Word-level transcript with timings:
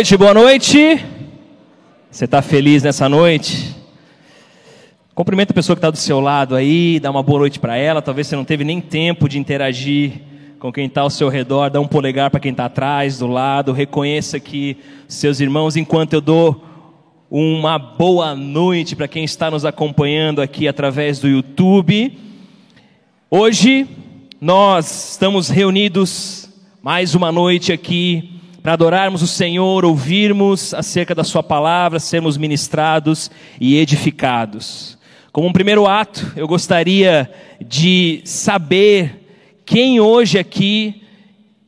noite, 0.00 0.16
boa 0.16 0.32
noite. 0.32 1.04
Você 2.10 2.24
está 2.24 2.40
feliz 2.40 2.82
nessa 2.82 3.06
noite? 3.06 3.76
Cumprimenta 5.14 5.52
a 5.52 5.54
pessoa 5.54 5.76
que 5.76 5.78
está 5.78 5.90
do 5.90 5.98
seu 5.98 6.20
lado 6.20 6.56
aí, 6.56 6.98
dá 6.98 7.10
uma 7.10 7.22
boa 7.22 7.40
noite 7.40 7.60
para 7.60 7.76
ela. 7.76 8.00
Talvez 8.00 8.26
você 8.26 8.34
não 8.34 8.42
teve 8.42 8.64
nem 8.64 8.80
tempo 8.80 9.28
de 9.28 9.38
interagir 9.38 10.12
com 10.58 10.72
quem 10.72 10.86
está 10.86 11.02
ao 11.02 11.10
seu 11.10 11.28
redor. 11.28 11.68
Dá 11.68 11.82
um 11.82 11.86
polegar 11.86 12.30
para 12.30 12.40
quem 12.40 12.50
está 12.50 12.64
atrás, 12.64 13.18
do 13.18 13.26
lado. 13.26 13.72
Reconheça 13.72 14.40
que 14.40 14.78
seus 15.06 15.38
irmãos, 15.38 15.76
enquanto 15.76 16.14
eu 16.14 16.22
dou 16.22 16.64
uma 17.30 17.78
boa 17.78 18.34
noite 18.34 18.96
para 18.96 19.06
quem 19.06 19.22
está 19.22 19.50
nos 19.50 19.66
acompanhando 19.66 20.40
aqui 20.40 20.66
através 20.66 21.18
do 21.18 21.28
YouTube. 21.28 22.18
Hoje 23.30 23.86
nós 24.40 25.10
estamos 25.10 25.50
reunidos 25.50 26.48
mais 26.82 27.14
uma 27.14 27.30
noite 27.30 27.70
aqui 27.70 28.39
para 28.62 28.74
adorarmos 28.74 29.22
o 29.22 29.26
Senhor, 29.26 29.84
ouvirmos 29.84 30.74
acerca 30.74 31.14
da 31.14 31.24
Sua 31.24 31.42
palavra, 31.42 31.98
sermos 31.98 32.36
ministrados 32.36 33.30
e 33.58 33.78
edificados. 33.78 34.98
Como 35.32 35.48
um 35.48 35.52
primeiro 35.52 35.86
ato, 35.86 36.30
eu 36.36 36.46
gostaria 36.46 37.30
de 37.64 38.20
saber 38.24 39.28
quem 39.64 40.00
hoje 40.00 40.38
aqui 40.38 41.02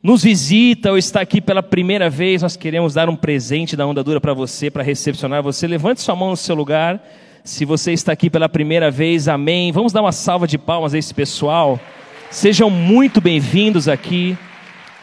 nos 0.03 0.21
visita 0.23 0.91
ou 0.91 0.97
está 0.97 1.21
aqui 1.21 1.41
pela 1.41 1.63
primeira 1.63 2.09
vez. 2.09 2.41
Nós 2.41 2.55
queremos 2.55 2.93
dar 2.93 3.09
um 3.09 3.15
presente 3.15 3.75
da 3.75 3.87
Onda 3.87 4.03
Dura 4.03 4.21
para 4.21 4.33
você, 4.33 4.69
para 4.69 4.83
recepcionar 4.83 5.41
você. 5.41 5.65
Levante 5.65 6.01
sua 6.01 6.15
mão 6.15 6.31
no 6.31 6.37
seu 6.37 6.55
lugar. 6.55 7.01
Se 7.43 7.65
você 7.65 7.93
está 7.93 8.11
aqui 8.11 8.29
pela 8.29 8.49
primeira 8.49 8.91
vez, 8.91 9.27
amém. 9.27 9.71
Vamos 9.71 9.93
dar 9.93 10.01
uma 10.01 10.11
salva 10.11 10.45
de 10.45 10.57
palmas 10.57 10.93
a 10.93 10.97
esse 10.97 11.13
pessoal. 11.13 11.79
Sejam 12.29 12.69
muito 12.69 13.21
bem-vindos 13.21 13.87
aqui 13.87 14.37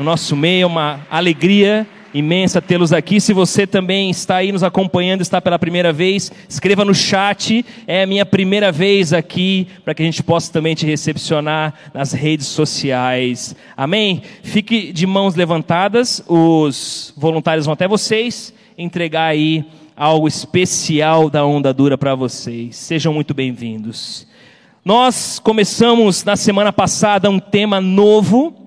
no 0.00 0.04
nosso 0.04 0.34
meio, 0.34 0.66
uma 0.66 1.06
alegria 1.10 1.86
imensa 2.14 2.62
tê-los 2.62 2.90
aqui. 2.90 3.20
Se 3.20 3.34
você 3.34 3.66
também 3.66 4.08
está 4.08 4.36
aí 4.36 4.50
nos 4.50 4.62
acompanhando, 4.62 5.20
está 5.20 5.42
pela 5.42 5.58
primeira 5.58 5.92
vez, 5.92 6.32
escreva 6.48 6.86
no 6.86 6.94
chat. 6.94 7.62
É 7.86 8.04
a 8.04 8.06
minha 8.06 8.24
primeira 8.24 8.72
vez 8.72 9.12
aqui, 9.12 9.68
para 9.84 9.92
que 9.92 10.00
a 10.00 10.06
gente 10.06 10.22
possa 10.22 10.50
também 10.50 10.74
te 10.74 10.86
recepcionar 10.86 11.74
nas 11.92 12.14
redes 12.14 12.46
sociais. 12.46 13.54
Amém? 13.76 14.22
Fique 14.42 14.90
de 14.90 15.06
mãos 15.06 15.34
levantadas, 15.34 16.24
os 16.26 17.12
voluntários 17.14 17.66
vão 17.66 17.74
até 17.74 17.86
vocês 17.86 18.54
entregar 18.78 19.26
aí 19.26 19.66
algo 19.94 20.26
especial 20.26 21.28
da 21.28 21.44
onda 21.44 21.74
dura 21.74 21.98
para 21.98 22.14
vocês. 22.14 22.74
Sejam 22.74 23.12
muito 23.12 23.34
bem-vindos. 23.34 24.26
Nós 24.82 25.38
começamos 25.38 26.24
na 26.24 26.36
semana 26.36 26.72
passada 26.72 27.28
um 27.28 27.38
tema 27.38 27.82
novo 27.82 28.59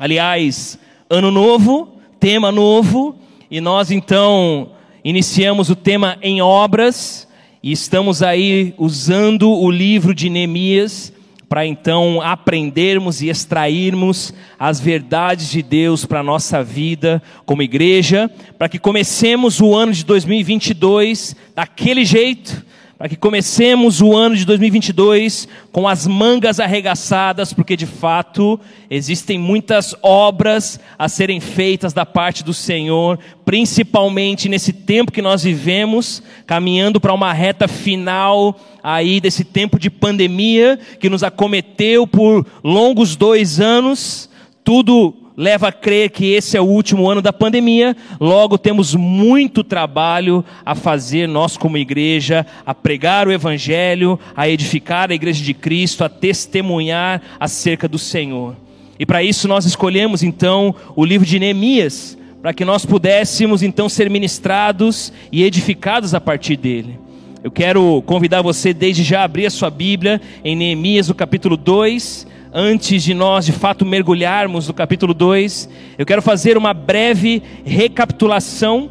Aliás, 0.00 0.78
ano 1.10 1.32
novo, 1.32 1.96
tema 2.20 2.52
novo, 2.52 3.18
e 3.50 3.60
nós 3.60 3.90
então 3.90 4.70
iniciamos 5.02 5.70
o 5.70 5.74
tema 5.74 6.16
em 6.22 6.40
obras, 6.40 7.26
e 7.60 7.72
estamos 7.72 8.22
aí 8.22 8.74
usando 8.78 9.50
o 9.50 9.68
livro 9.68 10.14
de 10.14 10.30
Neemias 10.30 11.12
para 11.48 11.66
então 11.66 12.20
aprendermos 12.20 13.22
e 13.22 13.28
extrairmos 13.28 14.32
as 14.56 14.78
verdades 14.78 15.50
de 15.50 15.62
Deus 15.62 16.04
para 16.04 16.20
a 16.20 16.22
nossa 16.22 16.62
vida 16.62 17.20
como 17.44 17.60
igreja, 17.60 18.30
para 18.56 18.68
que 18.68 18.78
comecemos 18.78 19.60
o 19.60 19.74
ano 19.74 19.92
de 19.92 20.04
2022 20.04 21.34
daquele 21.56 22.04
jeito, 22.04 22.64
para 22.98 23.08
que 23.08 23.14
comecemos 23.14 24.00
o 24.00 24.16
ano 24.16 24.34
de 24.34 24.44
2022 24.44 25.46
com 25.70 25.86
as 25.86 26.04
mangas 26.04 26.58
arregaçadas, 26.58 27.52
porque 27.52 27.76
de 27.76 27.86
fato 27.86 28.58
existem 28.90 29.38
muitas 29.38 29.94
obras 30.02 30.80
a 30.98 31.08
serem 31.08 31.38
feitas 31.38 31.92
da 31.92 32.04
parte 32.04 32.42
do 32.42 32.52
Senhor, 32.52 33.16
principalmente 33.44 34.48
nesse 34.48 34.72
tempo 34.72 35.12
que 35.12 35.22
nós 35.22 35.44
vivemos, 35.44 36.20
caminhando 36.44 37.00
para 37.00 37.14
uma 37.14 37.32
reta 37.32 37.68
final 37.68 38.58
aí 38.82 39.20
desse 39.20 39.44
tempo 39.44 39.78
de 39.78 39.90
pandemia 39.90 40.76
que 40.98 41.08
nos 41.08 41.22
acometeu 41.22 42.04
por 42.04 42.44
longos 42.64 43.14
dois 43.14 43.60
anos, 43.60 44.28
tudo 44.64 45.27
leva 45.38 45.68
a 45.68 45.72
crer 45.72 46.10
que 46.10 46.32
esse 46.32 46.56
é 46.56 46.60
o 46.60 46.64
último 46.64 47.08
ano 47.08 47.22
da 47.22 47.32
pandemia, 47.32 47.96
logo 48.18 48.58
temos 48.58 48.92
muito 48.96 49.62
trabalho 49.62 50.44
a 50.66 50.74
fazer 50.74 51.28
nós 51.28 51.56
como 51.56 51.78
igreja, 51.78 52.44
a 52.66 52.74
pregar 52.74 53.28
o 53.28 53.32
evangelho, 53.32 54.18
a 54.34 54.48
edificar 54.48 55.12
a 55.12 55.14
igreja 55.14 55.44
de 55.44 55.54
Cristo, 55.54 56.02
a 56.02 56.08
testemunhar 56.08 57.22
acerca 57.38 57.86
do 57.86 58.00
Senhor. 58.00 58.56
E 58.98 59.06
para 59.06 59.22
isso 59.22 59.46
nós 59.46 59.64
escolhemos 59.64 60.24
então 60.24 60.74
o 60.96 61.04
livro 61.04 61.24
de 61.24 61.38
Neemias, 61.38 62.18
para 62.42 62.52
que 62.52 62.64
nós 62.64 62.84
pudéssemos 62.84 63.62
então 63.62 63.88
ser 63.88 64.10
ministrados 64.10 65.12
e 65.30 65.44
edificados 65.44 66.14
a 66.14 66.20
partir 66.20 66.56
dele. 66.56 66.98
Eu 67.44 67.52
quero 67.52 68.02
convidar 68.02 68.42
você 68.42 68.74
desde 68.74 69.04
já 69.04 69.20
a 69.20 69.24
abrir 69.24 69.46
a 69.46 69.50
sua 69.50 69.70
Bíblia 69.70 70.20
em 70.44 70.56
Neemias, 70.56 71.06
no 71.06 71.14
capítulo 71.14 71.56
2, 71.56 72.26
antes 72.58 73.04
de 73.04 73.14
nós 73.14 73.46
de 73.46 73.52
fato 73.52 73.86
mergulharmos 73.86 74.66
no 74.66 74.74
capítulo 74.74 75.14
2, 75.14 75.68
eu 75.96 76.04
quero 76.04 76.20
fazer 76.20 76.58
uma 76.58 76.74
breve 76.74 77.40
recapitulação 77.64 78.90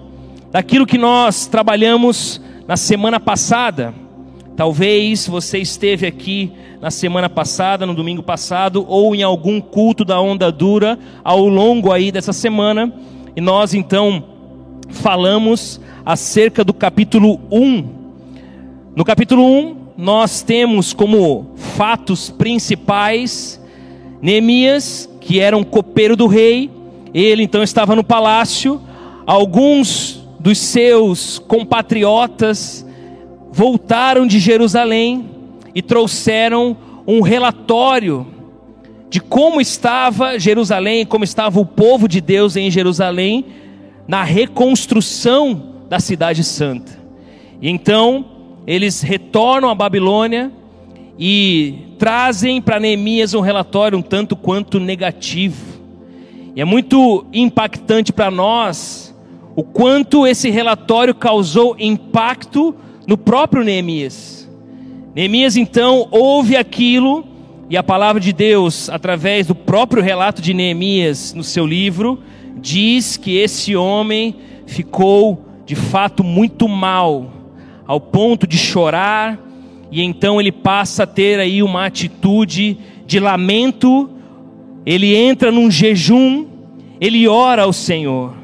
daquilo 0.50 0.86
que 0.86 0.98
nós 0.98 1.48
trabalhamos 1.48 2.42
na 2.66 2.78
semana 2.78 3.20
passada. 3.20 3.94
Talvez 4.56 5.28
você 5.28 5.58
esteve 5.58 6.08
aqui 6.08 6.50
na 6.80 6.90
semana 6.90 7.30
passada, 7.30 7.86
no 7.86 7.94
domingo 7.94 8.24
passado, 8.24 8.86
ou 8.88 9.14
em 9.14 9.22
algum 9.22 9.60
culto 9.60 10.06
da 10.06 10.18
onda 10.22 10.50
dura 10.50 10.98
ao 11.22 11.46
longo 11.46 11.92
aí 11.92 12.10
dessa 12.10 12.32
semana, 12.32 12.94
e 13.36 13.42
nós 13.42 13.74
então 13.74 14.24
falamos 14.90 15.82
acerca 16.06 16.64
do 16.64 16.74
capítulo 16.74 17.42
1. 17.52 17.86
No 18.96 19.04
capítulo 19.04 19.44
1, 19.44 19.87
nós 19.98 20.44
temos 20.44 20.94
como 20.94 21.48
fatos 21.56 22.30
principais 22.30 23.60
Neemias, 24.22 25.10
que 25.20 25.40
era 25.40 25.58
um 25.58 25.64
copeiro 25.64 26.16
do 26.16 26.28
rei, 26.28 26.70
ele 27.14 27.44
então 27.44 27.64
estava 27.64 27.96
no 27.96 28.04
palácio, 28.04 28.80
alguns 29.26 30.24
dos 30.40 30.60
seus 30.60 31.40
compatriotas 31.40 32.86
voltaram 33.52 34.28
de 34.28 34.40
Jerusalém 34.40 35.30
e 35.74 35.82
trouxeram 35.82 36.78
um 37.08 37.22
relatório 37.22 38.28
de 39.10 39.20
como 39.20 39.60
estava 39.60 40.38
Jerusalém, 40.38 41.06
como 41.06 41.24
estava 41.24 41.60
o 41.60 41.66
povo 41.66 42.08
de 42.08 42.22
Deus 42.22 42.56
em 42.56 42.70
Jerusalém 42.70 43.46
na 44.08 44.24
reconstrução 44.24 45.74
da 45.90 46.00
cidade 46.00 46.44
santa. 46.44 46.98
E 47.62 47.70
então 47.70 48.37
eles 48.68 49.02
retornam 49.02 49.70
à 49.70 49.76
Babilônia 49.76 50.52
e 51.18 51.96
trazem 51.98 52.62
para 52.62 52.82
Neemias 52.82 53.34
um 53.34 53.40
relatório 53.40 53.98
um 53.98 54.02
tanto 54.02 54.36
quanto 54.36 54.78
negativo. 54.78 55.78
E 56.54 56.60
é 56.60 56.66
muito 56.66 57.26
impactante 57.32 58.12
para 58.12 58.30
nós 58.30 59.16
o 59.56 59.64
quanto 59.64 60.28
esse 60.28 60.50
relatório 60.50 61.16
causou 61.16 61.78
impacto 61.80 62.76
no 63.08 63.18
próprio 63.18 63.64
Neemias. 63.64 64.48
Neemias 65.16 65.56
então 65.56 66.10
ouve 66.12 66.58
aquilo 66.58 67.26
e 67.70 67.78
a 67.78 67.84
palavra 67.84 68.20
de 68.20 68.34
Deus, 68.34 68.90
através 68.90 69.48
do 69.48 69.56
próprio 69.56 70.04
relato 70.04 70.42
de 70.42 70.54
Neemias 70.54 71.34
no 71.34 71.44
seu 71.44 71.66
livro, 71.66 72.20
diz 72.58 73.16
que 73.16 73.38
esse 73.38 73.76
homem 73.76 74.36
ficou 74.66 75.46
de 75.66 75.76
fato 75.76 76.24
muito 76.24 76.68
mal 76.68 77.37
ao 77.88 78.00
ponto 78.02 78.46
de 78.46 78.58
chorar, 78.58 79.40
e 79.90 80.02
então 80.02 80.40
ele 80.40 80.52
passa 80.52 81.04
a 81.04 81.08
ter 81.08 81.40
aí 81.40 81.64
uma 81.64 81.86
atitude 81.86 82.78
de 83.06 83.20
lamento, 83.20 84.10
ele 84.86 85.16
entra 85.16 85.52
num 85.52 85.72
jejum, 85.72 86.46
ele 87.00 87.28
ora 87.28 87.64
ao 87.64 87.72
Senhor. 87.72 88.36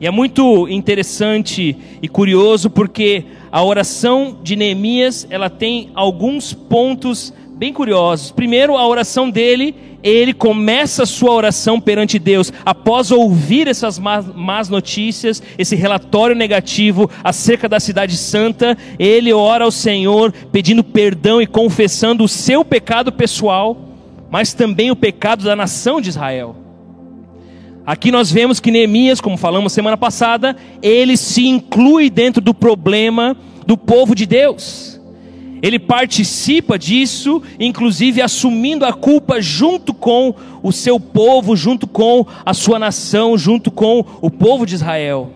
E 0.00 0.06
é 0.06 0.10
muito 0.10 0.68
interessante 0.68 1.76
e 2.00 2.08
curioso 2.08 2.70
porque 2.70 3.24
a 3.50 3.62
oração 3.62 4.38
de 4.42 4.56
Neemias, 4.56 5.26
ela 5.30 5.48
tem 5.48 5.90
alguns 5.94 6.52
pontos 6.52 7.32
bem 7.56 7.72
curiosos. 7.72 8.30
Primeiro, 8.30 8.76
a 8.76 8.86
oração 8.86 9.30
dele 9.30 9.74
ele 10.04 10.34
começa 10.34 11.04
a 11.04 11.06
sua 11.06 11.32
oração 11.32 11.80
perante 11.80 12.18
Deus, 12.18 12.52
após 12.62 13.10
ouvir 13.10 13.66
essas 13.66 13.98
más 13.98 14.68
notícias, 14.68 15.42
esse 15.56 15.74
relatório 15.74 16.36
negativo 16.36 17.10
acerca 17.24 17.66
da 17.66 17.80
cidade 17.80 18.14
santa, 18.18 18.76
ele 18.98 19.32
ora 19.32 19.64
ao 19.64 19.70
Senhor 19.70 20.30
pedindo 20.52 20.84
perdão 20.84 21.40
e 21.40 21.46
confessando 21.46 22.22
o 22.22 22.28
seu 22.28 22.62
pecado 22.62 23.10
pessoal, 23.10 23.78
mas 24.30 24.52
também 24.52 24.90
o 24.90 24.96
pecado 24.96 25.42
da 25.42 25.56
nação 25.56 26.02
de 26.02 26.10
Israel. 26.10 26.54
Aqui 27.86 28.10
nós 28.10 28.30
vemos 28.30 28.60
que 28.60 28.70
Neemias, 28.70 29.22
como 29.22 29.38
falamos 29.38 29.72
semana 29.72 29.96
passada, 29.96 30.54
ele 30.82 31.16
se 31.16 31.46
inclui 31.46 32.10
dentro 32.10 32.42
do 32.42 32.52
problema 32.52 33.34
do 33.66 33.76
povo 33.76 34.14
de 34.14 34.26
Deus 34.26 34.93
ele 35.64 35.78
participa 35.78 36.78
disso, 36.78 37.42
inclusive 37.58 38.20
assumindo 38.20 38.84
a 38.84 38.92
culpa 38.92 39.40
junto 39.40 39.94
com 39.94 40.34
o 40.62 40.70
seu 40.70 41.00
povo, 41.00 41.56
junto 41.56 41.86
com 41.86 42.26
a 42.44 42.52
sua 42.52 42.78
nação, 42.78 43.38
junto 43.38 43.70
com 43.70 44.04
o 44.20 44.30
povo 44.30 44.66
de 44.66 44.74
Israel. 44.74 45.32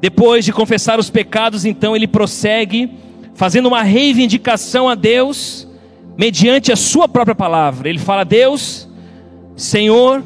Depois 0.00 0.44
de 0.44 0.52
confessar 0.52 0.98
os 0.98 1.08
pecados, 1.08 1.64
então 1.64 1.94
ele 1.94 2.08
prossegue, 2.08 2.90
fazendo 3.32 3.66
uma 3.66 3.84
reivindicação 3.84 4.88
a 4.88 4.96
Deus, 4.96 5.68
mediante 6.18 6.72
a 6.72 6.76
sua 6.76 7.06
própria 7.06 7.36
palavra. 7.36 7.88
Ele 7.88 8.00
fala: 8.00 8.24
Deus, 8.24 8.88
Senhor, 9.54 10.20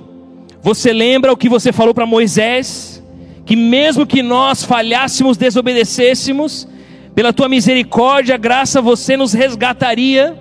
você 0.62 0.90
lembra 0.90 1.30
o 1.30 1.36
que 1.36 1.50
você 1.50 1.70
falou 1.70 1.92
para 1.92 2.06
Moisés? 2.06 3.04
Que 3.44 3.56
mesmo 3.56 4.06
que 4.06 4.22
nós 4.22 4.64
falhássemos, 4.64 5.36
desobedecêssemos, 5.36 6.66
pela 7.14 7.32
tua 7.32 7.48
misericórdia, 7.48 8.36
graça, 8.36 8.82
você 8.82 9.16
nos 9.16 9.32
resgataria, 9.32 10.36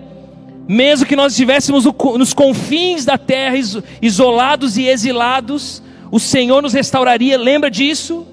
mesmo 0.67 1.05
que 1.05 1.15
nós 1.15 1.33
estivéssemos 1.33 1.85
nos 2.17 2.33
confins 2.33 3.05
da 3.05 3.17
terra, 3.17 3.55
isolados 4.01 4.77
e 4.77 4.87
exilados, 4.87 5.83
o 6.11 6.19
Senhor 6.19 6.61
nos 6.61 6.73
restauraria. 6.73 7.37
Lembra 7.37 7.69
disso? 7.69 8.25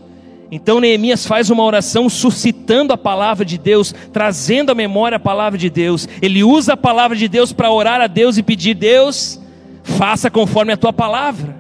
Então 0.51 0.81
Neemias 0.81 1.27
faz 1.27 1.49
uma 1.49 1.63
oração 1.63 2.09
suscitando 2.09 2.93
a 2.93 2.99
palavra 2.99 3.45
de 3.45 3.57
Deus, 3.57 3.95
trazendo 4.13 4.73
à 4.73 4.75
memória 4.75 5.17
a 5.17 5.21
palavra 5.21 5.59
de 5.59 5.71
Deus. 5.71 6.09
Ele 6.21 6.43
usa 6.43 6.73
a 6.73 6.77
palavra 6.77 7.17
de 7.17 7.29
Deus 7.29 7.53
para 7.53 7.71
orar 7.71 8.01
a 8.01 8.07
Deus 8.07 8.37
e 8.37 8.43
pedir: 8.43 8.75
Deus, 8.75 9.41
faça 9.83 10.31
conforme 10.31 10.73
a 10.73 10.77
tua 10.77 10.93
palavra. 10.93 11.57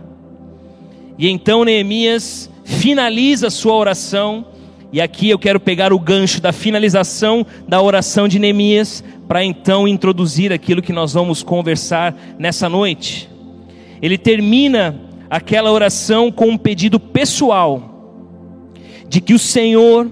E 1.17 1.29
então 1.29 1.65
Neemias 1.65 2.51
finaliza 2.65 3.49
a 3.49 3.51
sua 3.51 3.75
oração, 3.75 4.47
e 4.93 5.01
aqui 5.01 5.31
eu 5.31 5.39
quero 5.39 5.61
pegar 5.61 5.93
o 5.93 5.99
gancho 5.99 6.41
da 6.41 6.53
finalização 6.53 7.47
da 7.69 7.81
oração 7.81 8.27
de 8.27 8.39
Neemias, 8.39 9.05
para 9.29 9.45
então 9.45 9.87
introduzir 9.87 10.53
aquilo 10.53 10.83
que 10.83 10.93
nós 10.93 11.13
vamos 11.13 11.43
conversar 11.43 12.17
nessa 12.39 12.69
noite. 12.69 13.31
Ele 14.03 14.19
termina 14.19 15.01
aquela 15.29 15.71
oração 15.71 16.33
com 16.33 16.49
um 16.49 16.59
pedido 16.59 16.99
pessoal 16.99 17.87
de 19.09 19.21
que 19.21 19.33
o 19.33 19.39
Senhor 19.39 20.11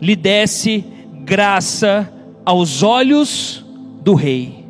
lhe 0.00 0.14
desse 0.14 0.84
graça 1.24 2.08
aos 2.44 2.84
olhos 2.84 3.64
do 4.02 4.14
rei. 4.14 4.64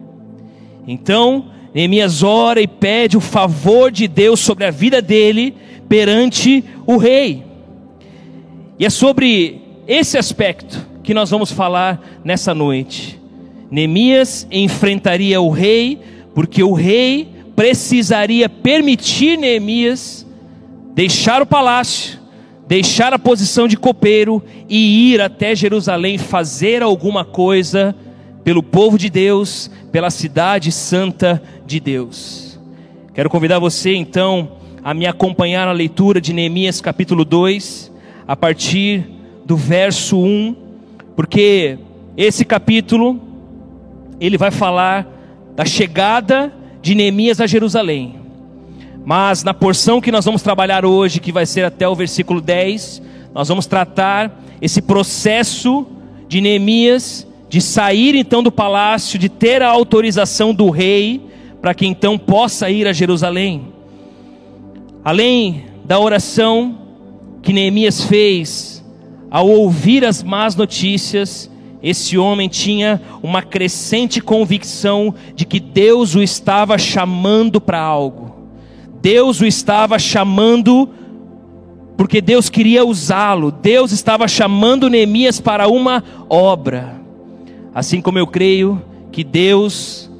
Então, 0.86 1.50
Neemias 1.74 2.22
ora 2.22 2.62
e 2.62 2.66
pede 2.66 3.16
o 3.16 3.20
favor 3.20 3.90
de 3.90 4.08
Deus 4.08 4.40
sobre 4.40 4.64
a 4.64 4.70
vida 4.70 5.02
dele 5.02 5.54
perante 5.86 6.64
o 6.86 6.96
rei. 6.96 7.53
E 8.78 8.84
é 8.84 8.90
sobre 8.90 9.60
esse 9.86 10.18
aspecto 10.18 10.84
que 11.02 11.14
nós 11.14 11.30
vamos 11.30 11.52
falar 11.52 12.20
nessa 12.24 12.54
noite. 12.54 13.20
Neemias 13.70 14.46
enfrentaria 14.50 15.40
o 15.40 15.50
rei, 15.50 16.00
porque 16.34 16.62
o 16.62 16.72
rei 16.72 17.28
precisaria 17.54 18.48
permitir 18.48 19.36
Neemias 19.36 20.26
deixar 20.94 21.42
o 21.42 21.46
palácio 21.46 22.24
deixar 22.66 23.12
a 23.12 23.18
posição 23.18 23.68
de 23.68 23.76
copeiro 23.76 24.42
e 24.68 25.12
ir 25.12 25.20
até 25.20 25.54
Jerusalém 25.54 26.18
fazer 26.18 26.82
alguma 26.82 27.24
coisa 27.24 27.94
pelo 28.42 28.62
povo 28.62 28.98
de 28.98 29.08
Deus, 29.08 29.70
pela 29.92 30.10
cidade 30.10 30.70
santa 30.72 31.42
de 31.66 31.80
Deus. 31.80 32.58
Quero 33.14 33.30
convidar 33.30 33.58
você 33.58 33.94
então 33.94 34.52
a 34.82 34.92
me 34.92 35.06
acompanhar 35.06 35.66
na 35.66 35.72
leitura 35.72 36.20
de 36.20 36.32
Neemias 36.32 36.80
capítulo 36.80 37.24
2, 37.24 37.92
a 38.26 38.36
partir 38.36 39.06
do 39.44 39.56
verso 39.56 40.18
1, 40.18 40.56
porque 41.14 41.78
esse 42.16 42.44
capítulo 42.44 43.20
ele 44.20 44.38
vai 44.38 44.50
falar 44.50 45.06
da 45.54 45.64
chegada 45.64 46.52
de 46.80 46.94
Neemias 46.94 47.40
a 47.40 47.46
Jerusalém. 47.46 48.16
Mas 49.04 49.44
na 49.44 49.52
porção 49.52 50.00
que 50.00 50.10
nós 50.10 50.24
vamos 50.24 50.42
trabalhar 50.42 50.84
hoje, 50.84 51.20
que 51.20 51.32
vai 51.32 51.44
ser 51.44 51.64
até 51.64 51.88
o 51.88 51.94
versículo 51.94 52.40
10, 52.40 53.02
nós 53.34 53.48
vamos 53.48 53.66
tratar 53.66 54.42
esse 54.60 54.80
processo 54.80 55.86
de 56.26 56.40
Neemias 56.40 57.26
de 57.48 57.60
sair 57.60 58.14
então 58.16 58.42
do 58.42 58.50
palácio, 58.50 59.18
de 59.18 59.28
ter 59.28 59.62
a 59.62 59.68
autorização 59.68 60.54
do 60.54 60.70
rei 60.70 61.20
para 61.60 61.74
que 61.74 61.86
então 61.86 62.18
possa 62.18 62.68
ir 62.70 62.86
a 62.86 62.92
Jerusalém. 62.92 63.68
Além 65.04 65.64
da 65.84 65.98
oração 65.98 66.78
que 67.44 67.52
Neemias 67.52 68.02
fez 68.02 68.82
ao 69.30 69.48
ouvir 69.48 70.04
as 70.04 70.22
más 70.22 70.56
notícias, 70.56 71.50
esse 71.82 72.16
homem 72.16 72.48
tinha 72.48 73.00
uma 73.22 73.42
crescente 73.42 74.20
convicção 74.20 75.14
de 75.34 75.44
que 75.44 75.60
Deus 75.60 76.14
o 76.14 76.22
estava 76.22 76.78
chamando 76.78 77.60
para 77.60 77.78
algo. 77.78 78.34
Deus 79.02 79.40
o 79.40 79.44
estava 79.44 79.98
chamando, 79.98 80.88
porque 81.96 82.22
Deus 82.22 82.48
queria 82.48 82.84
usá-lo, 82.84 83.50
Deus 83.50 83.92
estava 83.92 84.26
chamando 84.26 84.88
Neemias 84.88 85.40
para 85.40 85.68
uma 85.68 86.02
obra. 86.30 87.00
Assim 87.74 88.00
como 88.00 88.18
eu 88.18 88.26
creio 88.26 88.80
que 89.12 89.22
Deus, 89.22 90.10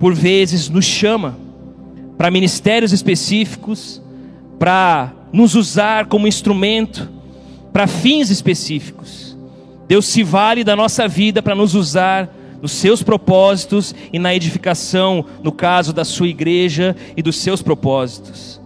por 0.00 0.14
vezes, 0.14 0.68
nos 0.68 0.84
chama 0.84 1.38
para 2.18 2.30
ministérios 2.30 2.92
específicos, 2.92 4.02
para 4.58 5.12
nos 5.34 5.56
usar 5.56 6.06
como 6.06 6.28
instrumento, 6.28 7.10
para 7.72 7.88
fins 7.88 8.30
específicos. 8.30 9.36
Deus 9.88 10.06
se 10.06 10.22
vale 10.22 10.62
da 10.62 10.76
nossa 10.76 11.08
vida 11.08 11.42
para 11.42 11.56
nos 11.56 11.74
usar 11.74 12.32
nos 12.62 12.70
seus 12.70 13.02
propósitos 13.02 13.92
e 14.12 14.18
na 14.18 14.32
edificação, 14.32 15.24
no 15.42 15.50
caso 15.50 15.92
da 15.92 16.04
sua 16.04 16.28
igreja 16.28 16.94
e 17.16 17.20
dos 17.20 17.34
seus 17.34 17.60
propósitos. 17.60 18.60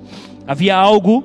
Havia 0.46 0.76
algo 0.76 1.24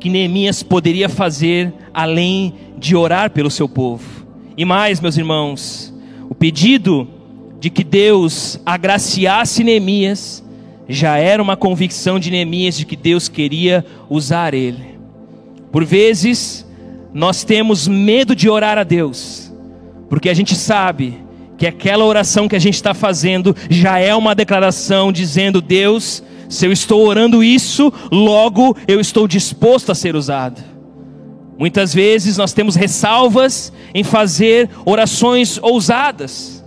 que 0.00 0.08
Neemias 0.08 0.62
poderia 0.62 1.10
fazer 1.10 1.74
além 1.92 2.54
de 2.78 2.96
orar 2.96 3.30
pelo 3.30 3.50
seu 3.50 3.68
povo. 3.68 4.26
E 4.56 4.64
mais, 4.64 4.98
meus 4.98 5.18
irmãos, 5.18 5.92
o 6.30 6.34
pedido 6.34 7.06
de 7.60 7.68
que 7.68 7.84
Deus 7.84 8.58
agraciasse 8.64 9.62
Neemias 9.62 10.42
já 10.88 11.18
era 11.18 11.42
uma 11.42 11.56
convicção 11.56 12.18
de 12.18 12.30
Neemias 12.30 12.76
de 12.76 12.86
que 12.86 12.96
Deus 12.96 13.28
queria 13.28 13.84
usar 14.08 14.54
ele. 14.54 14.98
Por 15.70 15.84
vezes, 15.84 16.66
nós 17.12 17.44
temos 17.44 17.86
medo 17.86 18.34
de 18.34 18.48
orar 18.48 18.78
a 18.78 18.84
Deus, 18.84 19.52
porque 20.08 20.30
a 20.30 20.34
gente 20.34 20.54
sabe 20.54 21.18
que 21.58 21.66
aquela 21.66 22.04
oração 22.04 22.48
que 22.48 22.56
a 22.56 22.60
gente 22.60 22.74
está 22.74 22.94
fazendo 22.94 23.54
já 23.68 23.98
é 23.98 24.14
uma 24.14 24.34
declaração 24.34 25.12
dizendo: 25.12 25.60
Deus, 25.60 26.22
se 26.48 26.64
eu 26.64 26.72
estou 26.72 27.06
orando 27.06 27.44
isso, 27.44 27.92
logo 28.10 28.76
eu 28.86 29.00
estou 29.00 29.28
disposto 29.28 29.92
a 29.92 29.94
ser 29.94 30.16
usado. 30.16 30.62
Muitas 31.58 31.92
vezes 31.92 32.36
nós 32.36 32.52
temos 32.52 32.76
ressalvas 32.76 33.72
em 33.92 34.04
fazer 34.04 34.70
orações 34.86 35.58
ousadas, 35.60 36.64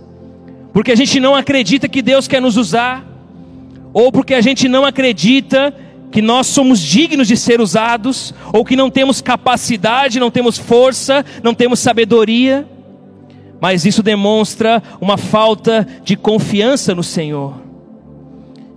porque 0.72 0.92
a 0.92 0.96
gente 0.96 1.18
não 1.18 1.34
acredita 1.34 1.88
que 1.88 2.02
Deus 2.02 2.28
quer 2.28 2.42
nos 2.42 2.58
usar, 2.58 3.11
ou 3.92 4.10
porque 4.10 4.34
a 4.34 4.40
gente 4.40 4.68
não 4.68 4.84
acredita 4.84 5.74
que 6.10 6.20
nós 6.20 6.46
somos 6.46 6.78
dignos 6.78 7.26
de 7.26 7.36
ser 7.36 7.60
usados, 7.60 8.34
ou 8.52 8.64
que 8.64 8.76
não 8.76 8.90
temos 8.90 9.20
capacidade, 9.22 10.20
não 10.20 10.30
temos 10.30 10.58
força, 10.58 11.24
não 11.42 11.54
temos 11.54 11.80
sabedoria 11.80 12.68
mas 13.62 13.84
isso 13.84 14.02
demonstra 14.02 14.82
uma 15.00 15.16
falta 15.16 15.86
de 16.02 16.16
confiança 16.16 16.96
no 16.96 17.02
Senhor. 17.04 17.62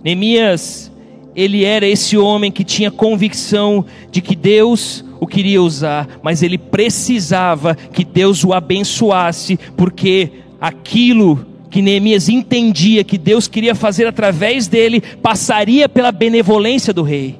Neemias, 0.04 0.92
ele 1.34 1.64
era 1.64 1.84
esse 1.84 2.16
homem 2.16 2.52
que 2.52 2.62
tinha 2.62 2.88
convicção 2.88 3.84
de 4.12 4.20
que 4.20 4.36
Deus 4.36 5.04
o 5.18 5.26
queria 5.26 5.60
usar, 5.60 6.20
mas 6.22 6.40
ele 6.40 6.56
precisava 6.56 7.74
que 7.74 8.04
Deus 8.04 8.44
o 8.44 8.52
abençoasse, 8.52 9.58
porque 9.76 10.30
aquilo 10.60 11.44
que 11.70 11.82
Neemias 11.82 12.28
entendia 12.28 13.04
que 13.04 13.18
Deus 13.18 13.48
queria 13.48 13.74
fazer 13.74 14.06
através 14.06 14.68
dele 14.68 15.00
passaria 15.00 15.88
pela 15.88 16.12
benevolência 16.12 16.92
do 16.92 17.02
rei. 17.02 17.36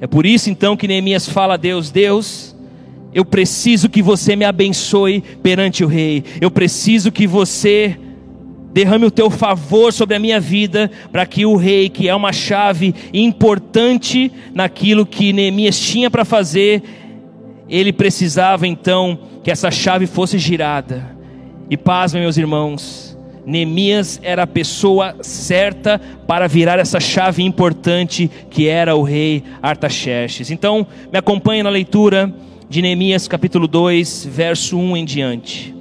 É 0.00 0.06
por 0.06 0.26
isso 0.26 0.50
então 0.50 0.76
que 0.76 0.88
Neemias 0.88 1.28
fala 1.28 1.54
a 1.54 1.56
Deus: 1.56 1.90
Deus, 1.90 2.54
eu 3.14 3.24
preciso 3.24 3.88
que 3.88 4.02
você 4.02 4.34
me 4.34 4.44
abençoe 4.44 5.22
perante 5.42 5.84
o 5.84 5.86
Rei. 5.86 6.24
Eu 6.40 6.50
preciso 6.50 7.12
que 7.12 7.28
você 7.28 7.96
derrame 8.72 9.06
o 9.06 9.10
teu 9.10 9.30
favor 9.30 9.92
sobre 9.92 10.16
a 10.16 10.18
minha 10.18 10.40
vida, 10.40 10.90
para 11.12 11.24
que 11.24 11.46
o 11.46 11.54
Rei, 11.54 11.88
que 11.88 12.08
é 12.08 12.14
uma 12.14 12.32
chave 12.32 12.92
importante 13.12 14.32
naquilo 14.52 15.06
que 15.06 15.32
Neemias 15.32 15.78
tinha 15.78 16.10
para 16.10 16.24
fazer, 16.24 16.82
ele 17.68 17.92
precisava 17.92 18.66
então 18.66 19.16
que 19.44 19.50
essa 19.50 19.70
chave 19.70 20.08
fosse 20.08 20.38
girada. 20.38 21.16
E 21.70 21.76
paz, 21.76 22.12
meus 22.12 22.36
irmãos, 22.36 23.03
Neemias 23.46 24.18
era 24.22 24.44
a 24.44 24.46
pessoa 24.46 25.16
certa 25.20 26.00
para 26.26 26.48
virar 26.48 26.78
essa 26.78 26.98
chave 26.98 27.42
importante 27.42 28.30
que 28.48 28.68
era 28.68 28.96
o 28.96 29.02
rei 29.02 29.42
Artaxerxes. 29.60 30.50
Então, 30.50 30.86
me 31.12 31.18
acompanhe 31.18 31.62
na 31.62 31.70
leitura 31.70 32.34
de 32.68 32.80
Neemias 32.80 33.28
capítulo 33.28 33.68
2, 33.68 34.26
verso 34.30 34.78
1 34.78 34.96
em 34.96 35.04
diante. 35.04 35.74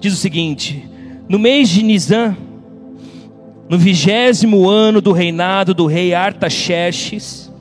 Diz 0.00 0.14
o 0.14 0.16
seguinte: 0.16 0.88
No 1.28 1.38
mês 1.38 1.68
de 1.68 1.82
Nisan, 1.82 2.36
no 3.68 3.78
vigésimo 3.78 4.68
ano 4.68 5.00
do 5.00 5.12
reinado 5.12 5.74
do 5.74 5.86
rei 5.86 6.14
Artaxerxes, 6.14 7.52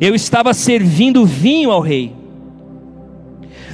eu 0.00 0.14
estava 0.14 0.54
servindo 0.54 1.26
vinho 1.26 1.70
ao 1.70 1.80
rei. 1.80 2.12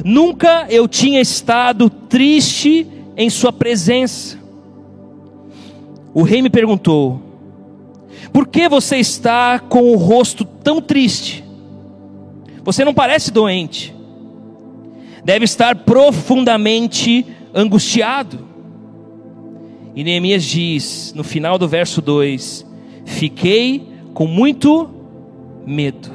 Nunca 0.04 0.66
eu 0.68 0.86
tinha 0.86 1.20
estado 1.20 1.88
triste 1.88 2.86
em 3.16 3.30
Sua 3.30 3.52
presença. 3.52 4.38
O 6.12 6.22
rei 6.22 6.42
me 6.42 6.50
perguntou: 6.50 7.20
Por 8.32 8.46
que 8.46 8.68
você 8.68 8.96
está 8.96 9.58
com 9.58 9.92
o 9.92 9.96
rosto 9.96 10.44
tão 10.44 10.80
triste? 10.80 11.44
Você 12.64 12.84
não 12.84 12.94
parece 12.94 13.30
doente. 13.30 13.94
Deve 15.24 15.44
estar 15.44 15.74
profundamente 15.76 17.26
angustiado. 17.54 18.46
E 19.94 20.04
Neemias 20.04 20.44
diz, 20.44 21.12
no 21.16 21.24
final 21.24 21.58
do 21.58 21.66
verso 21.66 22.02
2: 22.02 22.66
Fiquei 23.04 23.88
com 24.12 24.26
muito 24.26 24.90
medo. 25.66 26.10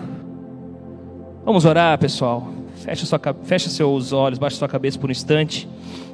Vamos 1.43 1.65
orar, 1.65 1.97
pessoal. 1.97 2.47
Fecha, 2.75 3.05
sua, 3.05 3.19
fecha 3.43 3.69
seus 3.69 4.11
olhos, 4.11 4.39
baixa 4.39 4.57
sua 4.57 4.67
cabeça 4.67 4.97
por 4.97 5.09
um 5.09 5.11
instante, 5.11 5.67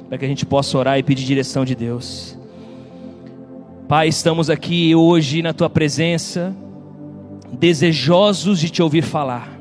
para 0.08 0.16
que 0.16 0.24
a 0.24 0.28
gente 0.28 0.46
possa 0.46 0.76
orar 0.78 0.98
e 0.98 1.02
pedir 1.02 1.24
direção 1.24 1.64
de 1.64 1.74
Deus. 1.74 2.36
Pai, 3.86 4.08
estamos 4.08 4.48
aqui 4.48 4.94
hoje 4.94 5.42
na 5.42 5.52
tua 5.52 5.68
presença, 5.68 6.54
desejosos 7.52 8.58
de 8.58 8.70
te 8.70 8.82
ouvir 8.82 9.02
falar, 9.02 9.58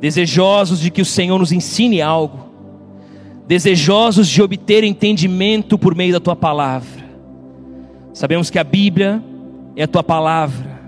desejosos 0.00 0.80
de 0.80 0.90
que 0.90 1.02
o 1.02 1.06
Senhor 1.06 1.38
nos 1.38 1.52
ensine 1.52 2.02
algo, 2.02 2.50
desejosos 3.46 4.28
de 4.28 4.42
obter 4.42 4.84
entendimento 4.84 5.78
por 5.78 5.94
meio 5.94 6.12
da 6.12 6.20
tua 6.20 6.36
palavra. 6.36 7.04
Sabemos 8.12 8.50
que 8.50 8.58
a 8.58 8.64
Bíblia 8.64 9.22
é 9.76 9.84
a 9.84 9.88
tua 9.88 10.02
palavra, 10.02 10.80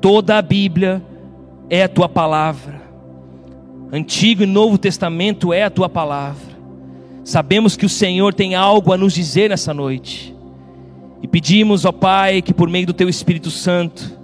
toda 0.00 0.36
a 0.36 0.42
Bíblia 0.42 1.02
é 1.70 1.84
a 1.84 1.88
tua 1.88 2.08
palavra. 2.08 2.78
Antigo 3.90 4.42
e 4.42 4.46
Novo 4.46 4.76
Testamento 4.76 5.52
é 5.52 5.62
a 5.62 5.70
tua 5.70 5.88
palavra. 5.88 6.47
Sabemos 7.28 7.76
que 7.76 7.84
o 7.84 7.90
Senhor 7.90 8.32
tem 8.32 8.54
algo 8.54 8.90
a 8.90 8.96
nos 8.96 9.12
dizer 9.12 9.50
nessa 9.50 9.74
noite. 9.74 10.34
E 11.22 11.28
pedimos, 11.28 11.84
ó 11.84 11.92
Pai, 11.92 12.40
que 12.40 12.54
por 12.54 12.70
meio 12.70 12.86
do 12.86 12.94
teu 12.94 13.06
Espírito 13.06 13.50
Santo, 13.50 14.18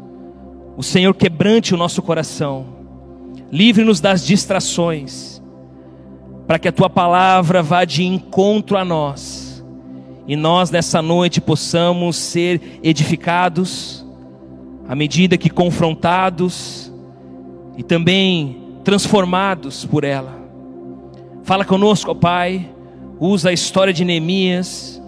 o 0.74 0.82
Senhor 0.82 1.14
quebrante 1.14 1.74
o 1.74 1.76
nosso 1.76 2.00
coração. 2.00 2.64
Livre-nos 3.52 4.00
das 4.00 4.24
distrações, 4.24 5.42
para 6.46 6.58
que 6.58 6.66
a 6.66 6.72
tua 6.72 6.88
palavra 6.88 7.62
vá 7.62 7.84
de 7.84 8.04
encontro 8.04 8.74
a 8.78 8.86
nós. 8.86 9.62
E 10.26 10.34
nós 10.34 10.70
nessa 10.70 11.02
noite 11.02 11.42
possamos 11.42 12.16
ser 12.16 12.80
edificados 12.82 14.02
à 14.88 14.94
medida 14.94 15.36
que 15.36 15.50
confrontados 15.50 16.90
e 17.76 17.82
também 17.82 18.62
transformados 18.82 19.84
por 19.84 20.04
ela. 20.04 20.42
Fala 21.42 21.66
conosco, 21.66 22.10
ó 22.10 22.14
Pai, 22.14 22.70
usa 23.18 23.50
a 23.50 23.52
história 23.52 23.92
de 23.92 24.04
Neemias, 24.04 25.00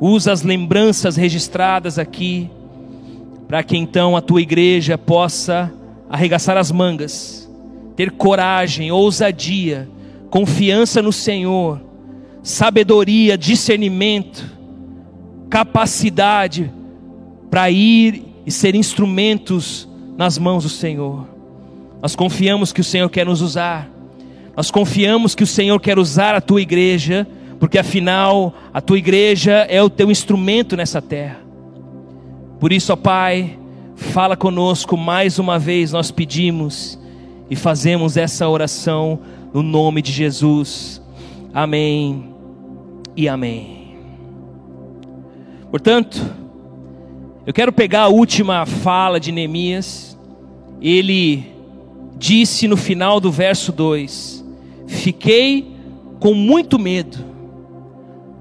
usa 0.00 0.32
as 0.32 0.42
lembranças 0.42 1.16
registradas 1.16 1.98
aqui, 1.98 2.50
para 3.46 3.62
que 3.62 3.76
então 3.76 4.16
a 4.16 4.20
tua 4.20 4.40
igreja 4.40 4.96
possa 4.96 5.72
arregaçar 6.08 6.56
as 6.56 6.70
mangas, 6.70 7.50
ter 7.96 8.10
coragem, 8.12 8.90
ousadia, 8.90 9.88
confiança 10.30 11.02
no 11.02 11.12
Senhor, 11.12 11.80
sabedoria, 12.42 13.36
discernimento, 13.36 14.44
capacidade 15.48 16.72
para 17.50 17.70
ir 17.70 18.24
e 18.46 18.50
ser 18.50 18.74
instrumentos 18.74 19.88
nas 20.16 20.38
mãos 20.38 20.62
do 20.62 20.70
Senhor. 20.70 21.26
Nós 22.00 22.16
confiamos 22.16 22.72
que 22.72 22.80
o 22.80 22.84
Senhor 22.84 23.08
quer 23.10 23.26
nos 23.26 23.42
usar. 23.42 23.90
Nós 24.56 24.70
confiamos 24.70 25.34
que 25.34 25.42
o 25.42 25.46
Senhor 25.46 25.78
quer 25.80 25.98
usar 25.98 26.34
a 26.34 26.40
tua 26.40 26.62
igreja, 26.62 27.26
porque 27.60 27.78
afinal 27.78 28.54
a 28.72 28.80
tua 28.80 28.96
igreja 28.96 29.52
é 29.68 29.82
o 29.82 29.90
teu 29.90 30.10
instrumento 30.10 30.76
nessa 30.78 31.02
terra. 31.02 31.40
Por 32.58 32.72
isso, 32.72 32.90
ó 32.90 32.96
Pai, 32.96 33.58
fala 33.94 34.34
conosco 34.34 34.96
mais 34.96 35.38
uma 35.38 35.58
vez, 35.58 35.92
nós 35.92 36.10
pedimos 36.10 36.98
e 37.50 37.54
fazemos 37.54 38.16
essa 38.16 38.48
oração 38.48 39.20
no 39.52 39.62
nome 39.62 40.00
de 40.00 40.10
Jesus. 40.10 41.02
Amém 41.52 42.32
e 43.14 43.28
amém. 43.28 43.98
Portanto, 45.70 46.18
eu 47.46 47.52
quero 47.52 47.72
pegar 47.72 48.02
a 48.02 48.08
última 48.08 48.64
fala 48.64 49.20
de 49.20 49.30
Neemias. 49.30 50.18
Ele 50.80 51.44
disse 52.16 52.66
no 52.66 52.76
final 52.76 53.20
do 53.20 53.30
verso 53.30 53.70
2: 53.70 54.44
Fiquei 54.86 55.76
com 56.18 56.32
muito 56.32 56.78
medo. 56.78 57.29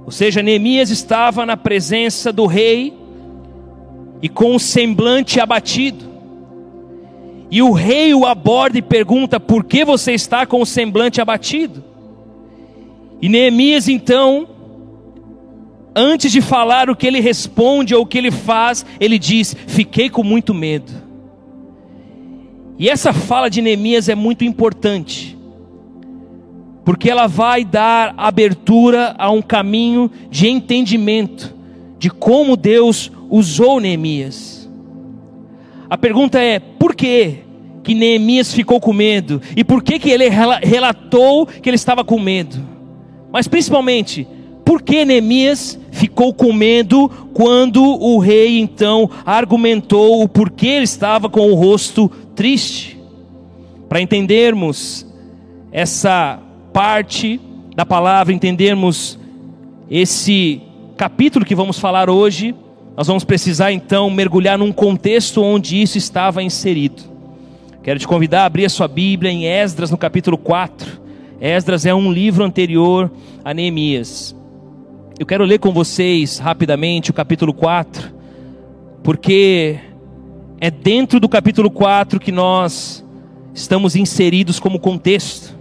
Ou 0.09 0.11
seja, 0.11 0.41
Neemias 0.41 0.89
estava 0.89 1.45
na 1.45 1.55
presença 1.55 2.33
do 2.33 2.47
rei 2.47 2.97
e 4.23 4.27
com 4.27 4.55
o 4.55 4.59
semblante 4.59 5.39
abatido. 5.39 6.03
E 7.51 7.61
o 7.61 7.73
rei 7.73 8.11
o 8.15 8.25
aborda 8.25 8.79
e 8.79 8.81
pergunta: 8.81 9.39
Por 9.39 9.63
que 9.63 9.85
você 9.85 10.13
está 10.13 10.47
com 10.47 10.63
o 10.63 10.65
semblante 10.65 11.21
abatido? 11.21 11.83
E 13.21 13.29
Neemias 13.29 13.87
então, 13.87 14.47
antes 15.95 16.31
de 16.31 16.41
falar 16.41 16.89
o 16.89 16.95
que 16.95 17.05
ele 17.05 17.19
responde 17.19 17.93
ou 17.93 18.01
o 18.01 18.05
que 18.07 18.17
ele 18.17 18.31
faz, 18.31 18.83
ele 18.99 19.19
diz: 19.19 19.55
Fiquei 19.67 20.09
com 20.09 20.23
muito 20.23 20.55
medo. 20.55 20.91
E 22.79 22.89
essa 22.89 23.13
fala 23.13 23.47
de 23.47 23.61
Neemias 23.61 24.09
é 24.09 24.15
muito 24.15 24.43
importante, 24.43 25.28
porque 26.83 27.09
ela 27.09 27.27
vai 27.27 27.63
dar 27.63 28.13
abertura 28.17 29.15
a 29.17 29.29
um 29.29 29.41
caminho 29.41 30.09
de 30.29 30.47
entendimento 30.47 31.55
de 31.97 32.09
como 32.09 32.55
Deus 32.55 33.11
usou 33.29 33.79
Neemias. 33.79 34.69
A 35.89 35.97
pergunta 35.97 36.39
é: 36.39 36.59
por 36.59 36.95
que 36.95 37.39
que 37.83 37.93
Neemias 37.93 38.53
ficou 38.53 38.79
com 38.79 38.93
medo? 38.93 39.41
E 39.55 39.63
por 39.63 39.83
que 39.83 39.99
que 39.99 40.09
ele 40.09 40.29
relatou 40.29 41.45
que 41.45 41.69
ele 41.69 41.75
estava 41.75 42.03
com 42.03 42.19
medo? 42.19 42.57
Mas 43.31 43.47
principalmente, 43.47 44.27
por 44.65 44.81
que 44.81 45.03
Neemias 45.03 45.79
ficou 45.91 46.33
com 46.33 46.53
medo 46.53 47.09
quando 47.33 47.83
o 47.83 48.19
rei 48.19 48.59
então 48.59 49.09
argumentou 49.25 50.23
o 50.23 50.29
porquê 50.29 50.67
ele 50.67 50.83
estava 50.83 51.29
com 51.29 51.51
o 51.51 51.55
rosto 51.55 52.09
triste. 52.35 52.97
Para 53.87 54.01
entendermos 54.01 55.05
essa 55.71 56.39
parte 56.73 57.39
da 57.75 57.85
palavra, 57.85 58.33
entendermos 58.33 59.17
esse 59.89 60.61
capítulo 60.97 61.45
que 61.45 61.55
vamos 61.55 61.79
falar 61.79 62.09
hoje, 62.09 62.53
nós 62.95 63.07
vamos 63.07 63.23
precisar 63.23 63.71
então 63.71 64.09
mergulhar 64.09 64.57
num 64.57 64.71
contexto 64.71 65.41
onde 65.41 65.81
isso 65.81 65.97
estava 65.97 66.43
inserido. 66.43 67.03
Quero 67.81 67.99
te 67.99 68.07
convidar 68.07 68.43
a 68.43 68.45
abrir 68.45 68.65
a 68.65 68.69
sua 68.69 68.87
Bíblia 68.87 69.31
em 69.31 69.45
Esdras, 69.45 69.89
no 69.89 69.97
capítulo 69.97 70.37
4. 70.37 71.01
Esdras 71.39 71.85
é 71.85 71.93
um 71.93 72.11
livro 72.11 72.43
anterior 72.43 73.09
a 73.43 73.53
Neemias. 73.53 74.35
Eu 75.17 75.25
quero 75.25 75.43
ler 75.43 75.59
com 75.59 75.71
vocês 75.71 76.37
rapidamente 76.37 77.11
o 77.11 77.13
capítulo 77.13 77.53
4, 77.53 78.13
porque 79.03 79.79
é 80.59 80.69
dentro 80.69 81.19
do 81.19 81.27
capítulo 81.27 81.71
4 81.71 82.19
que 82.19 82.31
nós 82.31 83.05
estamos 83.53 83.95
inseridos 83.95 84.59
como 84.59 84.79
contexto. 84.79 85.58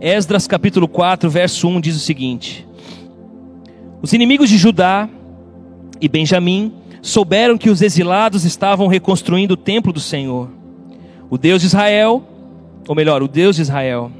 Esdras 0.00 0.46
capítulo 0.46 0.86
4, 0.86 1.28
verso 1.28 1.66
1 1.66 1.80
diz 1.80 1.96
o 1.96 2.00
seguinte: 2.00 2.64
Os 4.00 4.12
inimigos 4.12 4.48
de 4.48 4.56
Judá 4.56 5.08
e 6.00 6.08
Benjamim 6.08 6.72
souberam 7.02 7.58
que 7.58 7.68
os 7.68 7.82
exilados 7.82 8.44
estavam 8.44 8.86
reconstruindo 8.86 9.54
o 9.54 9.56
templo 9.56 9.92
do 9.92 9.98
Senhor, 9.98 10.50
o 11.28 11.36
Deus 11.36 11.62
de 11.62 11.66
Israel, 11.66 12.22
ou 12.86 12.94
melhor, 12.94 13.24
o 13.24 13.28
Deus 13.28 13.56
de 13.56 13.62
Israel. 13.62 14.12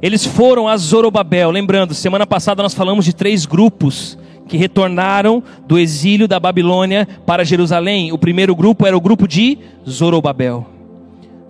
Eles 0.00 0.24
foram 0.24 0.66
a 0.66 0.76
Zorobabel, 0.78 1.50
lembrando, 1.50 1.92
semana 1.92 2.26
passada 2.26 2.62
nós 2.62 2.74
falamos 2.74 3.04
de 3.04 3.14
três 3.14 3.44
grupos 3.44 4.18
que 4.48 4.56
retornaram 4.56 5.42
do 5.66 5.78
exílio 5.78 6.26
da 6.26 6.40
Babilônia 6.40 7.06
para 7.26 7.44
Jerusalém. 7.44 8.12
O 8.12 8.18
primeiro 8.18 8.56
grupo 8.56 8.86
era 8.86 8.96
o 8.96 9.00
grupo 9.00 9.28
de 9.28 9.58
Zorobabel. 9.88 10.66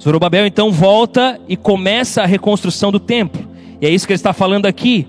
Zorobabel 0.03 0.47
então 0.47 0.73
volta 0.73 1.41
e 1.49 1.57
começa 1.57 2.23
a 2.23 2.27
reconstrução 2.27 2.91
do 2.91 2.99
templo. 2.99 3.52
E 3.83 3.87
é 3.87 3.91
isso 3.91 4.07
que 4.07 4.13
ele 4.13 4.17
está 4.17 4.33
falando 4.33 4.67
aqui. 4.67 5.09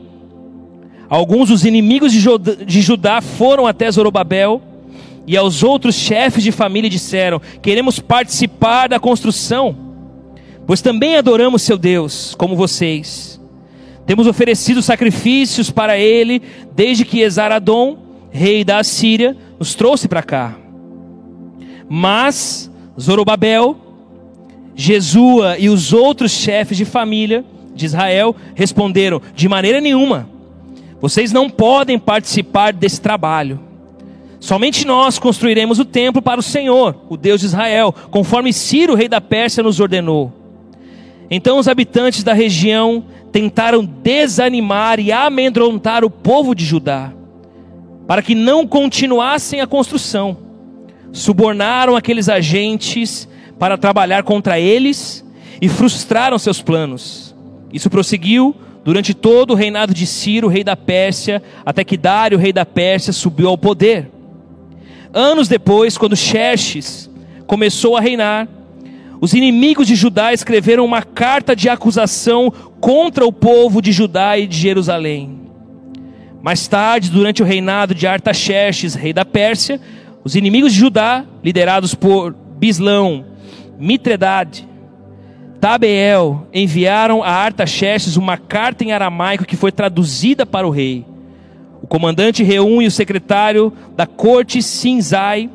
Alguns 1.08 1.50
dos 1.50 1.64
inimigos 1.64 2.12
de 2.12 2.82
Judá 2.82 3.22
foram 3.22 3.68
até 3.68 3.90
Zorobabel 3.92 4.64
e 5.28 5.38
aos 5.38 5.62
outros 5.62 5.94
chefes 5.94 6.44
de 6.44 6.52
família 6.52 6.90
disseram: 6.90 7.40
Queremos 7.62 8.00
participar 8.00 8.90
da 8.90 9.00
construção, 9.00 9.78
pois 10.66 10.82
também 10.82 11.16
adoramos 11.16 11.62
seu 11.62 11.78
Deus, 11.78 12.34
como 12.34 12.56
vocês. 12.56 13.40
Temos 14.08 14.26
oferecido 14.26 14.82
sacrifícios 14.82 15.70
para 15.70 16.00
ele 16.00 16.42
desde 16.76 17.06
que 17.06 17.22
Esaradom, 17.22 17.98
rei 18.32 18.64
da 18.64 18.80
Assíria, 18.80 19.38
nos 19.60 19.76
trouxe 19.76 20.08
para 20.08 20.24
cá. 20.24 20.58
Mas 21.88 22.72
Zorobabel 23.00 23.78
Jesua 24.76 25.58
e 25.60 25.70
os 25.70 25.94
outros 25.94 26.32
chefes 26.32 26.76
de 26.76 26.86
família 26.86 27.46
de 27.74 27.86
Israel 27.86 28.36
responderam: 28.56 29.22
De 29.36 29.48
maneira 29.48 29.82
nenhuma, 29.82 30.30
vocês 31.02 31.32
não 31.32 31.50
podem 31.50 32.00
participar 32.00 32.74
desse 32.74 33.02
trabalho. 33.02 33.60
Somente 34.40 34.86
nós 34.86 35.18
construiremos 35.18 35.80
o 35.80 35.86
templo 35.86 36.22
para 36.22 36.40
o 36.40 36.44
Senhor, 36.44 36.96
o 37.10 37.16
Deus 37.16 37.40
de 37.40 37.48
Israel, 37.48 37.96
conforme 38.12 38.52
Ciro, 38.52 38.94
rei 38.94 39.08
da 39.08 39.22
Pérsia, 39.22 39.64
nos 39.64 39.80
ordenou. 39.80 40.34
Então 41.32 41.58
os 41.58 41.68
habitantes 41.68 42.24
da 42.24 42.34
região 42.34 43.06
tentaram 43.32 43.84
desanimar 43.84 45.00
e 45.00 45.12
amedrontar 45.12 46.04
o 46.04 46.10
povo 46.10 46.54
de 46.54 46.66
Judá, 46.66 47.12
para 48.06 48.22
que 48.22 48.36
não 48.36 48.68
continuassem 48.68 49.62
a 49.62 49.68
construção. 49.68 50.38
Subornaram 51.12 51.96
aqueles 51.96 52.30
agentes 52.30 53.28
para 53.58 53.78
trabalhar 53.78 54.24
contra 54.24 54.60
eles 54.60 55.26
e 55.62 55.70
frustraram 55.70 56.38
seus 56.38 56.62
planos. 56.62 57.33
Isso 57.74 57.90
prosseguiu 57.90 58.56
durante 58.86 59.16
todo 59.16 59.52
o 59.52 59.56
reinado 59.56 59.94
de 59.94 60.06
Ciro, 60.06 60.48
rei 60.48 60.64
da 60.64 60.78
Pérsia, 60.78 61.42
até 61.66 61.84
que 61.84 61.98
Dário, 61.98 62.38
rei 62.38 62.54
da 62.54 62.66
Pérsia, 62.66 63.12
subiu 63.12 63.50
ao 63.50 63.58
poder. 63.58 64.12
Anos 65.12 65.48
depois, 65.48 65.98
quando 65.98 66.16
Xerxes 66.16 67.10
começou 67.48 67.98
a 67.98 68.02
reinar, 68.02 68.48
os 69.20 69.34
inimigos 69.34 69.88
de 69.88 69.96
Judá 69.96 70.34
escreveram 70.34 70.86
uma 70.86 71.02
carta 71.02 71.56
de 71.56 71.68
acusação 71.68 72.52
contra 72.80 73.26
o 73.26 73.32
povo 73.32 73.82
de 73.82 73.92
Judá 73.92 74.38
e 74.38 74.46
de 74.46 74.58
Jerusalém. 74.58 75.40
Mais 76.42 76.68
tarde, 76.68 77.10
durante 77.10 77.42
o 77.42 77.46
reinado 77.46 77.96
de 77.96 78.06
Artaxerxes, 78.06 78.96
rei 78.96 79.14
da 79.14 79.24
Pérsia, 79.24 79.80
os 80.24 80.36
inimigos 80.36 80.74
de 80.74 80.80
Judá, 80.80 81.24
liderados 81.44 81.96
por 81.96 82.36
Bislão, 82.58 83.26
Mitredade, 83.80 84.68
Tabeel, 85.64 86.46
enviaram 86.54 87.24
a 87.24 87.30
Artaxerxes 87.30 88.18
uma 88.18 88.36
carta 88.38 88.84
em 88.84 88.92
aramaico 88.92 89.46
que 89.46 89.56
foi 89.56 89.72
traduzida 89.72 90.46
para 90.46 90.68
o 90.68 90.70
rei. 90.70 91.06
O 91.82 91.88
comandante 91.88 92.44
Reum 92.44 92.82
e 92.82 92.86
o 92.86 92.92
secretário 92.92 93.72
da 93.96 94.06
corte 94.06 94.62
Sinzai 94.62 95.50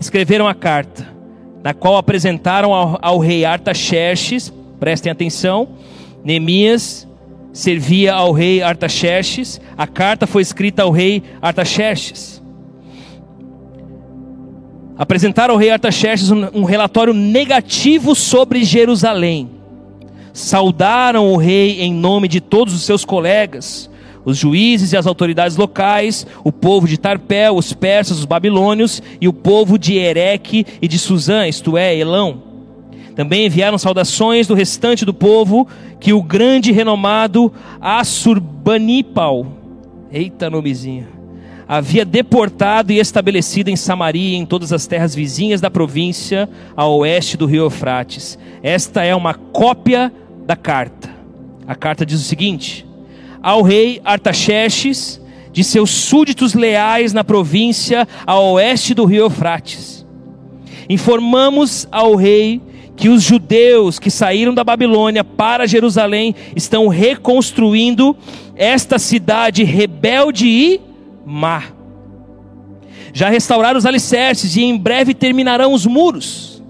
escreveram 0.00 0.48
a 0.48 0.54
carta, 0.54 1.06
na 1.62 1.74
qual 1.74 1.98
apresentaram 1.98 2.72
ao, 2.72 2.98
ao 3.02 3.18
rei 3.18 3.44
Artaxerxes, 3.44 4.50
prestem 4.80 5.12
atenção, 5.12 5.68
Neemias 6.24 7.06
servia 7.52 8.14
ao 8.14 8.32
rei 8.32 8.62
Artaxerxes, 8.62 9.60
a 9.76 9.86
carta 9.86 10.26
foi 10.26 10.40
escrita 10.40 10.84
ao 10.84 10.90
rei 10.90 11.22
Artaxerxes. 11.42 12.35
Apresentaram 14.98 15.54
ao 15.54 15.60
rei 15.60 15.70
Artaxerxes 15.70 16.30
um, 16.30 16.64
relatório 16.64 17.12
negativo 17.12 18.14
sobre 18.14 18.64
Jerusalém. 18.64 19.50
Saudaram 20.32 21.32
o 21.32 21.36
rei 21.36 21.82
em 21.82 21.92
nome 21.92 22.28
de 22.28 22.40
todos 22.40 22.74
os 22.74 22.82
seus 22.82 23.04
colegas, 23.04 23.90
os 24.24 24.38
juízes 24.38 24.92
e 24.92 24.96
as 24.96 25.06
autoridades 25.06 25.56
locais, 25.56 26.26
o 26.42 26.50
povo 26.50 26.88
de 26.88 26.98
Tarpel, 26.98 27.56
os 27.56 27.72
persas, 27.72 28.18
os 28.18 28.24
babilônios 28.24 29.02
e 29.20 29.28
o 29.28 29.32
povo 29.32 29.78
de 29.78 29.94
Ereque 29.96 30.66
e 30.80 30.88
de 30.88 30.98
Suzã, 30.98 31.46
isto 31.46 31.76
é, 31.76 31.96
Elão. 31.96 32.42
Também 33.14 33.46
enviaram 33.46 33.78
saudações 33.78 34.46
do 34.46 34.54
restante 34.54 35.04
do 35.04 35.14
povo 35.14 35.66
que 36.00 36.12
o 36.12 36.22
grande 36.22 36.72
renomado 36.72 37.52
Assurbanipal, 37.80 39.46
eita 40.10 40.50
nomezinho, 40.50 41.15
havia 41.68 42.04
deportado 42.04 42.92
e 42.92 42.98
estabelecido 42.98 43.70
em 43.70 43.76
Samaria 43.76 44.34
e 44.34 44.36
em 44.36 44.46
todas 44.46 44.72
as 44.72 44.86
terras 44.86 45.14
vizinhas 45.14 45.60
da 45.60 45.70
província 45.70 46.48
a 46.76 46.86
oeste 46.86 47.36
do 47.36 47.46
rio 47.46 47.64
Eufrates. 47.64 48.38
Esta 48.62 49.02
é 49.02 49.14
uma 49.14 49.34
cópia 49.34 50.12
da 50.46 50.54
carta. 50.54 51.10
A 51.66 51.74
carta 51.74 52.06
diz 52.06 52.20
o 52.20 52.24
seguinte: 52.24 52.86
Ao 53.42 53.62
rei 53.62 54.00
Artaxerxes, 54.04 55.20
de 55.52 55.64
seus 55.64 55.90
súditos 55.90 56.54
leais 56.54 57.12
na 57.12 57.24
província 57.24 58.06
a 58.26 58.38
oeste 58.38 58.94
do 58.94 59.04
rio 59.04 59.24
Eufrates. 59.24 60.06
Informamos 60.88 61.88
ao 61.90 62.14
rei 62.14 62.60
que 62.94 63.08
os 63.08 63.22
judeus 63.22 63.98
que 63.98 64.10
saíram 64.10 64.54
da 64.54 64.62
Babilônia 64.62 65.24
para 65.24 65.66
Jerusalém 65.66 66.34
estão 66.54 66.88
reconstruindo 66.88 68.16
esta 68.54 68.98
cidade 68.98 69.64
rebelde 69.64 70.46
e 70.46 70.80
má. 71.26 71.64
Já 73.12 73.28
restauraram 73.28 73.76
os 73.76 73.84
alicerces 73.84 74.56
e 74.56 74.62
em 74.62 74.78
breve 74.78 75.12
terminarão 75.12 75.72
os 75.72 75.84
muros. 75.84 76.62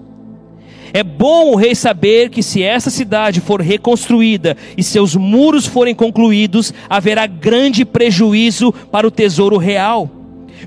É 0.93 1.03
bom 1.03 1.51
o 1.51 1.55
rei 1.55 1.75
saber 1.75 2.29
que 2.29 2.41
se 2.41 2.63
essa 2.63 2.89
cidade 2.89 3.39
for 3.39 3.61
reconstruída 3.61 4.57
e 4.75 4.81
seus 4.81 5.15
muros 5.15 5.65
forem 5.67 5.93
concluídos, 5.93 6.73
haverá 6.89 7.27
grande 7.27 7.85
prejuízo 7.85 8.73
para 8.73 9.05
o 9.05 9.11
tesouro 9.11 9.57
real, 9.57 10.09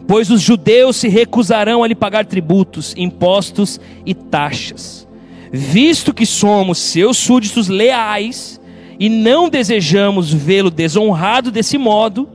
pois 0.06 0.30
os 0.30 0.40
judeus 0.40 0.96
se 0.96 1.08
recusarão 1.08 1.82
a 1.82 1.88
lhe 1.88 1.94
pagar 1.94 2.26
tributos, 2.26 2.94
impostos 2.96 3.80
e 4.06 4.14
taxas 4.14 5.10
visto 5.52 6.14
que 6.14 6.24
somos 6.24 6.78
seus 6.78 7.16
súditos 7.16 7.68
leais 7.68 8.60
e 8.98 9.08
não 9.08 9.48
desejamos 9.48 10.32
vê-lo 10.32 10.70
desonrado 10.70 11.50
desse 11.50 11.76
modo, 11.76 12.28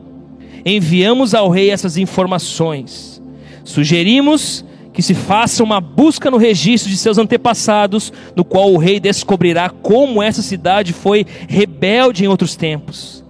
enviamos 0.65 1.35
ao 1.35 1.49
rei 1.49 1.69
essas 1.69 1.95
informações. 1.95 3.21
Sugerimos 3.63 4.65
que 4.91 5.01
se 5.01 5.13
faça 5.13 5.63
uma 5.63 5.81
busca 5.81 6.31
no 6.31 6.37
registro 6.37 6.89
de 6.89 6.97
seus 6.97 7.17
antepassados, 7.17 8.11
no 8.35 8.45
qual 8.45 8.73
o 8.73 8.77
rei 8.77 8.99
descobrirá 8.99 9.69
como 9.69 10.23
essa 10.23 10.41
cidade 10.41 10.93
foi 10.93 11.25
rebelde 11.47 12.23
em 12.23 12.27
outros 12.27 12.55
tempos. 12.55 13.23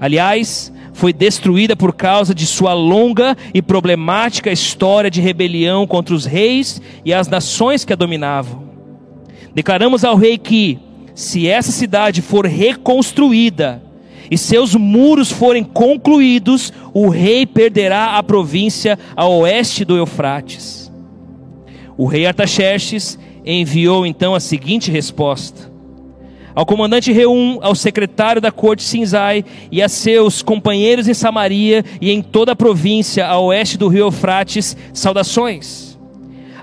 Aliás, 0.00 0.72
foi 0.94 1.12
destruída 1.12 1.76
por 1.76 1.94
causa 1.94 2.34
de 2.34 2.46
sua 2.46 2.72
longa 2.72 3.36
e 3.52 3.60
problemática 3.60 4.50
história 4.50 5.10
de 5.10 5.20
rebelião 5.20 5.86
contra 5.86 6.14
os 6.14 6.24
reis 6.24 6.80
e 7.04 7.12
as 7.12 7.28
nações 7.28 7.84
que 7.84 7.92
a 7.92 7.96
dominavam. 7.96 8.64
Declaramos 9.54 10.04
ao 10.04 10.16
rei 10.16 10.38
que, 10.38 10.78
se 11.14 11.46
essa 11.46 11.70
cidade 11.70 12.22
for 12.22 12.46
reconstruída 12.46 13.82
e 14.30 14.38
seus 14.38 14.74
muros 14.74 15.32
forem 15.32 15.64
concluídos, 15.64 16.72
o 16.94 17.08
rei 17.08 17.44
perderá 17.44 18.16
a 18.16 18.22
província 18.22 18.98
a 19.16 19.26
oeste 19.26 19.84
do 19.84 19.96
Eufrates. 19.96 20.90
O 21.98 22.06
rei 22.06 22.26
Artaxerxes 22.26 23.18
enviou 23.44 24.06
então 24.06 24.34
a 24.34 24.40
seguinte 24.40 24.90
resposta: 24.90 25.70
ao 26.54 26.64
comandante 26.64 27.12
Reum, 27.12 27.58
ao 27.60 27.74
secretário 27.74 28.40
da 28.40 28.52
corte 28.52 28.84
Sinzai 28.84 29.44
e 29.70 29.82
a 29.82 29.88
seus 29.88 30.42
companheiros 30.42 31.08
em 31.08 31.14
Samaria 31.14 31.84
e 32.00 32.10
em 32.10 32.22
toda 32.22 32.52
a 32.52 32.56
província 32.56 33.26
a 33.26 33.38
oeste 33.40 33.76
do 33.76 33.88
rio 33.88 34.06
Eufrates, 34.06 34.76
saudações. 34.92 35.98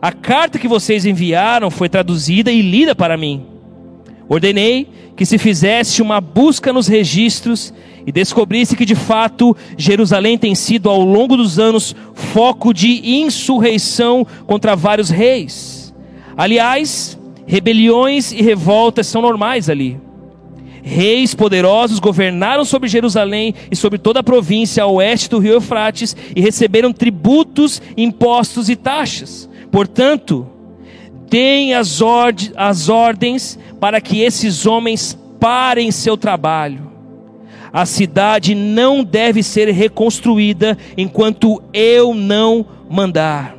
A 0.02 0.12
carta 0.12 0.60
que 0.60 0.68
vocês 0.68 1.06
enviaram 1.06 1.70
foi 1.70 1.90
traduzida 1.90 2.52
e 2.52 2.62
lida 2.62 2.96
para 2.96 3.18
mim. 3.18 3.57
Ordenei 4.30 4.88
que 5.16 5.26
se 5.26 5.38
fizesse 5.38 6.02
uma 6.02 6.22
busca 6.22 6.72
nos 6.74 6.88
registros 6.88 7.74
e 8.06 8.12
descobrisse 8.12 8.76
que 8.76 8.86
de 8.86 8.96
fato 8.96 9.56
Jerusalém 9.78 10.38
tem 10.38 10.54
sido 10.54 10.90
ao 10.90 11.02
longo 11.02 11.36
dos 11.36 11.58
anos 11.60 11.96
foco 12.14 12.74
de 12.74 13.02
insurreição 13.20 14.26
contra 14.46 14.76
vários 14.76 15.10
reis. 15.10 15.94
Aliás, 16.36 17.18
rebeliões 17.46 18.32
e 18.32 18.42
revoltas 18.42 19.08
são 19.08 19.22
normais 19.22 19.70
ali. 19.70 20.00
Reis 20.84 21.34
poderosos 21.34 22.00
governaram 22.00 22.64
sobre 22.64 22.88
Jerusalém 22.88 23.54
e 23.70 23.76
sobre 23.76 23.98
toda 24.00 24.22
a 24.22 24.24
província 24.24 24.84
a 24.84 24.88
oeste 24.88 25.30
do 25.30 25.40
rio 25.40 25.56
Eufrates 25.56 26.16
e 26.34 26.40
receberam 26.40 26.94
tributos, 26.94 27.82
impostos 27.98 28.70
e 28.70 28.76
taxas. 28.76 29.50
Portanto, 29.70 30.48
deem 31.30 31.74
as, 31.74 32.00
as 32.56 32.88
ordens 32.88 33.60
para 33.80 34.02
que 34.02 34.22
esses 34.22 34.66
homens 34.66 35.18
parem 35.40 35.92
seu 35.92 36.18
trabalho. 36.18 36.92
A 37.72 37.86
cidade 37.86 38.56
não 38.56 39.04
deve 39.04 39.44
ser 39.44 39.70
reconstruída 39.70 40.78
enquanto 40.98 41.62
eu 41.74 42.14
não 42.14 42.66
mandar. 42.90 43.56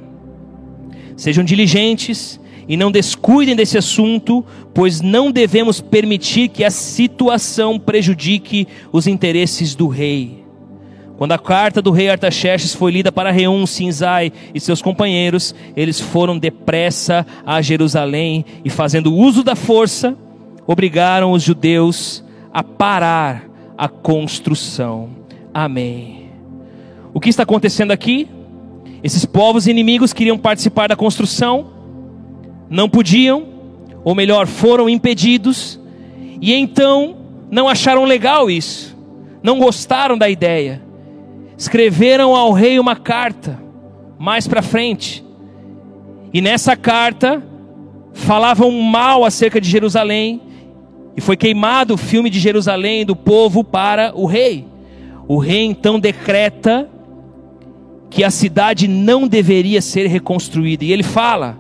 Sejam 1.17 1.45
diligentes 1.45 2.41
e 2.67 2.77
não 2.77 2.91
descuidem 2.91 3.57
desse 3.57 3.79
assunto, 3.79 4.45
pois 4.75 5.01
não 5.01 5.31
devemos 5.31 5.81
permitir 5.81 6.49
que 6.49 6.65
a 6.65 6.71
situação 6.71 7.79
prejudique 7.79 8.69
os 8.93 9.07
interesses 9.07 9.75
do 9.75 9.89
rei. 9.89 10.38
Quando 11.19 11.33
a 11.33 11.39
carta 11.39 11.83
do 11.83 11.91
rei 11.91 12.09
Artaxerxes 12.09 12.73
foi 12.73 12.93
lida 12.93 13.11
para 13.11 13.33
Reum, 13.33 13.67
Sinzai 13.67 14.33
e 14.55 14.61
seus 14.61 14.81
companheiros, 14.81 15.53
eles 15.75 15.99
foram 15.99 16.39
depressa 16.39 17.27
a 17.45 17.61
Jerusalém 17.61 18.45
e, 18.65 18.71
fazendo 18.71 19.13
uso 19.13 19.43
da 19.43 19.57
força, 19.57 20.17
obrigaram 20.65 21.33
os 21.33 21.43
judeus 21.43 22.23
a 22.53 22.63
parar 22.63 23.43
a 23.77 23.89
construção. 23.89 25.11
Amém. 25.53 26.31
O 27.13 27.19
que 27.19 27.31
está 27.31 27.43
acontecendo 27.43 27.91
aqui? 27.91 28.29
Esses 29.03 29.25
povos 29.25 29.67
inimigos 29.67 30.13
queriam 30.13 30.39
participar 30.39 30.87
da 30.87 30.95
construção, 30.95 31.67
não 32.71 32.89
podiam, 32.89 33.45
ou 34.05 34.15
melhor, 34.15 34.47
foram 34.47 34.89
impedidos, 34.89 35.81
e 36.41 36.55
então 36.55 37.17
não 37.51 37.69
acharam 37.69 38.05
legal 38.05 38.49
isso, 38.49 38.97
não 39.43 39.59
gostaram 39.59 40.17
da 40.17 40.29
ideia. 40.29 40.87
Escreveram 41.59 42.37
ao 42.37 42.53
rei 42.53 42.79
uma 42.79 42.95
carta, 42.95 43.61
mais 44.17 44.47
para 44.47 44.63
frente, 44.63 45.25
e 46.33 46.41
nessa 46.41 46.77
carta 46.77 47.43
falavam 48.13 48.71
mal 48.71 49.25
acerca 49.25 49.61
de 49.61 49.69
Jerusalém, 49.69 50.41
e 51.17 51.21
foi 51.21 51.37
queimado 51.37 51.95
o 51.95 51.99
filme 51.99 52.31
de 52.31 52.39
Jerusalém 52.39 53.05
do 53.05 53.17
povo 53.17 53.65
para 53.65 54.13
o 54.15 54.25
rei. 54.25 54.67
O 55.27 55.37
rei 55.37 55.65
então 55.65 55.99
decreta 55.99 56.89
que 58.09 58.23
a 58.23 58.31
cidade 58.31 58.87
não 58.87 59.27
deveria 59.27 59.83
ser 59.83 60.07
reconstruída. 60.07 60.85
E 60.85 60.93
ele 60.93 61.03
fala: 61.03 61.59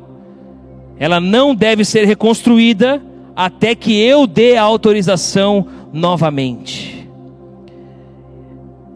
ela 0.98 1.20
não 1.20 1.56
deve 1.56 1.84
ser 1.84 2.04
reconstruída 2.04 3.02
até 3.34 3.74
que 3.74 4.00
eu 4.00 4.28
dê 4.28 4.56
a 4.56 4.62
autorização 4.62 5.66
novamente. 5.92 6.97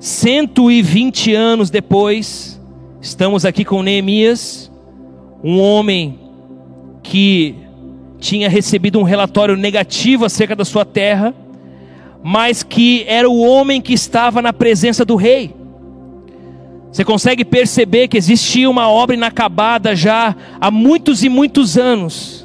120 0.03 1.33
anos 1.33 1.71
depois, 1.71 2.61
estamos 3.01 3.45
aqui 3.45 3.65
com 3.65 3.85
Neemias, 3.85 4.69
um 5.45 5.61
homem 5.61 6.19
que 7.05 7.55
tinha 8.19 8.49
recebido 8.49 8.99
um 8.99 9.05
relatório 9.05 9.57
negativo 9.57 10.25
acerca 10.25 10.57
da 10.57 10.65
sua 10.65 10.85
terra, 10.85 11.33
mas 12.21 12.65
que 12.65 13.05
era 13.07 13.31
o 13.31 13.43
homem 13.43 13.81
que 13.81 13.93
estava 13.93 14.43
na 14.43 14.53
presença 14.53 15.05
do 15.05 15.15
rei. 15.15 15.55
Você 16.91 17.05
consegue 17.05 17.45
perceber 17.45 18.09
que 18.09 18.17
existia 18.17 18.69
uma 18.69 18.89
obra 18.89 19.15
inacabada 19.15 19.95
já 19.95 20.35
há 20.61 20.69
muitos 20.69 21.23
e 21.23 21.29
muitos 21.29 21.79
anos, 21.79 22.45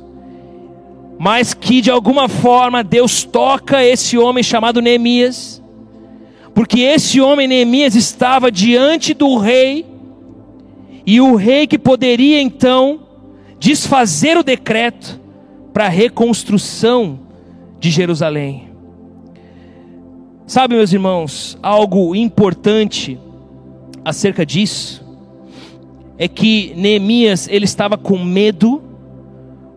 mas 1.17 1.55
que 1.55 1.81
de 1.81 1.89
alguma 1.89 2.29
forma 2.29 2.83
Deus 2.83 3.23
toca 3.23 3.83
esse 3.83 4.15
homem 4.15 4.43
chamado 4.43 4.79
Neemias, 4.79 5.59
porque 6.57 6.79
esse 6.79 7.21
homem 7.21 7.47
Neemias 7.47 7.93
estava 7.93 8.51
diante 8.51 9.13
do 9.13 9.37
rei, 9.37 9.85
e 11.05 11.21
o 11.21 11.35
rei 11.35 11.67
que 11.67 11.77
poderia 11.77 12.41
então 12.41 13.01
desfazer 13.59 14.35
o 14.35 14.43
decreto 14.43 15.21
para 15.71 15.85
a 15.85 15.89
reconstrução 15.89 17.19
de 17.79 17.91
Jerusalém. 17.91 18.69
Sabe, 20.47 20.73
meus 20.73 20.91
irmãos, 20.91 21.59
algo 21.61 22.15
importante 22.15 23.19
acerca 24.03 24.43
disso 24.43 25.05
é 26.17 26.27
que 26.27 26.73
Neemias 26.75 27.47
ele 27.47 27.65
estava 27.65 27.99
com 27.99 28.17
medo 28.17 28.81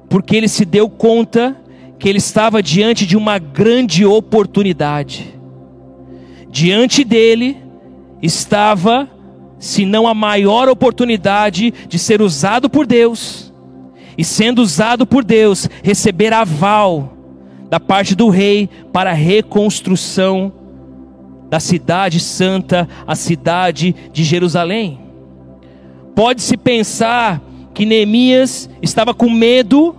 porque 0.09 0.35
ele 0.35 0.49
se 0.49 0.65
deu 0.65 0.89
conta 0.89 1.55
que 1.99 2.09
ele 2.09 2.17
estava 2.17 2.63
diante 2.63 3.05
de 3.05 3.19
uma 3.19 3.39
grande 3.39 4.07
oportunidade. 4.07 5.40
Diante 6.51 7.05
dele 7.05 7.57
estava, 8.21 9.09
se 9.59 9.85
não 9.85 10.07
a 10.07 10.15
maior 10.15 10.69
oportunidade 10.69 11.73
de 11.89 11.99
ser 11.99 12.21
usado 12.21 12.69
por 12.69 12.87
Deus, 12.87 13.53
e 14.19 14.25
sendo 14.25 14.61
usado 14.61 15.07
por 15.07 15.25
Deus, 15.25 15.69
receber 15.83 16.33
aval 16.33 17.17
da 17.71 17.79
parte 17.79 18.15
do 18.15 18.29
rei 18.29 18.69
para 18.93 19.11
a 19.11 19.15
reconstrução 19.15 20.53
da 21.49 21.61
cidade 21.61 22.21
santa, 22.21 22.89
a 23.07 23.15
cidade 23.15 23.95
de 24.13 24.25
Jerusalém. 24.25 25.01
Pode-se 26.15 26.57
pensar 26.57 27.41
que 27.73 27.87
Neemias 27.87 28.69
estava 28.83 29.15
com 29.15 29.31
medo, 29.31 29.95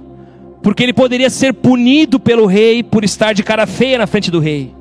porque 0.61 0.83
ele 0.83 0.93
poderia 0.93 1.29
ser 1.29 1.53
punido 1.53 2.19
pelo 2.19 2.45
rei 2.45 2.83
por 2.83 3.03
estar 3.03 3.33
de 3.33 3.41
cara 3.41 3.65
feia 3.65 3.97
na 3.97 4.05
frente 4.05 4.29
do 4.29 4.39
rei. 4.39 4.80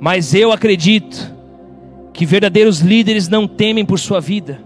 Mas 0.00 0.34
eu 0.34 0.52
acredito 0.52 1.32
que 2.12 2.26
verdadeiros 2.26 2.80
líderes 2.80 3.28
não 3.28 3.46
temem 3.46 3.84
por 3.84 3.98
sua 3.98 4.20
vida. 4.20 4.60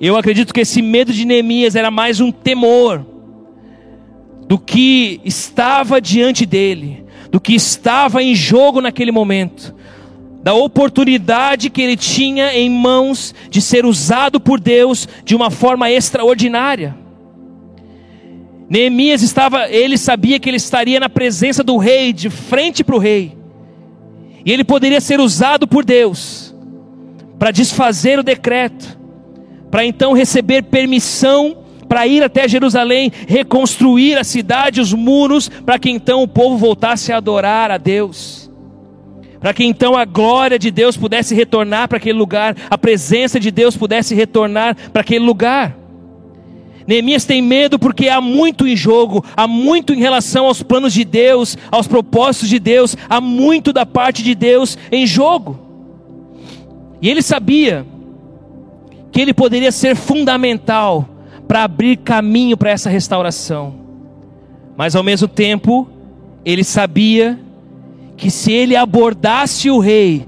Eu 0.00 0.16
acredito 0.16 0.52
que 0.52 0.60
esse 0.60 0.82
medo 0.82 1.12
de 1.12 1.24
Neemias 1.24 1.76
era 1.76 1.90
mais 1.90 2.20
um 2.20 2.32
temor 2.32 3.06
do 4.48 4.58
que 4.58 5.20
estava 5.24 6.00
diante 6.00 6.44
dele 6.44 7.02
do 7.32 7.40
que 7.40 7.54
estava 7.54 8.22
em 8.22 8.34
jogo 8.34 8.82
naquele 8.82 9.10
momento, 9.10 9.74
da 10.42 10.52
oportunidade 10.52 11.70
que 11.70 11.80
ele 11.80 11.96
tinha 11.96 12.54
em 12.54 12.68
mãos 12.68 13.34
de 13.48 13.62
ser 13.62 13.86
usado 13.86 14.38
por 14.38 14.60
Deus 14.60 15.08
de 15.24 15.34
uma 15.34 15.50
forma 15.50 15.90
extraordinária. 15.90 16.94
Neemias 18.68 19.22
estava, 19.22 19.70
ele 19.70 19.96
sabia 19.96 20.38
que 20.38 20.48
ele 20.50 20.58
estaria 20.58 21.00
na 21.00 21.08
presença 21.08 21.64
do 21.64 21.78
rei, 21.78 22.12
de 22.12 22.28
frente 22.28 22.84
para 22.84 22.96
o 22.96 22.98
rei, 22.98 23.34
e 24.44 24.52
ele 24.52 24.64
poderia 24.64 25.00
ser 25.00 25.20
usado 25.20 25.66
por 25.66 25.84
Deus 25.84 26.54
para 27.38 27.50
desfazer 27.50 28.18
o 28.18 28.22
decreto, 28.22 28.98
para 29.70 29.84
então 29.84 30.12
receber 30.12 30.62
permissão 30.62 31.62
para 31.92 32.06
ir 32.06 32.22
até 32.22 32.48
Jerusalém, 32.48 33.12
reconstruir 33.28 34.16
a 34.16 34.24
cidade, 34.24 34.80
os 34.80 34.94
muros, 34.94 35.50
para 35.50 35.78
que 35.78 35.90
então 35.90 36.22
o 36.22 36.28
povo 36.28 36.56
voltasse 36.56 37.12
a 37.12 37.18
adorar 37.18 37.70
a 37.70 37.76
Deus. 37.76 38.50
Para 39.38 39.52
que 39.52 39.62
então 39.62 39.94
a 39.94 40.06
glória 40.06 40.58
de 40.58 40.70
Deus 40.70 40.96
pudesse 40.96 41.34
retornar 41.34 41.88
para 41.88 41.98
aquele 41.98 42.18
lugar, 42.18 42.56
a 42.70 42.78
presença 42.78 43.38
de 43.38 43.50
Deus 43.50 43.76
pudesse 43.76 44.14
retornar 44.14 44.74
para 44.90 45.02
aquele 45.02 45.22
lugar. 45.22 45.76
Neemias 46.86 47.24
tem 47.24 47.40
medo 47.40 47.78
porque 47.78 48.08
há 48.08 48.20
muito 48.20 48.66
em 48.66 48.76
jogo, 48.76 49.24
há 49.36 49.46
muito 49.46 49.92
em 49.92 49.98
relação 49.98 50.46
aos 50.46 50.62
planos 50.62 50.92
de 50.92 51.04
Deus, 51.04 51.56
aos 51.70 51.86
propósitos 51.86 52.48
de 52.48 52.58
Deus, 52.58 52.96
há 53.08 53.20
muito 53.20 53.72
da 53.72 53.86
parte 53.86 54.22
de 54.22 54.34
Deus 54.34 54.76
em 54.90 55.06
jogo. 55.06 55.58
E 57.00 57.08
ele 57.08 57.22
sabia 57.22 57.86
que 59.10 59.20
ele 59.20 59.34
poderia 59.34 59.72
ser 59.72 59.94
fundamental 59.94 61.08
para 61.46 61.64
abrir 61.64 61.98
caminho 61.98 62.56
para 62.56 62.70
essa 62.70 62.88
restauração. 62.88 63.74
Mas 64.76 64.96
ao 64.96 65.02
mesmo 65.02 65.28
tempo, 65.28 65.88
ele 66.44 66.64
sabia 66.64 67.38
que 68.16 68.30
se 68.30 68.52
ele 68.52 68.74
abordasse 68.74 69.70
o 69.70 69.78
rei 69.78 70.26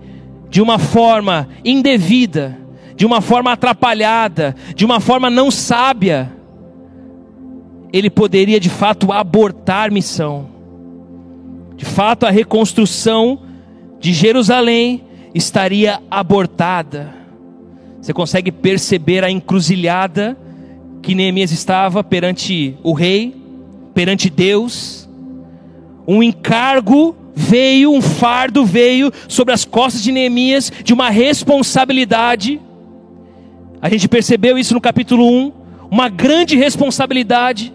de 0.51 0.61
uma 0.61 0.79
forma 0.79 1.49
indevida, 1.65 2.59
de 2.95 3.07
uma 3.07 3.21
forma 3.21 3.53
atrapalhada, 3.53 4.55
de 4.75 4.85
uma 4.85 5.01
forma 5.01 5.31
não 5.31 5.51
sábia, 5.51 6.31
ele 7.95 8.11
poderia 8.11 8.59
de 8.59 8.69
fato 8.69 9.13
abortar 9.13 9.93
missão. 9.93 10.49
De 11.77 11.85
fato, 11.85 12.27
a 12.27 12.31
reconstrução 12.31 13.39
de 14.01 14.13
Jerusalém 14.13 15.05
estaria 15.33 16.03
abortada. 16.11 17.15
Você 18.03 18.13
consegue 18.13 18.51
perceber 18.51 19.23
a 19.23 19.31
encruzilhada 19.31 20.37
que 21.03 21.15
Neemias 21.15 21.53
estava 21.53 22.03
perante 22.03 22.77
o 22.83 22.93
rei, 22.93 23.37
perante 23.95 24.29
Deus. 24.29 25.09
Um 26.05 26.21
encargo 26.21 27.15
veio, 27.33 27.93
um 27.93 28.03
fardo 28.03 28.65
veio 28.65 29.13
sobre 29.29 29.55
as 29.55 29.65
costas 29.65 30.03
de 30.03 30.11
Neemias 30.11 30.73
de 30.83 30.93
uma 30.93 31.11
responsabilidade. 31.11 32.61
A 33.81 33.89
gente 33.89 34.09
percebeu 34.09 34.59
isso 34.59 34.75
no 34.75 34.81
capítulo 34.81 35.25
1, 35.31 35.53
uma 35.93 36.09
grande 36.09 36.57
responsabilidade. 36.57 37.73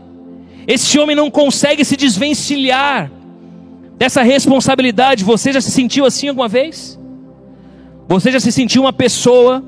Esse 0.69 0.99
homem 0.99 1.15
não 1.15 1.31
consegue 1.31 1.83
se 1.83 1.97
desvencilhar 1.97 3.11
dessa 3.97 4.21
responsabilidade. 4.21 5.23
Você 5.23 5.51
já 5.51 5.59
se 5.59 5.71
sentiu 5.71 6.05
assim 6.05 6.27
alguma 6.27 6.47
vez? 6.47 6.99
Você 8.07 8.31
já 8.31 8.39
se 8.39 8.51
sentiu 8.51 8.83
uma 8.83 8.93
pessoa 8.93 9.63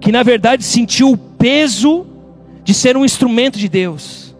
que 0.00 0.12
na 0.12 0.22
verdade 0.22 0.62
sentiu 0.62 1.10
o 1.10 1.16
peso 1.18 2.06
de 2.62 2.72
ser 2.72 2.96
um 2.96 3.04
instrumento 3.04 3.58
de 3.58 3.68
Deus. 3.68 4.36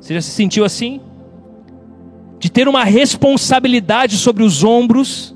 Você 0.00 0.14
já 0.14 0.22
se 0.22 0.30
sentiu 0.30 0.64
assim? 0.64 1.02
De 2.38 2.48
ter 2.48 2.66
uma 2.66 2.82
responsabilidade 2.82 4.16
sobre 4.16 4.42
os 4.42 4.64
ombros, 4.64 5.34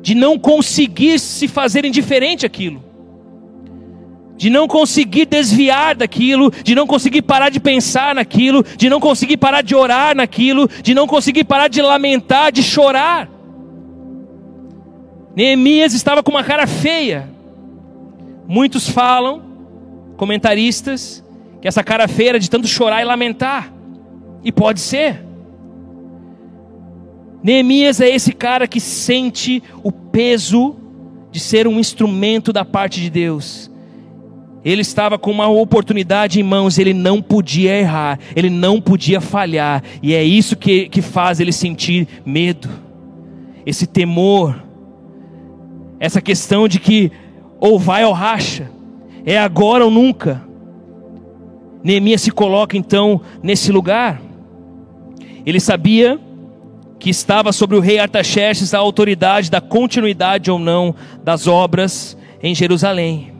de 0.00 0.14
não 0.14 0.38
conseguir 0.38 1.18
se 1.18 1.48
fazer 1.48 1.84
indiferente 1.84 2.46
aquilo, 2.46 2.84
de 4.40 4.48
não 4.48 4.66
conseguir 4.66 5.26
desviar 5.26 5.94
daquilo, 5.94 6.50
de 6.50 6.74
não 6.74 6.86
conseguir 6.86 7.20
parar 7.20 7.50
de 7.50 7.60
pensar 7.60 8.14
naquilo, 8.14 8.64
de 8.74 8.88
não 8.88 8.98
conseguir 8.98 9.36
parar 9.36 9.60
de 9.60 9.74
orar 9.74 10.16
naquilo, 10.16 10.66
de 10.82 10.94
não 10.94 11.06
conseguir 11.06 11.44
parar 11.44 11.68
de 11.68 11.82
lamentar, 11.82 12.50
de 12.50 12.62
chorar. 12.62 13.28
Neemias 15.36 15.92
estava 15.92 16.22
com 16.22 16.30
uma 16.30 16.42
cara 16.42 16.66
feia. 16.66 17.28
Muitos 18.48 18.88
falam, 18.88 19.42
comentaristas, 20.16 21.22
que 21.60 21.68
essa 21.68 21.84
cara 21.84 22.08
feia 22.08 22.40
de 22.40 22.48
tanto 22.48 22.66
chorar 22.66 23.02
e 23.02 23.04
lamentar. 23.04 23.70
E 24.42 24.50
pode 24.50 24.80
ser. 24.80 25.22
Neemias 27.42 28.00
é 28.00 28.08
esse 28.08 28.32
cara 28.32 28.66
que 28.66 28.80
sente 28.80 29.62
o 29.82 29.92
peso 29.92 30.76
de 31.30 31.38
ser 31.38 31.68
um 31.68 31.78
instrumento 31.78 32.54
da 32.54 32.64
parte 32.64 33.02
de 33.02 33.10
Deus. 33.10 33.69
Ele 34.64 34.82
estava 34.82 35.18
com 35.18 35.30
uma 35.30 35.48
oportunidade 35.48 36.38
em 36.38 36.42
mãos, 36.42 36.78
ele 36.78 36.92
não 36.92 37.22
podia 37.22 37.78
errar, 37.78 38.18
ele 38.36 38.50
não 38.50 38.80
podia 38.80 39.20
falhar, 39.20 39.82
e 40.02 40.14
é 40.14 40.22
isso 40.22 40.54
que, 40.54 40.88
que 40.88 41.00
faz 41.00 41.40
ele 41.40 41.52
sentir 41.52 42.06
medo, 42.26 42.68
esse 43.64 43.86
temor, 43.86 44.62
essa 45.98 46.20
questão 46.20 46.68
de 46.68 46.78
que 46.78 47.10
ou 47.58 47.78
vai 47.78 48.04
ou 48.04 48.12
racha, 48.12 48.70
é 49.24 49.38
agora 49.38 49.84
ou 49.84 49.90
nunca. 49.90 50.42
Neemias 51.82 52.20
se 52.20 52.30
coloca 52.30 52.76
então 52.76 53.20
nesse 53.42 53.72
lugar, 53.72 54.20
ele 55.46 55.58
sabia 55.58 56.20
que 56.98 57.08
estava 57.08 57.50
sobre 57.50 57.76
o 57.76 57.80
rei 57.80 57.98
Artaxerxes 57.98 58.74
a 58.74 58.78
autoridade 58.78 59.50
da 59.50 59.60
continuidade 59.60 60.50
ou 60.50 60.58
não 60.58 60.94
das 61.24 61.46
obras 61.46 62.16
em 62.42 62.54
Jerusalém. 62.54 63.39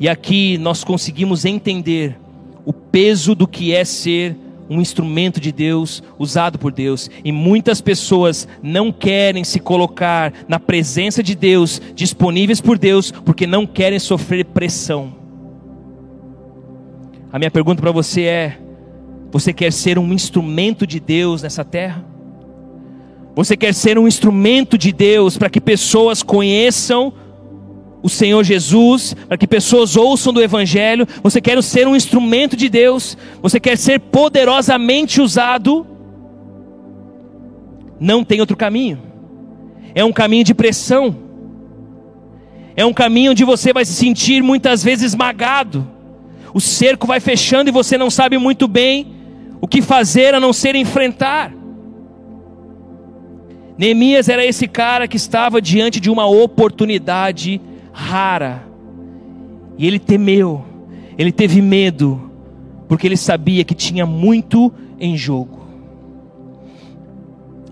E 0.00 0.08
aqui 0.08 0.56
nós 0.56 0.82
conseguimos 0.82 1.44
entender 1.44 2.18
o 2.64 2.72
peso 2.72 3.34
do 3.34 3.46
que 3.46 3.74
é 3.74 3.84
ser 3.84 4.34
um 4.68 4.80
instrumento 4.80 5.40
de 5.40 5.52
Deus, 5.52 6.02
usado 6.18 6.58
por 6.58 6.72
Deus. 6.72 7.10
E 7.22 7.30
muitas 7.30 7.80
pessoas 7.80 8.48
não 8.62 8.90
querem 8.90 9.44
se 9.44 9.60
colocar 9.60 10.32
na 10.48 10.58
presença 10.58 11.22
de 11.22 11.34
Deus, 11.34 11.82
disponíveis 11.94 12.60
por 12.60 12.78
Deus, 12.78 13.10
porque 13.10 13.46
não 13.46 13.66
querem 13.66 13.98
sofrer 13.98 14.46
pressão. 14.46 15.12
A 17.30 17.38
minha 17.38 17.50
pergunta 17.50 17.82
para 17.82 17.92
você 17.92 18.22
é: 18.22 18.58
você 19.30 19.52
quer 19.52 19.72
ser 19.72 19.98
um 19.98 20.12
instrumento 20.14 20.86
de 20.86 20.98
Deus 20.98 21.42
nessa 21.42 21.64
terra? 21.64 22.04
Você 23.34 23.56
quer 23.56 23.74
ser 23.74 23.98
um 23.98 24.08
instrumento 24.08 24.78
de 24.78 24.92
Deus 24.92 25.36
para 25.36 25.50
que 25.50 25.60
pessoas 25.60 26.22
conheçam 26.22 27.12
o 28.02 28.08
Senhor 28.08 28.42
Jesus, 28.44 29.14
para 29.28 29.36
que 29.36 29.46
pessoas 29.46 29.96
ouçam 29.96 30.32
do 30.32 30.42
Evangelho. 30.42 31.06
Você 31.22 31.40
quer 31.40 31.62
ser 31.62 31.86
um 31.86 31.94
instrumento 31.94 32.56
de 32.56 32.68
Deus. 32.68 33.16
Você 33.42 33.60
quer 33.60 33.76
ser 33.76 34.00
poderosamente 34.00 35.20
usado. 35.20 35.86
Não 37.98 38.24
tem 38.24 38.40
outro 38.40 38.56
caminho. 38.56 39.00
É 39.94 40.04
um 40.04 40.12
caminho 40.12 40.44
de 40.44 40.54
pressão. 40.54 41.16
É 42.74 42.86
um 42.86 42.92
caminho 42.92 43.32
onde 43.32 43.44
você 43.44 43.72
vai 43.72 43.84
se 43.84 43.92
sentir 43.92 44.42
muitas 44.42 44.82
vezes 44.82 45.06
esmagado. 45.06 45.86
O 46.54 46.60
cerco 46.60 47.06
vai 47.06 47.20
fechando 47.20 47.68
e 47.68 47.72
você 47.72 47.98
não 47.98 48.10
sabe 48.10 48.38
muito 48.38 48.66
bem 48.66 49.12
o 49.60 49.68
que 49.68 49.82
fazer 49.82 50.34
a 50.34 50.40
não 50.40 50.52
ser 50.52 50.74
enfrentar. 50.74 51.52
Neemias 53.76 54.28
era 54.28 54.44
esse 54.44 54.66
cara 54.66 55.06
que 55.06 55.16
estava 55.16 55.60
diante 55.60 56.00
de 56.00 56.10
uma 56.10 56.26
oportunidade 56.26 57.60
rara. 57.92 58.66
E 59.78 59.86
ele 59.86 59.98
temeu, 59.98 60.64
ele 61.16 61.32
teve 61.32 61.62
medo, 61.62 62.30
porque 62.88 63.06
ele 63.06 63.16
sabia 63.16 63.64
que 63.64 63.74
tinha 63.74 64.04
muito 64.04 64.72
em 64.98 65.16
jogo. 65.16 65.60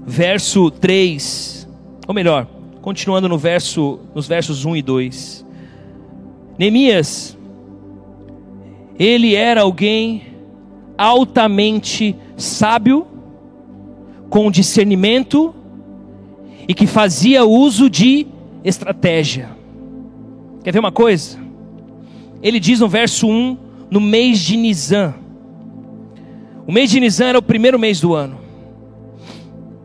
Verso 0.07 0.71
3, 0.71 1.69
ou 2.07 2.15
melhor, 2.15 2.47
continuando 2.81 3.29
no 3.29 3.37
verso, 3.37 4.01
nos 4.15 4.27
versos 4.27 4.65
1 4.65 4.77
e 4.77 4.83
2. 4.83 5.47
Neemias, 6.59 7.37
ele 8.99 9.35
era 9.35 9.61
alguém 9.61 10.23
altamente 10.97 12.17
sábio, 12.37 13.07
com 14.31 14.51
discernimento 14.51 15.55
e 16.67 16.75
que 16.75 16.87
fazia 16.87 17.45
uso 17.45 17.89
de 17.89 18.27
estratégia. 18.63 19.58
Quer 20.69 20.73
ver 20.73 20.81
uma 20.81 20.93
coisa? 20.93 21.39
Ele 22.43 22.61
diz 22.61 22.81
no 22.81 22.91
verso 22.91 23.27
1, 23.27 23.57
no 23.91 24.03
mês 24.03 24.39
de 24.39 24.55
Nisan. 24.55 25.15
O 26.67 26.73
mês 26.73 26.91
de 26.91 27.01
Nisan 27.01 27.25
era 27.25 27.39
o 27.39 27.43
primeiro 27.43 27.79
mês 27.79 28.03
do 28.03 28.13
ano. 28.13 28.39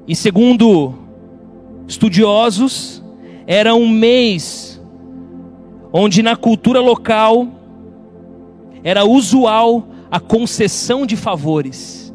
E 0.06 0.14
segundo 0.14 0.94
estudiosos, 1.88 3.02
era 3.48 3.74
um 3.74 3.88
mês 3.88 4.78
onde 5.94 6.22
na 6.22 6.36
cultura 6.36 6.82
local 6.82 7.48
era 8.84 9.06
usual 9.06 9.88
a 10.12 10.20
concessão 10.20 11.06
de 11.06 11.16
favores. 11.16 12.14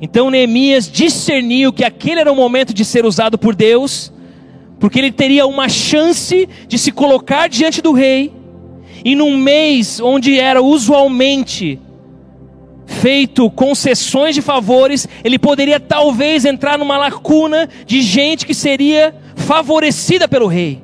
Então 0.00 0.30
Neemias 0.30 0.88
discerniu 0.88 1.72
que 1.72 1.82
aquele 1.82 2.20
era 2.20 2.30
o 2.30 2.36
momento 2.36 2.72
de 2.72 2.84
ser 2.84 3.04
usado 3.04 3.36
por 3.36 3.56
Deus 3.56 4.13
porque 4.84 4.98
ele 4.98 5.10
teria 5.10 5.46
uma 5.46 5.66
chance 5.66 6.46
de 6.68 6.78
se 6.78 6.92
colocar 6.92 7.48
diante 7.48 7.80
do 7.80 7.92
rei, 7.92 8.30
e 9.02 9.14
num 9.14 9.34
mês 9.34 9.98
onde 9.98 10.38
era 10.38 10.60
usualmente 10.60 11.80
feito 12.84 13.50
concessões 13.50 14.34
de 14.34 14.42
favores, 14.42 15.08
ele 15.24 15.38
poderia 15.38 15.80
talvez 15.80 16.44
entrar 16.44 16.76
numa 16.76 16.98
lacuna 16.98 17.66
de 17.86 18.02
gente 18.02 18.44
que 18.44 18.52
seria 18.52 19.16
favorecida 19.34 20.28
pelo 20.28 20.48
rei. 20.48 20.82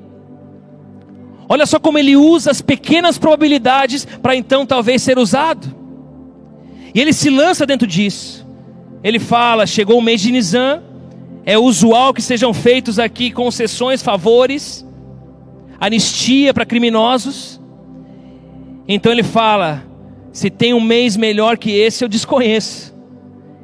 Olha 1.46 1.66
só 1.66 1.78
como 1.78 1.98
ele 1.98 2.16
usa 2.16 2.50
as 2.50 2.62
pequenas 2.62 3.18
probabilidades 3.18 4.06
para 4.22 4.34
então 4.34 4.64
talvez 4.64 5.02
ser 5.02 5.18
usado. 5.18 5.76
E 6.94 6.98
ele 7.02 7.12
se 7.12 7.28
lança 7.28 7.66
dentro 7.66 7.86
disso. 7.86 8.46
Ele 9.04 9.18
fala: 9.18 9.66
chegou 9.66 9.98
o 9.98 10.02
mês 10.02 10.22
de 10.22 10.32
Nisan, 10.32 10.82
é 11.44 11.58
usual 11.58 12.12
que 12.12 12.22
sejam 12.22 12.52
feitos 12.52 12.98
aqui 12.98 13.30
concessões, 13.30 14.02
favores, 14.02 14.86
anistia 15.78 16.52
para 16.52 16.66
criminosos. 16.66 17.60
Então 18.86 19.10
ele 19.10 19.22
fala: 19.22 19.84
se 20.32 20.50
tem 20.50 20.74
um 20.74 20.80
mês 20.80 21.16
melhor 21.16 21.56
que 21.56 21.70
esse, 21.70 22.04
eu 22.04 22.08
desconheço. 22.08 22.94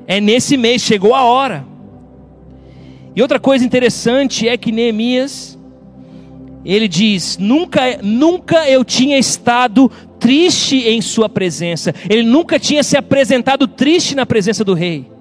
É 0.06 0.20
nesse 0.20 0.56
mês, 0.56 0.82
chegou 0.82 1.14
a 1.14 1.24
hora. 1.24 1.66
E 3.14 3.22
outra 3.22 3.40
coisa 3.40 3.64
interessante 3.64 4.48
é 4.48 4.56
que 4.56 4.72
Neemias, 4.72 5.58
ele 6.64 6.88
diz: 6.88 7.38
nunca, 7.38 7.98
nunca 8.02 8.68
eu 8.68 8.84
tinha 8.84 9.18
estado 9.18 9.90
triste 10.18 10.76
em 10.76 11.00
sua 11.00 11.28
presença. 11.28 11.94
Ele 12.08 12.22
nunca 12.22 12.58
tinha 12.58 12.82
se 12.82 12.96
apresentado 12.96 13.68
triste 13.68 14.14
na 14.14 14.24
presença 14.24 14.64
do 14.64 14.74
rei. 14.74 15.15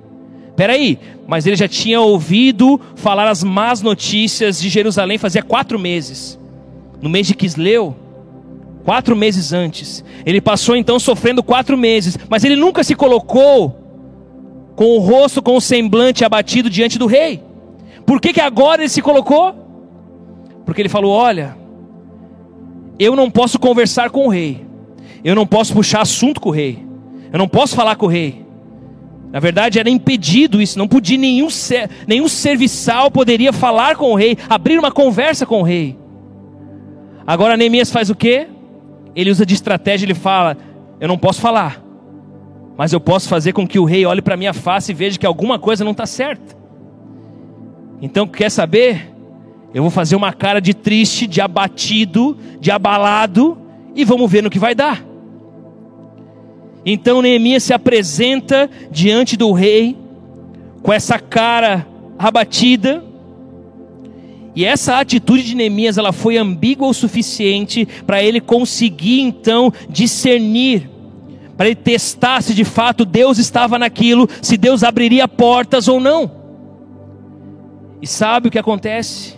Peraí, 0.56 0.98
mas 1.28 1.46
ele 1.46 1.56
já 1.56 1.68
tinha 1.68 2.00
ouvido 2.00 2.80
falar 2.96 3.28
as 3.28 3.44
más 3.44 3.82
notícias 3.82 4.60
de 4.60 4.70
Jerusalém 4.70 5.18
fazia 5.18 5.44
quatro 5.44 5.78
meses. 5.78 6.40
No 7.02 7.10
mês 7.10 7.28
de 7.28 7.36
Quisleu, 7.36 7.96
quatro 8.86 9.16
meses 9.16 9.52
antes. 9.52 10.04
Ele 10.26 10.40
passou 10.40 10.76
então 10.76 10.98
sofrendo 10.98 11.44
quatro 11.44 11.78
meses, 11.78 12.18
mas 12.30 12.44
ele 12.44 12.56
nunca 12.56 12.84
se 12.84 12.96
colocou 12.96 13.82
com 14.76 14.86
o 14.86 15.00
rosto, 15.00 15.42
com 15.42 15.58
o 15.58 15.62
semblante 15.62 16.24
abatido 16.24 16.70
diante 16.70 16.98
do 16.98 17.06
rei. 17.06 17.44
Por 18.06 18.22
que, 18.22 18.32
que 18.32 18.42
agora 18.42 18.82
ele 18.82 18.90
se 18.90 19.02
colocou? 19.02 19.54
Porque 20.66 20.82
ele 20.82 20.90
falou: 20.90 21.12
Olha, 21.12 21.58
eu 22.98 23.16
não 23.16 23.30
posso 23.30 23.60
conversar 23.60 24.10
com 24.10 24.28
o 24.28 24.30
rei, 24.30 24.66
eu 25.24 25.36
não 25.36 25.46
posso 25.46 25.74
puxar 25.74 26.02
assunto 26.02 26.40
com 26.40 26.50
o 26.50 26.54
rei, 26.54 26.86
eu 27.34 27.40
não 27.40 27.48
posso 27.48 27.76
falar 27.76 27.96
com 27.96 28.06
o 28.06 28.10
rei. 28.10 28.45
Na 29.32 29.40
verdade, 29.40 29.80
era 29.80 29.90
impedido 29.90 30.62
isso, 30.62 30.80
não 30.80 30.88
podia 30.88 31.18
nenhum, 31.18 31.48
nenhum 32.08 32.28
serviçal 32.28 33.12
poderia 33.12 33.52
falar 33.52 33.96
com 33.96 34.12
o 34.12 34.16
rei, 34.16 34.38
abrir 34.50 34.80
uma 34.80 34.92
conversa 34.92 35.46
com 35.46 35.60
o 35.60 35.64
rei. 35.64 35.98
Agora 37.28 37.58
Neemias 37.58 37.92
faz 37.92 38.10
o 38.10 38.16
quê? 38.16 38.48
Ele 39.16 39.32
usa 39.32 39.46
de 39.46 39.54
estratégia, 39.54 40.06
ele 40.06 40.14
fala: 40.14 40.58
Eu 41.00 41.08
não 41.08 41.18
posso 41.18 41.42
falar, 41.42 41.84
mas 42.78 42.94
eu 42.94 43.00
posso 43.00 43.28
fazer 43.28 43.54
com 43.54 43.68
que 43.68 43.80
o 43.80 43.86
rei 43.86 44.06
olhe 44.06 44.22
para 44.22 44.38
minha 44.38 44.54
face 44.54 44.92
e 44.92 44.96
veja 44.96 45.18
que 45.18 45.26
alguma 45.26 45.58
coisa 45.58 45.84
não 45.84 45.92
está 45.92 46.06
certa. 46.06 46.56
Então, 48.02 48.28
quer 48.28 48.52
saber? 48.52 49.12
Eu 49.74 49.82
vou 49.82 49.92
fazer 49.92 50.16
uma 50.16 50.32
cara 50.32 50.62
de 50.62 50.74
triste, 50.74 51.28
de 51.28 51.42
abatido, 51.42 52.38
de 52.60 52.72
abalado, 52.72 53.58
e 53.94 54.06
vamos 54.06 54.32
ver 54.32 54.42
no 54.42 54.50
que 54.50 54.60
vai 54.60 54.74
dar. 54.74 55.04
Então 56.86 57.22
Neemias 57.22 57.64
se 57.64 57.74
apresenta 57.74 58.70
diante 58.92 59.36
do 59.36 59.52
rei 59.52 59.98
com 60.84 60.94
essa 60.94 61.18
cara 61.18 61.88
abatida. 62.18 63.04
E 64.56 64.64
essa 64.64 65.00
atitude 65.00 65.44
de 65.44 65.56
Neemias, 65.56 65.98
ela 65.98 66.14
foi 66.14 66.38
ambígua 66.38 66.88
o 66.88 66.94
suficiente 66.94 67.88
para 68.06 68.22
ele 68.22 68.40
conseguir 68.40 69.20
então 69.20 69.74
discernir, 69.90 70.90
para 71.58 71.66
ele 71.66 71.76
testar 71.76 72.42
se 72.42 72.54
de 72.54 72.64
fato 72.64 73.04
Deus 73.04 73.40
estava 73.40 73.80
naquilo, 73.80 74.30
se 74.42 74.56
Deus 74.56 74.84
abriria 74.84 75.28
portas 75.28 75.88
ou 75.88 76.00
não. 76.00 76.32
E 78.02 78.08
sabe 78.08 78.48
o 78.48 78.52
que 78.52 78.60
acontece? 78.60 79.34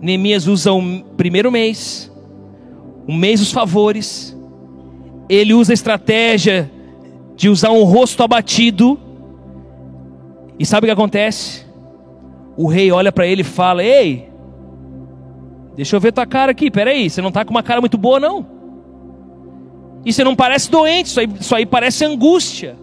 Neemias 0.00 0.46
usa 0.46 0.72
o 0.72 1.02
primeiro 1.16 1.50
mês, 1.50 2.10
o 3.06 3.12
mês 3.12 3.40
dos 3.40 3.52
favores, 3.52 4.34
ele 5.30 5.54
usa 5.54 5.72
a 5.72 5.74
estratégia 5.74 6.68
de 7.36 7.48
usar 7.48 7.70
um 7.70 7.84
rosto 7.84 8.22
abatido. 8.24 8.98
E 10.58 10.66
sabe 10.66 10.84
o 10.84 10.88
que 10.88 10.92
acontece? 10.92 11.64
O 12.56 12.66
rei 12.66 12.90
olha 12.90 13.12
para 13.12 13.28
ele 13.28 13.42
e 13.42 13.44
fala: 13.44 13.84
Ei, 13.84 14.28
deixa 15.76 15.94
eu 15.94 16.00
ver 16.00 16.12
tua 16.12 16.26
cara 16.26 16.50
aqui, 16.50 16.68
peraí, 16.68 17.08
você 17.08 17.22
não 17.22 17.28
está 17.28 17.44
com 17.44 17.52
uma 17.52 17.62
cara 17.62 17.80
muito 17.80 17.96
boa, 17.96 18.18
não. 18.18 18.44
Isso 20.04 20.24
não 20.24 20.34
parece 20.34 20.68
doente, 20.68 21.06
isso 21.06 21.20
aí, 21.20 21.28
isso 21.38 21.54
aí 21.54 21.64
parece 21.64 22.04
angústia. 22.04 22.76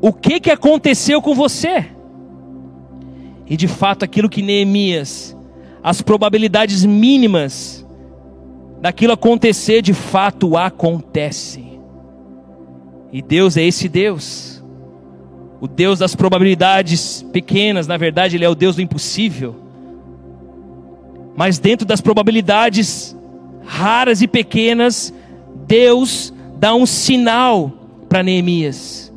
O 0.00 0.12
que, 0.12 0.40
que 0.40 0.50
aconteceu 0.50 1.20
com 1.20 1.34
você? 1.34 1.84
E 3.46 3.56
de 3.56 3.68
fato, 3.68 4.04
aquilo 4.04 4.30
que 4.30 4.40
Neemias, 4.40 5.36
as 5.82 6.00
probabilidades 6.00 6.86
mínimas 6.86 7.77
daquilo 8.80 9.12
acontecer, 9.12 9.82
de 9.82 9.94
fato 9.94 10.56
acontecem. 10.56 11.80
E 13.12 13.22
Deus 13.22 13.56
é 13.56 13.62
esse 13.62 13.88
Deus, 13.88 14.62
o 15.60 15.66
Deus 15.66 15.98
das 15.98 16.14
probabilidades 16.14 17.24
pequenas, 17.32 17.86
na 17.86 17.96
verdade, 17.96 18.36
Ele 18.36 18.44
é 18.44 18.48
o 18.48 18.54
Deus 18.54 18.76
do 18.76 18.82
impossível. 18.82 19.56
Mas 21.36 21.58
dentro 21.58 21.86
das 21.86 22.00
probabilidades 22.00 23.16
raras 23.64 24.22
e 24.22 24.28
pequenas, 24.28 25.12
Deus 25.66 26.32
dá 26.56 26.74
um 26.74 26.86
sinal 26.86 27.72
para 28.08 28.22
Neemias. 28.22 29.12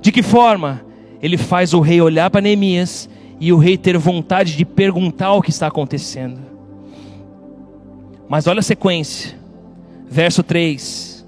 De 0.00 0.10
que 0.10 0.22
forma? 0.22 0.84
Ele 1.20 1.36
faz 1.36 1.72
o 1.72 1.80
rei 1.80 2.00
olhar 2.00 2.30
para 2.30 2.40
Neemias 2.40 3.08
e 3.38 3.52
o 3.52 3.58
rei 3.58 3.76
ter 3.76 3.96
vontade 3.96 4.56
de 4.56 4.64
perguntar 4.64 5.32
o 5.32 5.42
que 5.42 5.50
está 5.50 5.68
acontecendo. 5.68 6.51
Mas 8.32 8.46
olha 8.46 8.60
a 8.60 8.62
sequência, 8.62 9.38
verso 10.08 10.42
3: 10.42 11.22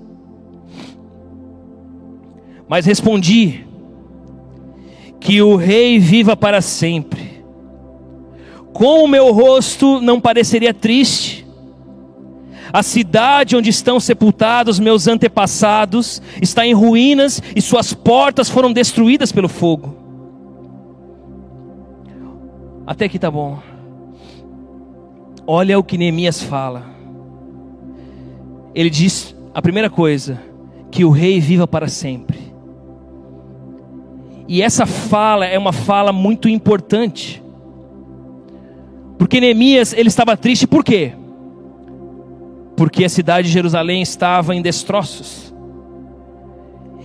Mas 2.67 2.87
respondi, 2.87 3.67
que 5.21 5.43
o 5.43 5.55
rei 5.55 5.99
viva 5.99 6.35
para 6.35 6.63
sempre. 6.63 7.45
Com 8.73 9.05
o 9.05 9.07
meu 9.07 9.33
rosto 9.33 10.01
não 10.01 10.19
pareceria 10.19 10.73
triste. 10.73 11.47
A 12.73 12.83
cidade 12.83 13.55
onde 13.55 13.69
estão 13.69 14.01
sepultados 14.01 14.81
meus 14.81 15.07
antepassados 15.07 16.23
está 16.41 16.67
em 16.67 16.73
ruínas 16.73 17.43
e 17.55 17.61
suas 17.61 17.93
portas 17.93 18.49
foram 18.49 18.73
destruídas 18.73 19.31
pelo 19.31 19.51
fogo. 19.51 19.95
Até 22.87 23.05
aqui 23.05 23.19
tá 23.19 23.31
bom. 23.31 23.59
Olha 25.47 25.79
o 25.79 25.85
que 25.85 25.99
Neemias 25.99 26.43
fala. 26.43 26.94
Ele 28.75 28.91
diz 28.91 29.35
a 29.55 29.63
primeira 29.63 29.89
coisa, 29.89 30.41
que 30.91 31.05
o 31.05 31.11
rei 31.11 31.41
viva 31.41 31.67
para 31.67 31.89
sempre. 31.89 32.39
E 34.47 34.61
essa 34.61 34.85
fala 34.85 35.47
é 35.47 35.59
uma 35.59 35.73
fala 35.73 36.13
muito 36.13 36.49
importante. 36.49 37.43
Porque 39.19 39.41
Neemias, 39.41 39.93
ele 39.93 40.09
estava 40.09 40.37
triste 40.37 40.67
por 40.67 40.85
quê? 40.85 41.13
Porque 42.77 43.05
a 43.05 43.09
cidade 43.09 43.47
de 43.47 43.55
Jerusalém 43.55 44.03
estava 44.03 44.55
em 44.55 44.61
destroços. 44.61 45.55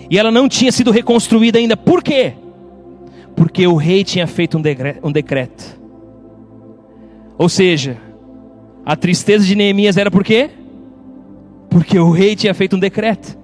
E 0.09 0.17
ela 0.17 0.31
não 0.31 0.49
tinha 0.49 0.71
sido 0.71 0.91
reconstruída 0.91 1.59
ainda. 1.59 1.77
Por 1.77 2.03
quê? 2.03 2.33
Porque 3.35 3.65
o 3.67 3.75
rei 3.75 4.03
tinha 4.03 4.25
feito 4.25 4.57
um 4.57 5.11
decreto. 5.11 5.79
Ou 7.37 7.47
seja, 7.47 7.97
a 8.85 8.95
tristeza 8.95 9.45
de 9.45 9.55
Neemias 9.55 9.95
era 9.95 10.11
por 10.11 10.23
quê? 10.23 10.49
Porque 11.69 11.99
o 11.99 12.11
rei 12.11 12.35
tinha 12.35 12.53
feito 12.53 12.75
um 12.75 12.79
decreto. 12.79 13.37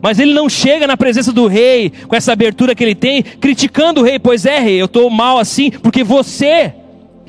Mas 0.00 0.18
ele 0.18 0.34
não 0.34 0.48
chega 0.48 0.86
na 0.86 0.96
presença 0.96 1.32
do 1.32 1.46
rei 1.46 1.90
com 2.06 2.14
essa 2.14 2.32
abertura 2.32 2.74
que 2.74 2.84
ele 2.84 2.94
tem, 2.94 3.22
criticando 3.22 4.00
o 4.00 4.04
rei, 4.04 4.18
pois 4.18 4.44
é, 4.44 4.58
rei, 4.58 4.80
eu 4.80 4.86
estou 4.86 5.08
mal 5.10 5.38
assim, 5.38 5.70
porque 5.70 6.04
você 6.04 6.74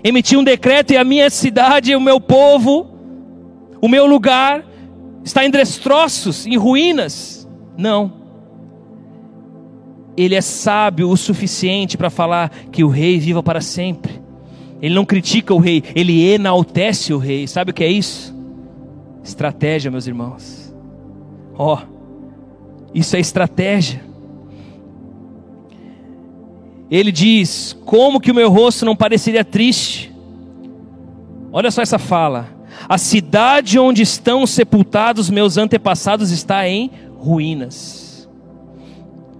emitiu 0.04 0.39
um 0.39 0.43
decreto 0.43 0.91
e 0.91 0.97
a 0.97 1.04
minha 1.04 1.30
cidade, 1.30 1.95
o 1.95 2.02
meu 2.02 2.19
povo, 2.19 2.88
o 3.82 3.88
meu 3.88 4.06
lugar 4.06 4.65
está 5.23 5.45
em 5.45 5.49
destroços, 5.49 6.45
em 6.45 6.58
ruínas. 6.58 7.47
Não. 7.78 8.19
Ele 10.17 10.36
é 10.36 10.41
sábio 10.41 11.10
o 11.10 11.17
suficiente 11.17 11.97
para 11.97 12.10
falar 12.10 12.49
que 12.71 12.84
o 12.84 12.89
rei 12.89 13.19
viva 13.19 13.41
para 13.41 13.62
sempre. 13.62 14.19
Ele 14.82 14.93
não 14.93 15.06
critica 15.06 15.54
o 15.54 15.60
rei, 15.60 15.84
ele 15.95 16.25
enaltece 16.25 17.13
o 17.13 17.17
rei. 17.17 17.47
Sabe 17.47 17.71
o 17.71 17.73
que 17.73 17.84
é 17.84 17.91
isso? 17.91 18.38
Estratégia, 19.23 19.91
meus 19.91 20.08
irmãos. 20.08 20.73
Ó, 21.55 21.75
oh, 21.75 21.99
isso 22.93 23.15
é 23.15 23.19
estratégia. 23.19 24.01
Ele 26.89 27.12
diz: 27.12 27.77
Como 27.86 28.19
que 28.19 28.32
o 28.32 28.36
meu 28.36 28.49
rosto 28.49 28.86
não 28.86 28.95
pareceria 28.95 29.43
triste? 29.43 30.13
Olha 31.51 31.71
só 31.71 31.82
essa 31.82 31.99
fala. 31.99 32.47
A 32.88 32.97
cidade 32.97 33.77
onde 33.77 34.01
estão 34.01 34.47
sepultados 34.47 35.29
meus 35.29 35.58
antepassados 35.58 36.32
está 36.32 36.67
em 36.67 36.91
ruínas. 37.17 38.29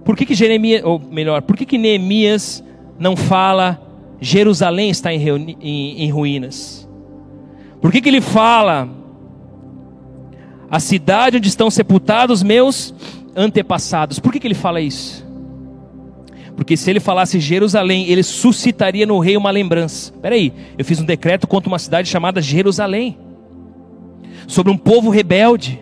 Por 0.04 0.16
que, 0.16 0.26
que 0.26 0.34
Jeremias, 0.34 0.82
ou 0.84 0.98
melhor, 0.98 1.42
por 1.42 1.56
que, 1.56 1.64
que 1.64 1.78
Neemias 1.78 2.64
não 2.98 3.16
fala 3.16 3.80
Jerusalém 4.20 4.90
está 4.90 5.12
em, 5.12 5.56
em, 5.60 6.02
em 6.02 6.10
ruínas? 6.10 6.88
Por 7.80 7.90
que, 7.90 8.00
que 8.00 8.08
ele 8.08 8.20
fala 8.20 8.88
a 10.70 10.78
cidade 10.78 11.36
onde 11.36 11.48
estão 11.48 11.70
sepultados 11.70 12.42
meus 12.42 12.94
antepassados? 13.34 14.18
Por 14.18 14.32
que, 14.32 14.38
que 14.38 14.46
ele 14.46 14.54
fala 14.54 14.80
isso? 14.80 15.26
Porque 16.54 16.76
se 16.76 16.90
ele 16.90 17.00
falasse 17.00 17.40
Jerusalém, 17.40 18.06
ele 18.08 18.22
suscitaria 18.22 19.06
no 19.06 19.18
rei 19.18 19.36
uma 19.36 19.50
lembrança. 19.50 20.12
Espera 20.12 20.34
aí, 20.34 20.52
eu 20.76 20.84
fiz 20.84 21.00
um 21.00 21.04
decreto 21.04 21.46
contra 21.46 21.68
uma 21.68 21.78
cidade 21.78 22.08
chamada 22.08 22.40
Jerusalém, 22.40 23.18
sobre 24.46 24.72
um 24.72 24.76
povo 24.76 25.10
rebelde 25.10 25.80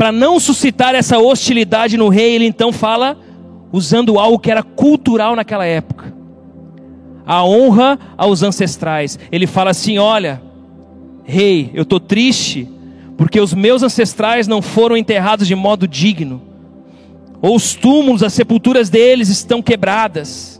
para 0.00 0.10
não 0.10 0.40
suscitar 0.40 0.94
essa 0.94 1.18
hostilidade 1.18 1.98
no 1.98 2.08
rei, 2.08 2.34
ele 2.34 2.46
então 2.46 2.72
fala 2.72 3.18
usando 3.70 4.18
algo 4.18 4.38
que 4.38 4.50
era 4.50 4.62
cultural 4.62 5.36
naquela 5.36 5.66
época. 5.66 6.14
A 7.26 7.44
honra 7.44 7.98
aos 8.16 8.42
ancestrais. 8.42 9.18
Ele 9.30 9.46
fala 9.46 9.72
assim: 9.72 9.98
"Olha, 9.98 10.40
rei, 11.22 11.70
eu 11.74 11.82
estou 11.82 12.00
triste 12.00 12.66
porque 13.20 13.38
os 13.38 13.52
meus 13.52 13.82
ancestrais 13.82 14.48
não 14.48 14.62
foram 14.62 14.96
enterrados 14.96 15.46
de 15.46 15.54
modo 15.54 15.86
digno. 15.86 16.40
Ou 17.42 17.54
os 17.54 17.74
túmulos, 17.74 18.22
as 18.22 18.32
sepulturas 18.32 18.88
deles 18.88 19.28
estão 19.28 19.60
quebradas. 19.60 20.58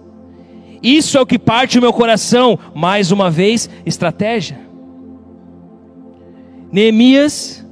Isso 0.82 1.16
é 1.16 1.20
o 1.22 1.24
que 1.24 1.38
parte 1.38 1.78
o 1.78 1.80
meu 1.80 1.90
coração. 1.90 2.58
Mais 2.74 3.10
uma 3.10 3.30
vez, 3.30 3.70
estratégia. 3.86 4.60
Neemias 6.70 7.66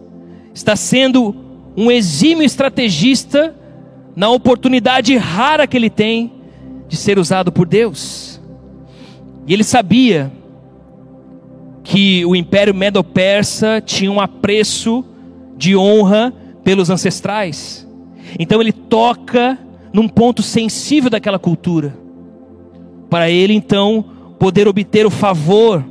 está 0.54 0.74
sendo 0.74 1.36
um 1.76 1.90
exímio 1.90 2.42
estrategista 2.42 3.54
na 4.16 4.30
oportunidade 4.30 5.14
rara 5.18 5.66
que 5.66 5.76
ele 5.76 5.90
tem 5.90 6.32
de 6.88 6.96
ser 6.96 7.18
usado 7.18 7.52
por 7.52 7.66
Deus. 7.66 8.40
E 9.46 9.52
ele 9.52 9.64
sabia 9.64 10.32
que 11.88 12.22
o 12.26 12.36
Império 12.36 12.74
Medo-Persa 12.74 13.80
tinha 13.80 14.12
um 14.12 14.20
apreço 14.20 15.02
de 15.56 15.74
honra 15.74 16.34
pelos 16.62 16.90
ancestrais. 16.90 17.88
Então 18.38 18.60
ele 18.60 18.72
toca 18.72 19.58
num 19.90 20.06
ponto 20.06 20.42
sensível 20.42 21.08
daquela 21.08 21.38
cultura, 21.38 21.96
para 23.08 23.30
ele 23.30 23.54
então 23.54 24.04
poder 24.38 24.68
obter 24.68 25.06
o 25.06 25.10
favor 25.10 25.82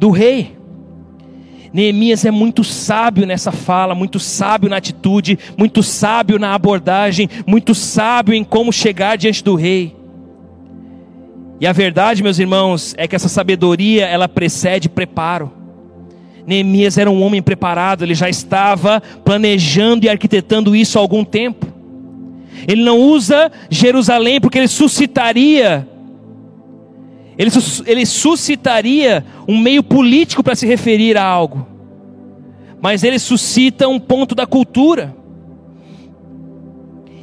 do 0.00 0.10
rei. 0.10 0.58
Neemias 1.72 2.24
é 2.24 2.32
muito 2.32 2.64
sábio 2.64 3.24
nessa 3.24 3.52
fala, 3.52 3.94
muito 3.94 4.18
sábio 4.18 4.68
na 4.68 4.78
atitude, 4.78 5.38
muito 5.56 5.80
sábio 5.80 6.40
na 6.40 6.54
abordagem, 6.54 7.28
muito 7.46 7.72
sábio 7.72 8.34
em 8.34 8.42
como 8.42 8.72
chegar 8.72 9.16
diante 9.16 9.44
do 9.44 9.54
rei. 9.54 9.99
E 11.60 11.66
a 11.66 11.72
verdade, 11.72 12.22
meus 12.22 12.38
irmãos, 12.38 12.94
é 12.96 13.06
que 13.06 13.14
essa 13.14 13.28
sabedoria, 13.28 14.06
ela 14.06 14.26
precede 14.26 14.88
preparo. 14.88 15.52
Neemias 16.46 16.96
era 16.96 17.10
um 17.10 17.22
homem 17.22 17.42
preparado, 17.42 18.02
ele 18.02 18.14
já 18.14 18.28
estava 18.28 19.00
planejando 19.24 20.06
e 20.06 20.08
arquitetando 20.08 20.74
isso 20.74 20.98
há 20.98 21.02
algum 21.02 21.22
tempo. 21.22 21.66
Ele 22.66 22.82
não 22.82 22.98
usa 22.98 23.52
Jerusalém 23.68 24.40
porque 24.40 24.58
ele 24.58 24.68
suscitaria 24.68 25.86
ele, 27.40 27.50
ele 27.86 28.04
suscitaria 28.04 29.24
um 29.48 29.56
meio 29.56 29.82
político 29.82 30.42
para 30.42 30.54
se 30.54 30.66
referir 30.66 31.16
a 31.16 31.24
algo, 31.24 31.66
mas 32.82 33.02
ele 33.02 33.18
suscita 33.18 33.88
um 33.88 33.98
ponto 33.98 34.34
da 34.34 34.46
cultura. 34.46 35.16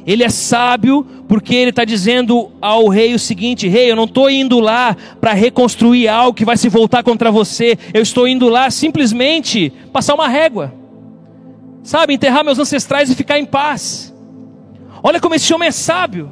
Ele 0.08 0.24
é 0.24 0.28
sábio 0.28 1.06
porque 1.28 1.54
ele 1.54 1.70
está 1.70 1.84
dizendo 1.84 2.50
ao 2.60 2.88
rei 2.88 3.14
o 3.14 3.18
seguinte: 3.18 3.68
Rei, 3.68 3.90
eu 3.90 3.96
não 3.96 4.04
estou 4.04 4.30
indo 4.30 4.58
lá 4.58 4.96
para 5.20 5.34
reconstruir 5.34 6.08
algo 6.08 6.32
que 6.32 6.44
vai 6.44 6.56
se 6.56 6.68
voltar 6.68 7.02
contra 7.02 7.30
você, 7.30 7.78
eu 7.92 8.02
estou 8.02 8.26
indo 8.26 8.48
lá 8.48 8.70
simplesmente 8.70 9.70
passar 9.92 10.14
uma 10.14 10.26
régua, 10.26 10.72
sabe, 11.82 12.14
enterrar 12.14 12.42
meus 12.44 12.58
ancestrais 12.58 13.10
e 13.10 13.14
ficar 13.14 13.38
em 13.38 13.44
paz. 13.44 14.14
Olha 15.02 15.20
como 15.20 15.34
esse 15.34 15.52
homem 15.52 15.68
é 15.68 15.72
sábio. 15.72 16.30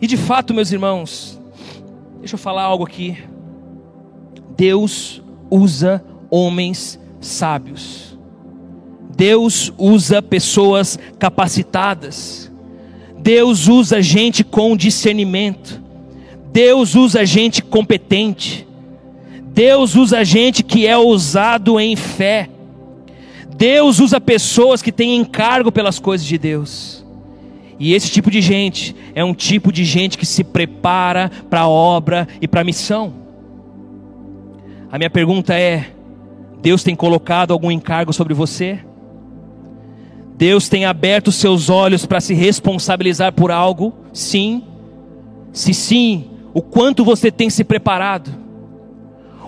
E 0.00 0.06
de 0.08 0.16
fato, 0.16 0.52
meus 0.52 0.72
irmãos, 0.72 1.40
Deixa 2.22 2.36
eu 2.36 2.38
falar 2.38 2.62
algo 2.62 2.84
aqui. 2.84 3.18
Deus 4.56 5.20
usa 5.50 6.04
homens 6.30 6.96
sábios. 7.20 8.11
Deus 9.22 9.72
usa 9.78 10.20
pessoas 10.20 10.98
capacitadas. 11.16 12.50
Deus 13.16 13.68
usa 13.68 14.02
gente 14.02 14.42
com 14.42 14.76
discernimento. 14.76 15.80
Deus 16.52 16.96
usa 16.96 17.24
gente 17.24 17.62
competente. 17.62 18.66
Deus 19.54 19.94
usa 19.94 20.24
gente 20.24 20.64
que 20.64 20.88
é 20.88 20.98
ousado 20.98 21.78
em 21.78 21.94
fé. 21.94 22.50
Deus 23.56 24.00
usa 24.00 24.20
pessoas 24.20 24.82
que 24.82 24.90
têm 24.90 25.14
encargo 25.14 25.70
pelas 25.70 26.00
coisas 26.00 26.26
de 26.26 26.36
Deus. 26.36 27.06
E 27.78 27.94
esse 27.94 28.10
tipo 28.10 28.28
de 28.28 28.40
gente 28.40 28.92
é 29.14 29.22
um 29.22 29.34
tipo 29.34 29.70
de 29.70 29.84
gente 29.84 30.18
que 30.18 30.26
se 30.26 30.42
prepara 30.42 31.30
para 31.48 31.60
a 31.60 31.68
obra 31.68 32.26
e 32.40 32.48
para 32.48 32.62
a 32.62 32.64
missão. 32.64 33.14
A 34.90 34.98
minha 34.98 35.10
pergunta 35.10 35.54
é: 35.54 35.92
Deus 36.60 36.82
tem 36.82 36.96
colocado 36.96 37.52
algum 37.52 37.70
encargo 37.70 38.12
sobre 38.12 38.34
você? 38.34 38.80
Deus 40.42 40.68
tem 40.68 40.84
aberto 40.84 41.30
seus 41.30 41.70
olhos 41.70 42.04
para 42.04 42.20
se 42.20 42.34
responsabilizar 42.34 43.32
por 43.32 43.52
algo? 43.52 43.94
Sim. 44.12 44.64
Se 45.52 45.72
sim, 45.72 46.30
o 46.52 46.60
quanto 46.60 47.04
você 47.04 47.30
tem 47.30 47.48
se 47.48 47.62
preparado? 47.62 48.28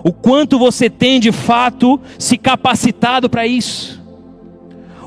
O 0.01 0.13
quanto 0.13 0.57
você 0.57 0.89
tem 0.89 1.19
de 1.19 1.33
fato 1.33 1.99
se 2.17 2.37
capacitado 2.37 3.29
para 3.29 3.45
isso? 3.45 4.01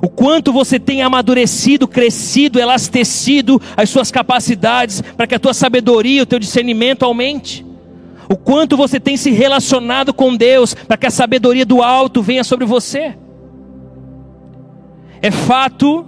O 0.02 0.10
quanto 0.10 0.52
você 0.52 0.78
tem 0.78 1.00
amadurecido, 1.00 1.88
crescido, 1.88 2.60
elastecido 2.60 3.58
as 3.74 3.88
suas 3.88 4.10
capacidades 4.10 5.00
para 5.00 5.26
que 5.26 5.36
a 5.36 5.40
tua 5.40 5.54
sabedoria, 5.54 6.22
o 6.22 6.26
teu 6.26 6.38
discernimento 6.38 7.02
aumente? 7.02 7.64
O 8.28 8.36
quanto 8.36 8.76
você 8.76 9.00
tem 9.00 9.16
se 9.16 9.30
relacionado 9.30 10.12
com 10.12 10.36
Deus 10.36 10.74
para 10.74 10.98
que 10.98 11.06
a 11.06 11.10
sabedoria 11.10 11.64
do 11.64 11.82
alto 11.82 12.20
venha 12.20 12.44
sobre 12.44 12.66
você? 12.66 13.16
É 15.20 15.30
fato 15.30 16.06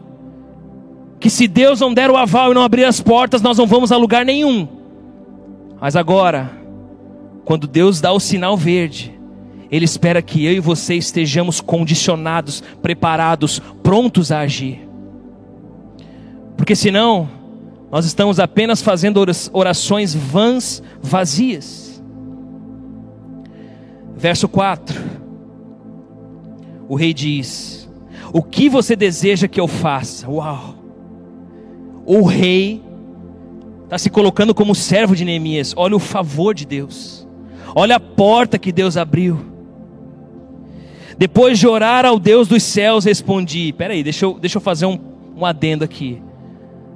que 1.18 1.28
se 1.28 1.46
Deus 1.46 1.80
não 1.80 1.92
der 1.92 2.10
o 2.10 2.16
aval 2.16 2.50
e 2.50 2.54
não 2.54 2.62
abrir 2.62 2.84
as 2.84 3.00
portas, 3.00 3.42
nós 3.42 3.58
não 3.58 3.66
vamos 3.66 3.92
a 3.92 3.96
lugar 3.96 4.24
nenhum. 4.24 4.66
Mas 5.80 5.96
agora, 5.96 6.50
quando 7.44 7.66
Deus 7.66 8.00
dá 8.00 8.12
o 8.12 8.20
sinal 8.20 8.56
verde, 8.56 9.18
Ele 9.70 9.84
espera 9.84 10.22
que 10.22 10.44
eu 10.44 10.52
e 10.52 10.60
você 10.60 10.94
estejamos 10.94 11.60
condicionados, 11.60 12.62
preparados, 12.80 13.60
prontos 13.82 14.30
a 14.32 14.40
agir. 14.40 14.88
Porque 16.56 16.76
senão, 16.76 17.28
nós 17.90 18.06
estamos 18.06 18.38
apenas 18.38 18.80
fazendo 18.80 19.24
orações 19.52 20.14
vãs, 20.14 20.82
vazias. 21.02 22.02
Verso 24.16 24.48
4. 24.48 25.00
O 26.88 26.94
rei 26.94 27.14
diz: 27.14 27.79
o 28.32 28.42
que 28.42 28.68
você 28.68 28.94
deseja 28.94 29.48
que 29.48 29.60
eu 29.60 29.66
faça? 29.66 30.28
Uau! 30.28 30.74
O 32.06 32.22
rei 32.22 32.82
está 33.84 33.98
se 33.98 34.08
colocando 34.08 34.54
como 34.54 34.74
servo 34.74 35.16
de 35.16 35.24
Neemias. 35.24 35.74
Olha 35.76 35.96
o 35.96 36.00
favor 36.00 36.54
de 36.54 36.64
Deus. 36.64 37.26
Olha 37.74 37.96
a 37.96 38.00
porta 38.00 38.58
que 38.58 38.72
Deus 38.72 38.96
abriu. 38.96 39.38
Depois 41.18 41.58
de 41.58 41.66
orar 41.66 42.06
ao 42.06 42.18
Deus 42.18 42.48
dos 42.48 42.62
céus, 42.62 43.04
respondi: 43.04 43.72
Peraí, 43.72 44.02
deixa 44.02 44.24
eu, 44.24 44.38
deixa 44.38 44.58
eu 44.58 44.62
fazer 44.62 44.86
um, 44.86 44.98
um 45.36 45.44
adendo 45.44 45.84
aqui. 45.84 46.22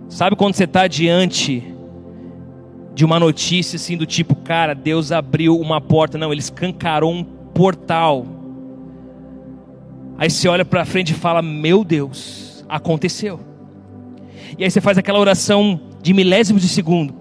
Sabe 0.08 0.36
quando 0.36 0.54
você 0.54 0.64
está 0.64 0.86
diante 0.86 1.74
de 2.94 3.04
uma 3.04 3.18
notícia 3.18 3.76
assim 3.76 3.96
do 3.96 4.06
tipo, 4.06 4.36
cara, 4.36 4.74
Deus 4.74 5.10
abriu 5.10 5.58
uma 5.58 5.80
porta? 5.80 6.16
Não, 6.16 6.32
ele 6.32 6.40
escancarou 6.40 7.12
um 7.12 7.24
portal 7.24 8.24
Aí 10.16 10.30
você 10.30 10.48
olha 10.48 10.64
para 10.64 10.84
frente 10.84 11.10
e 11.10 11.14
fala: 11.14 11.42
Meu 11.42 11.84
Deus, 11.84 12.64
aconteceu. 12.68 13.40
E 14.58 14.64
aí 14.64 14.70
você 14.70 14.80
faz 14.80 14.96
aquela 14.96 15.18
oração 15.18 15.80
de 16.02 16.12
milésimos 16.12 16.62
de 16.62 16.68
segundo. 16.68 17.14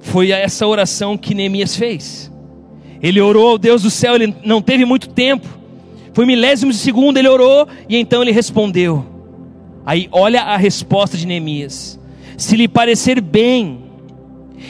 Foi 0.00 0.30
essa 0.30 0.66
oração 0.66 1.16
que 1.16 1.34
Neemias 1.34 1.76
fez. 1.76 2.30
Ele 3.02 3.20
orou 3.20 3.50
ao 3.50 3.58
Deus 3.58 3.82
do 3.82 3.90
céu, 3.90 4.14
ele 4.14 4.34
não 4.44 4.62
teve 4.62 4.84
muito 4.84 5.08
tempo. 5.08 5.46
Foi 6.12 6.26
milésimos 6.26 6.76
de 6.76 6.82
segundo, 6.82 7.18
ele 7.18 7.28
orou 7.28 7.66
e 7.88 7.96
então 7.96 8.22
ele 8.22 8.32
respondeu. 8.32 9.04
Aí 9.84 10.08
olha 10.12 10.42
a 10.42 10.56
resposta 10.56 11.16
de 11.16 11.26
Neemias: 11.26 11.98
Se 12.36 12.56
lhe 12.56 12.68
parecer 12.68 13.20
bem, 13.20 13.84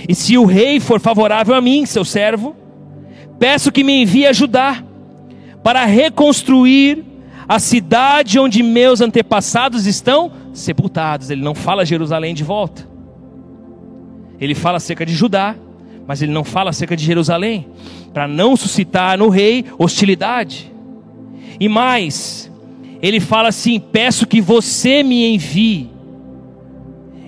e 0.08 0.14
se 0.14 0.38
o 0.38 0.44
rei 0.44 0.80
for 0.80 1.00
favorável 1.00 1.54
a 1.54 1.60
mim, 1.60 1.84
seu 1.84 2.04
servo, 2.04 2.56
peço 3.38 3.72
que 3.72 3.84
me 3.84 4.02
envie 4.02 4.26
ajudar 4.26 4.84
para 5.62 5.84
reconstruir 5.84 7.04
a 7.48 7.58
cidade 7.58 8.38
onde 8.38 8.62
meus 8.62 9.00
antepassados 9.00 9.86
estão 9.86 10.30
sepultados. 10.52 11.30
Ele 11.30 11.42
não 11.42 11.54
fala 11.54 11.84
Jerusalém 11.84 12.34
de 12.34 12.44
volta. 12.44 12.88
Ele 14.40 14.54
fala 14.54 14.76
acerca 14.76 15.04
de 15.04 15.12
Judá, 15.12 15.54
mas 16.06 16.22
ele 16.22 16.32
não 16.32 16.44
fala 16.44 16.70
acerca 16.70 16.96
de 16.96 17.04
Jerusalém, 17.04 17.68
para 18.12 18.26
não 18.26 18.56
suscitar 18.56 19.18
no 19.18 19.28
rei 19.28 19.64
hostilidade. 19.78 20.72
E 21.58 21.68
mais, 21.68 22.50
ele 23.02 23.20
fala 23.20 23.48
assim: 23.48 23.78
peço 23.78 24.26
que 24.26 24.40
você 24.40 25.02
me 25.02 25.34
envie. 25.34 25.90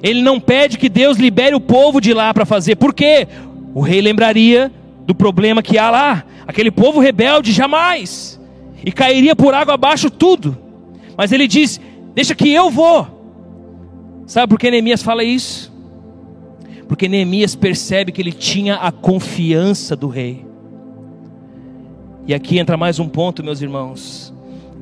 Ele 0.03 0.23
não 0.23 0.41
pede 0.41 0.79
que 0.79 0.89
Deus 0.89 1.19
libere 1.19 1.55
o 1.55 1.61
povo 1.61 2.01
de 2.01 2.13
lá 2.13 2.33
para 2.33 2.45
fazer, 2.45 2.77
por 2.77 2.93
quê? 2.93 3.29
O 3.75 3.81
rei 3.81 4.01
lembraria 4.01 4.73
do 5.13 5.15
problema 5.15 5.63
que 5.63 5.79
há 5.79 5.91
lá. 5.91 6.25
Aquele 6.47 6.71
povo 6.71 6.99
rebelde 6.99 7.53
jamais. 7.53 8.41
E 8.85 8.91
cairia 8.91 9.37
por 9.37 9.55
água 9.55 9.75
abaixo 9.75 10.11
tudo. 10.11 10.57
Mas 11.17 11.31
ele 11.31 11.47
diz: 11.47 11.81
Deixa 12.15 12.35
que 12.35 12.51
eu 12.51 12.71
vou. 12.71 13.07
Sabe 14.27 14.49
por 14.49 14.59
que 14.59 14.71
Neemias 14.71 15.03
fala 15.03 15.23
isso? 15.23 15.71
Porque 16.89 17.09
Neemias 17.09 17.55
percebe 17.55 18.11
que 18.11 18.21
ele 18.21 18.33
tinha 18.33 18.77
a 18.77 18.91
confiança 18.91 19.95
do 19.95 20.09
rei. 20.09 20.45
E 22.27 22.35
aqui 22.35 22.59
entra 22.59 22.77
mais 22.77 22.99
um 22.99 23.09
ponto, 23.09 23.45
meus 23.45 23.61
irmãos. 23.61 24.33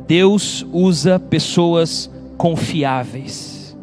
Deus 0.06 0.64
usa 0.72 1.18
pessoas 1.18 2.10
confiáveis. 2.36 3.76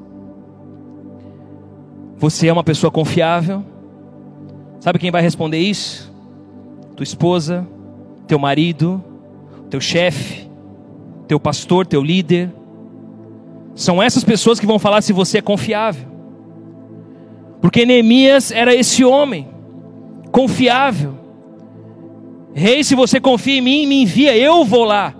Você 2.18 2.48
é 2.48 2.54
uma 2.54 2.64
pessoa 2.64 2.92
confiável? 2.92 3.64
Sabe 4.80 5.00
quem 5.00 5.12
vai 5.12 5.22
responder 5.22 5.60
isso? 5.60 6.12
Tua 6.98 7.04
esposa, 7.04 7.66
teu 8.28 8.40
marido, 8.40 9.02
teu 9.70 9.80
chefe, 9.80 10.50
teu 11.28 11.40
pastor, 11.40 11.86
teu 11.86 12.02
líder. 12.02 12.52
São 13.76 14.02
essas 14.02 14.24
pessoas 14.24 14.60
que 14.60 14.66
vão 14.66 14.80
falar 14.80 15.04
se 15.04 15.14
você 15.14 15.38
é 15.38 15.42
confiável. 15.42 16.08
Porque 17.62 17.86
Neemias 17.86 18.52
era 18.52 18.74
esse 18.74 19.06
homem, 19.06 19.48
confiável. 20.32 21.14
Rei, 22.56 22.84
se 22.84 22.96
você 22.96 23.20
confia 23.20 23.60
em 23.60 23.62
mim, 23.62 23.86
me 23.86 24.02
envia, 24.02 24.36
eu 24.36 24.66
vou 24.66 24.84
lá. 24.84 25.14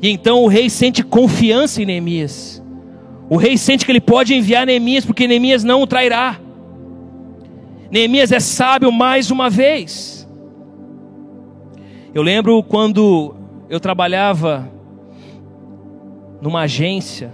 E 0.00 0.08
então 0.08 0.44
o 0.44 0.46
rei 0.46 0.70
sente 0.70 1.02
confiança 1.02 1.82
em 1.82 1.86
Neemias. 1.86 2.62
O 3.28 3.36
rei 3.36 3.58
sente 3.58 3.84
que 3.84 3.90
ele 3.90 4.00
pode 4.00 4.32
enviar 4.32 4.64
Neemias, 4.64 5.04
porque 5.04 5.26
Neemias 5.26 5.64
não 5.64 5.82
o 5.82 5.86
trairá. 5.88 6.38
Neemias 7.90 8.32
é 8.32 8.40
sábio 8.40 8.90
mais 8.90 9.30
uma 9.30 9.48
vez. 9.48 10.26
Eu 12.12 12.22
lembro 12.22 12.62
quando 12.62 13.36
eu 13.68 13.78
trabalhava 13.78 14.68
numa 16.40 16.62
agência, 16.62 17.32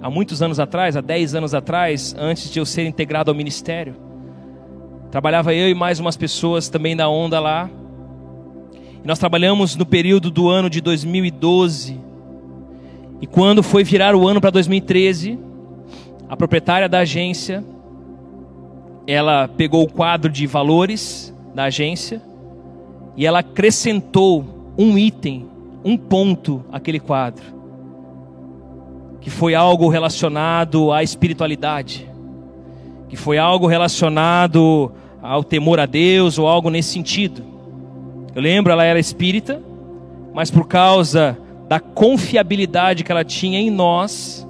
há 0.00 0.08
muitos 0.08 0.40
anos 0.40 0.60
atrás, 0.60 0.96
há 0.96 1.00
10 1.00 1.34
anos 1.34 1.54
atrás, 1.54 2.14
antes 2.18 2.50
de 2.50 2.58
eu 2.58 2.66
ser 2.66 2.86
integrado 2.86 3.30
ao 3.30 3.34
ministério. 3.34 3.96
Trabalhava 5.10 5.52
eu 5.52 5.68
e 5.68 5.74
mais 5.74 5.98
umas 5.98 6.16
pessoas 6.16 6.68
também 6.68 6.96
da 6.96 7.08
onda 7.08 7.40
lá. 7.40 7.68
E 9.02 9.06
nós 9.06 9.18
trabalhamos 9.18 9.76
no 9.76 9.84
período 9.84 10.30
do 10.30 10.48
ano 10.48 10.70
de 10.70 10.80
2012. 10.80 12.00
E 13.20 13.26
quando 13.26 13.62
foi 13.62 13.82
virar 13.82 14.14
o 14.14 14.26
ano 14.26 14.40
para 14.40 14.50
2013, 14.50 15.38
a 16.28 16.36
proprietária 16.36 16.88
da 16.88 17.00
agência 17.00 17.64
ela 19.12 19.48
pegou 19.48 19.82
o 19.82 19.92
quadro 19.92 20.30
de 20.30 20.46
valores 20.46 21.34
da 21.54 21.64
agência 21.64 22.22
e 23.16 23.26
ela 23.26 23.40
acrescentou 23.40 24.72
um 24.78 24.96
item, 24.96 25.46
um 25.84 25.96
ponto 25.96 26.64
àquele 26.72 26.98
quadro, 26.98 27.44
que 29.20 29.30
foi 29.30 29.54
algo 29.54 29.88
relacionado 29.88 30.92
à 30.92 31.02
espiritualidade, 31.02 32.08
que 33.08 33.16
foi 33.16 33.38
algo 33.38 33.66
relacionado 33.66 34.90
ao 35.20 35.44
temor 35.44 35.78
a 35.78 35.86
Deus 35.86 36.38
ou 36.38 36.48
algo 36.48 36.70
nesse 36.70 36.92
sentido. 36.92 37.42
Eu 38.34 38.40
lembro, 38.40 38.72
ela 38.72 38.84
era 38.84 38.98
espírita, 38.98 39.60
mas 40.32 40.50
por 40.50 40.66
causa 40.66 41.38
da 41.68 41.78
confiabilidade 41.78 43.04
que 43.04 43.12
ela 43.12 43.24
tinha 43.24 43.60
em 43.60 43.70
nós, 43.70 44.48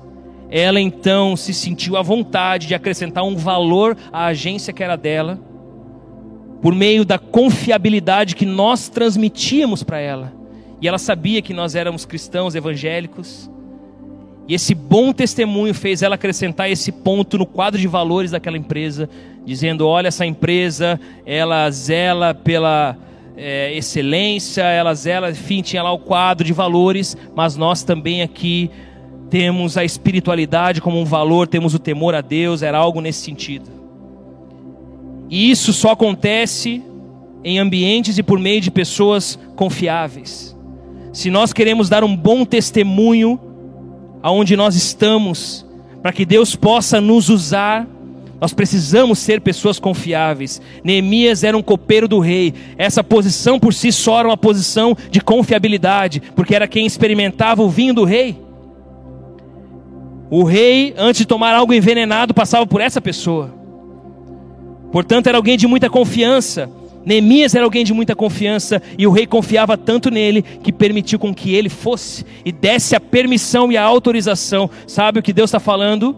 ela 0.55 0.78
então 0.78 1.34
se 1.34 1.55
sentiu 1.55 1.96
à 1.96 2.03
vontade 2.03 2.66
de 2.66 2.74
acrescentar 2.74 3.24
um 3.24 3.34
valor 3.34 3.96
à 4.12 4.26
agência 4.26 4.70
que 4.70 4.84
era 4.84 4.96
dela, 4.96 5.40
por 6.61 6.74
meio 6.74 7.07
da 7.07 7.18
confiabilidade 7.18 8.36
que 8.36 8.44
nós 8.44 8.86
transmitíamos 8.90 9.82
para 9.82 9.98
ela. 9.98 10.30
E 10.78 10.86
ela 10.86 10.98
sabia 10.98 11.40
que 11.40 11.55
nós 11.55 11.74
éramos 11.74 12.05
cristãos 12.05 12.55
evangélicos. 12.55 13.50
E 14.46 14.53
esse 14.53 14.74
bom 14.74 15.11
testemunho 15.11 15.72
fez 15.72 16.03
ela 16.03 16.16
acrescentar 16.16 16.70
esse 16.70 16.92
ponto 16.92 17.38
no 17.38 17.46
quadro 17.46 17.80
de 17.80 17.88
valores 17.88 18.32
daquela 18.32 18.59
empresa, 18.59 19.09
dizendo: 19.46 19.86
olha, 19.88 20.09
essa 20.09 20.26
empresa, 20.26 21.00
ela 21.24 21.70
zela 21.70 22.34
pela 22.34 22.94
é, 23.38 23.74
excelência, 23.74 24.64
ela 24.64 24.92
zela, 24.92 25.30
enfim, 25.30 25.62
tinha 25.62 25.82
lá 25.82 25.92
o 25.92 25.98
quadro 25.98 26.44
de 26.44 26.53
valores, 26.53 27.16
mas 27.34 27.57
nós 27.57 27.82
também 27.82 28.20
aqui 28.20 28.70
temos 29.33 29.78
a 29.78 29.85
espiritualidade 29.85 30.83
como 30.83 31.01
um 31.01 31.07
valor, 31.07 31.49
temos 31.49 31.72
o 31.72 31.78
temor 31.78 32.14
a 32.14 32.20
Deus, 32.20 32.61
era 32.61 32.76
algo 32.76 33.01
nesse 33.01 33.24
sentido. 33.24 33.64
E 35.30 35.51
isso 35.51 35.72
só 35.72 35.93
acontece 35.93 36.83
em 37.43 37.59
ambientes 37.59 38.18
e 38.18 38.22
por 38.22 38.39
meio 38.39 38.61
de 38.61 38.70
pessoas 38.70 39.39
confiáveis. 39.57 40.55
Se 41.14 41.30
nós 41.30 41.51
queremos 41.51 41.89
dar 41.89 42.05
um 42.05 42.14
bom 42.14 42.45
testemunho 42.45 43.41
aonde 44.22 44.55
nós 44.55 44.76
estamos, 44.76 45.64
para 46.03 46.12
que 46.12 46.26
Deus 46.26 46.55
possa 46.55 47.01
nos 47.01 47.30
usar, 47.30 47.89
nós 48.39 48.53
precisamos 48.53 49.18
ser 49.18 49.41
pessoas 49.41 49.78
confiáveis. 49.78 50.61
Neemias 50.85 51.43
era 51.43 51.57
um 51.57 51.62
copeiro 51.62 52.07
do 52.07 52.18
rei. 52.18 52.53
Essa 52.76 53.03
posição 53.03 53.59
por 53.59 53.72
si 53.72 53.93
só 53.93 54.18
era 54.18 54.28
uma 54.28 54.37
posição 54.37 54.95
de 55.11 55.22
confiabilidade, 55.22 56.20
porque 56.37 56.55
era 56.55 56.68
quem 56.68 56.85
experimentava 56.85 57.62
o 57.62 57.70
vinho 57.70 57.95
do 57.95 58.05
rei. 58.05 58.51
O 60.35 60.45
rei, 60.45 60.95
antes 60.97 61.18
de 61.18 61.26
tomar 61.26 61.55
algo 61.55 61.74
envenenado, 61.74 62.33
passava 62.33 62.66
por 62.66 62.80
essa 62.80 63.03
pessoa. 63.03 63.53
Portanto, 64.91 65.26
era 65.26 65.37
alguém 65.37 65.59
de 65.59 65.66
muita 65.66 65.91
confiança. 65.91 66.70
Neemias 67.05 67.55
era 67.55 67.66
alguém 67.66 67.85
de 67.85 67.93
muita 67.93 68.16
confiança 68.16 68.80
e 68.97 69.07
o 69.07 69.11
rei 69.11 69.26
confiava 69.26 69.76
tanto 69.76 70.11
nele 70.11 70.41
que 70.41 70.72
permitiu 70.72 71.18
com 71.18 71.35
que 71.35 71.55
ele 71.55 71.68
fosse 71.68 72.24
e 72.47 72.51
desse 72.51 72.97
a 72.97 73.01
permissão 73.01 73.70
e 73.70 73.76
a 73.76 73.83
autorização. 73.83 74.70
Sabe 74.87 75.18
o 75.18 75.22
que 75.22 75.35
Deus 75.35 75.51
está 75.51 75.61
falando? 75.61 76.16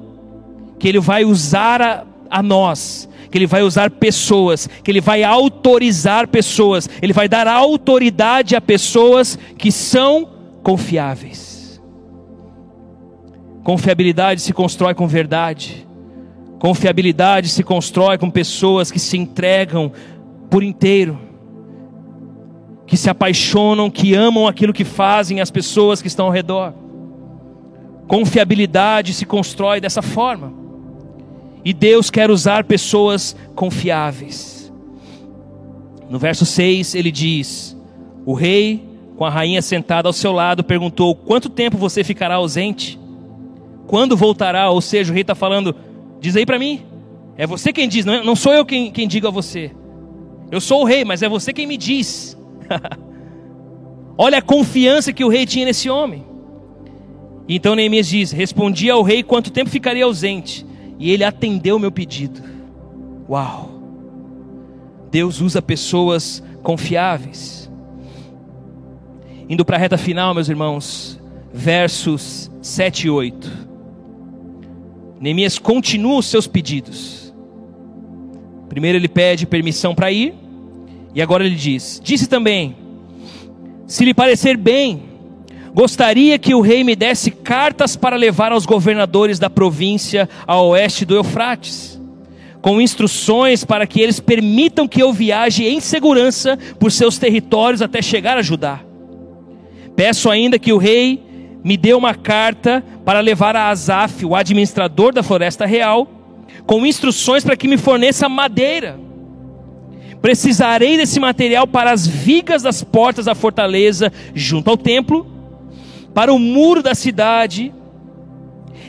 Que 0.78 0.86
ele 0.86 1.00
vai 1.00 1.24
usar 1.24 1.82
a, 1.82 2.04
a 2.30 2.40
nós, 2.40 3.08
que 3.32 3.36
ele 3.36 3.48
vai 3.48 3.64
usar 3.64 3.90
pessoas, 3.90 4.68
que 4.84 4.92
ele 4.92 5.00
vai 5.00 5.24
autorizar 5.24 6.28
pessoas, 6.28 6.88
ele 7.02 7.12
vai 7.12 7.28
dar 7.28 7.48
autoridade 7.48 8.54
a 8.54 8.60
pessoas 8.60 9.36
que 9.58 9.72
são 9.72 10.28
confiáveis. 10.62 11.53
Confiabilidade 13.64 14.42
se 14.42 14.52
constrói 14.52 14.94
com 14.94 15.08
verdade. 15.08 15.88
Confiabilidade 16.58 17.48
se 17.48 17.62
constrói 17.62 18.18
com 18.18 18.30
pessoas 18.30 18.90
que 18.90 18.98
se 18.98 19.16
entregam 19.16 19.90
por 20.50 20.62
inteiro, 20.62 21.18
que 22.86 22.94
se 22.94 23.08
apaixonam, 23.08 23.90
que 23.90 24.14
amam 24.14 24.46
aquilo 24.46 24.72
que 24.72 24.84
fazem 24.84 25.40
as 25.40 25.50
pessoas 25.50 26.02
que 26.02 26.08
estão 26.08 26.26
ao 26.26 26.32
redor. 26.32 26.74
Confiabilidade 28.06 29.14
se 29.14 29.24
constrói 29.24 29.80
dessa 29.80 30.02
forma. 30.02 30.52
E 31.64 31.72
Deus 31.72 32.10
quer 32.10 32.30
usar 32.30 32.64
pessoas 32.64 33.34
confiáveis. 33.54 34.70
No 36.10 36.18
verso 36.18 36.44
6 36.44 36.94
ele 36.94 37.10
diz: 37.10 37.74
O 38.26 38.34
rei, 38.34 38.86
com 39.16 39.24
a 39.24 39.30
rainha 39.30 39.62
sentada 39.62 40.06
ao 40.06 40.12
seu 40.12 40.32
lado, 40.32 40.62
perguntou: 40.62 41.14
Quanto 41.14 41.48
tempo 41.48 41.78
você 41.78 42.04
ficará 42.04 42.34
ausente? 42.34 43.02
Quando 43.86 44.16
voltará? 44.16 44.70
Ou 44.70 44.80
seja, 44.80 45.10
o 45.10 45.14
rei 45.14 45.22
está 45.22 45.34
falando: 45.34 45.74
Diz 46.20 46.36
aí 46.36 46.46
para 46.46 46.58
mim. 46.58 46.82
É 47.36 47.46
você 47.46 47.72
quem 47.72 47.88
diz, 47.88 48.04
não, 48.04 48.14
é, 48.14 48.22
não 48.22 48.36
sou 48.36 48.52
eu 48.52 48.64
quem, 48.64 48.90
quem 48.90 49.08
digo 49.08 49.26
a 49.26 49.30
você. 49.30 49.72
Eu 50.50 50.60
sou 50.60 50.82
o 50.82 50.84
rei, 50.84 51.04
mas 51.04 51.22
é 51.22 51.28
você 51.28 51.52
quem 51.52 51.66
me 51.66 51.76
diz. 51.76 52.38
Olha 54.16 54.38
a 54.38 54.42
confiança 54.42 55.12
que 55.12 55.24
o 55.24 55.28
rei 55.28 55.44
tinha 55.44 55.66
nesse 55.66 55.90
homem. 55.90 56.24
Então 57.48 57.74
Neemias 57.74 58.06
diz: 58.06 58.30
Respondi 58.30 58.88
ao 58.88 59.02
rei 59.02 59.22
quanto 59.22 59.50
tempo 59.50 59.68
ficaria 59.68 60.04
ausente. 60.04 60.64
E 60.98 61.10
ele 61.10 61.24
atendeu 61.24 61.78
meu 61.78 61.90
pedido. 61.90 62.40
Uau! 63.28 63.70
Deus 65.10 65.40
usa 65.40 65.60
pessoas 65.60 66.42
confiáveis. 66.62 67.70
Indo 69.48 69.64
para 69.64 69.76
a 69.76 69.80
reta 69.80 69.98
final, 69.98 70.32
meus 70.32 70.48
irmãos, 70.48 71.20
versos 71.52 72.50
7 72.62 73.08
e 73.08 73.10
8. 73.10 73.73
Neemias 75.20 75.58
continua 75.58 76.18
os 76.18 76.26
seus 76.26 76.46
pedidos. 76.46 77.32
Primeiro 78.68 78.98
ele 78.98 79.08
pede 79.08 79.46
permissão 79.46 79.94
para 79.94 80.10
ir, 80.10 80.34
e 81.14 81.22
agora 81.22 81.46
ele 81.46 81.54
diz: 81.54 82.00
Disse 82.02 82.26
também: 82.26 82.76
Se 83.86 84.04
lhe 84.04 84.12
parecer 84.12 84.56
bem, 84.56 85.02
gostaria 85.72 86.38
que 86.38 86.54
o 86.54 86.60
rei 86.60 86.82
me 86.82 86.96
desse 86.96 87.30
cartas 87.30 87.94
para 87.96 88.16
levar 88.16 88.52
aos 88.52 88.66
governadores 88.66 89.38
da 89.38 89.48
província 89.48 90.28
a 90.46 90.60
oeste 90.60 91.04
do 91.04 91.14
Eufrates, 91.14 92.00
com 92.60 92.80
instruções 92.80 93.64
para 93.64 93.86
que 93.86 94.00
eles 94.00 94.18
permitam 94.18 94.88
que 94.88 95.02
eu 95.02 95.12
viaje 95.12 95.64
em 95.64 95.80
segurança 95.80 96.58
por 96.78 96.90
seus 96.90 97.18
territórios 97.18 97.82
até 97.82 98.02
chegar 98.02 98.36
a 98.36 98.42
Judá. 98.42 98.80
Peço 99.94 100.28
ainda 100.28 100.58
que 100.58 100.72
o 100.72 100.78
rei 100.78 101.22
me 101.64 101.78
deu 101.78 101.96
uma 101.96 102.14
carta 102.14 102.84
para 103.06 103.20
levar 103.20 103.56
a 103.56 103.70
Asaf, 103.70 104.24
o 104.26 104.36
administrador 104.36 105.14
da 105.14 105.22
floresta 105.22 105.64
real, 105.64 106.06
com 106.66 106.84
instruções 106.84 107.42
para 107.42 107.56
que 107.56 107.66
me 107.66 107.78
forneça 107.78 108.28
madeira. 108.28 109.00
Precisarei 110.20 110.98
desse 110.98 111.18
material 111.18 111.66
para 111.66 111.90
as 111.90 112.06
vigas 112.06 112.62
das 112.62 112.84
portas 112.84 113.24
da 113.24 113.34
fortaleza, 113.34 114.12
junto 114.34 114.68
ao 114.68 114.76
templo, 114.76 115.26
para 116.12 116.32
o 116.32 116.38
muro 116.38 116.82
da 116.82 116.94
cidade 116.94 117.72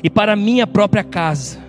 e 0.03 0.09
para 0.09 0.33
a 0.33 0.37
minha 0.37 0.67
própria 0.67 1.03
casa. 1.03 1.59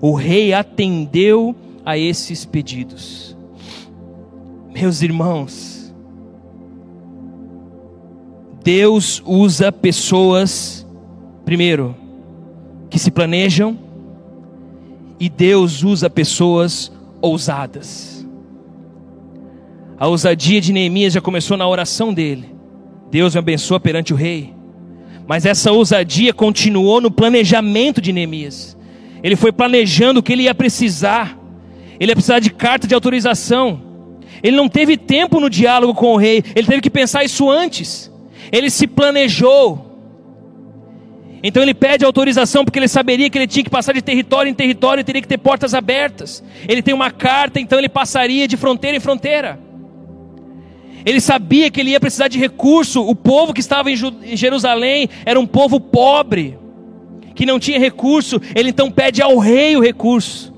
O 0.00 0.12
rei 0.14 0.52
atendeu 0.52 1.56
a 1.84 1.98
esses 1.98 2.44
pedidos. 2.44 3.36
Meus 4.72 5.02
irmãos, 5.02 5.73
Deus 8.64 9.22
usa 9.26 9.70
pessoas, 9.70 10.86
primeiro, 11.44 11.94
que 12.88 12.98
se 12.98 13.10
planejam, 13.10 13.78
e 15.20 15.28
Deus 15.28 15.82
usa 15.82 16.08
pessoas 16.08 16.90
ousadas. 17.20 18.26
A 19.98 20.08
ousadia 20.08 20.62
de 20.62 20.72
Neemias 20.72 21.12
já 21.12 21.20
começou 21.20 21.58
na 21.58 21.68
oração 21.68 22.14
dele. 22.14 22.54
Deus 23.10 23.34
me 23.34 23.38
abençoa 23.38 23.78
perante 23.78 24.14
o 24.14 24.16
rei. 24.16 24.54
Mas 25.26 25.44
essa 25.44 25.70
ousadia 25.70 26.32
continuou 26.32 27.02
no 27.02 27.10
planejamento 27.10 28.00
de 28.00 28.14
Neemias. 28.14 28.78
Ele 29.22 29.36
foi 29.36 29.52
planejando 29.52 30.20
o 30.20 30.22
que 30.22 30.32
ele 30.32 30.44
ia 30.44 30.54
precisar. 30.54 31.38
Ele 32.00 32.12
ia 32.12 32.16
precisar 32.16 32.40
de 32.40 32.48
carta 32.48 32.86
de 32.86 32.94
autorização. 32.94 33.82
Ele 34.42 34.56
não 34.56 34.70
teve 34.70 34.96
tempo 34.96 35.38
no 35.38 35.50
diálogo 35.50 35.92
com 35.92 36.14
o 36.14 36.16
rei. 36.16 36.42
Ele 36.56 36.66
teve 36.66 36.80
que 36.80 36.90
pensar 36.90 37.24
isso 37.24 37.50
antes 37.50 38.13
ele 38.50 38.70
se 38.70 38.86
planejou. 38.86 39.92
Então 41.42 41.62
ele 41.62 41.74
pede 41.74 42.06
autorização 42.06 42.64
porque 42.64 42.78
ele 42.78 42.88
saberia 42.88 43.28
que 43.28 43.36
ele 43.36 43.46
tinha 43.46 43.62
que 43.62 43.68
passar 43.68 43.92
de 43.92 44.00
território 44.00 44.48
em 44.48 44.54
território 44.54 45.02
e 45.02 45.04
teria 45.04 45.20
que 45.20 45.28
ter 45.28 45.36
portas 45.36 45.74
abertas. 45.74 46.42
Ele 46.66 46.80
tem 46.80 46.94
uma 46.94 47.10
carta, 47.10 47.60
então 47.60 47.78
ele 47.78 47.88
passaria 47.88 48.48
de 48.48 48.56
fronteira 48.56 48.96
em 48.96 49.00
fronteira. 49.00 49.58
Ele 51.04 51.20
sabia 51.20 51.70
que 51.70 51.80
ele 51.80 51.90
ia 51.90 52.00
precisar 52.00 52.28
de 52.28 52.38
recurso. 52.38 53.06
O 53.06 53.14
povo 53.14 53.52
que 53.52 53.60
estava 53.60 53.90
em 53.90 54.36
Jerusalém 54.36 55.06
era 55.26 55.38
um 55.38 55.46
povo 55.46 55.78
pobre, 55.78 56.58
que 57.34 57.44
não 57.44 57.60
tinha 57.60 57.78
recurso. 57.78 58.40
Ele 58.54 58.70
então 58.70 58.90
pede 58.90 59.20
ao 59.20 59.36
rei 59.36 59.76
o 59.76 59.82
recurso. 59.82 60.54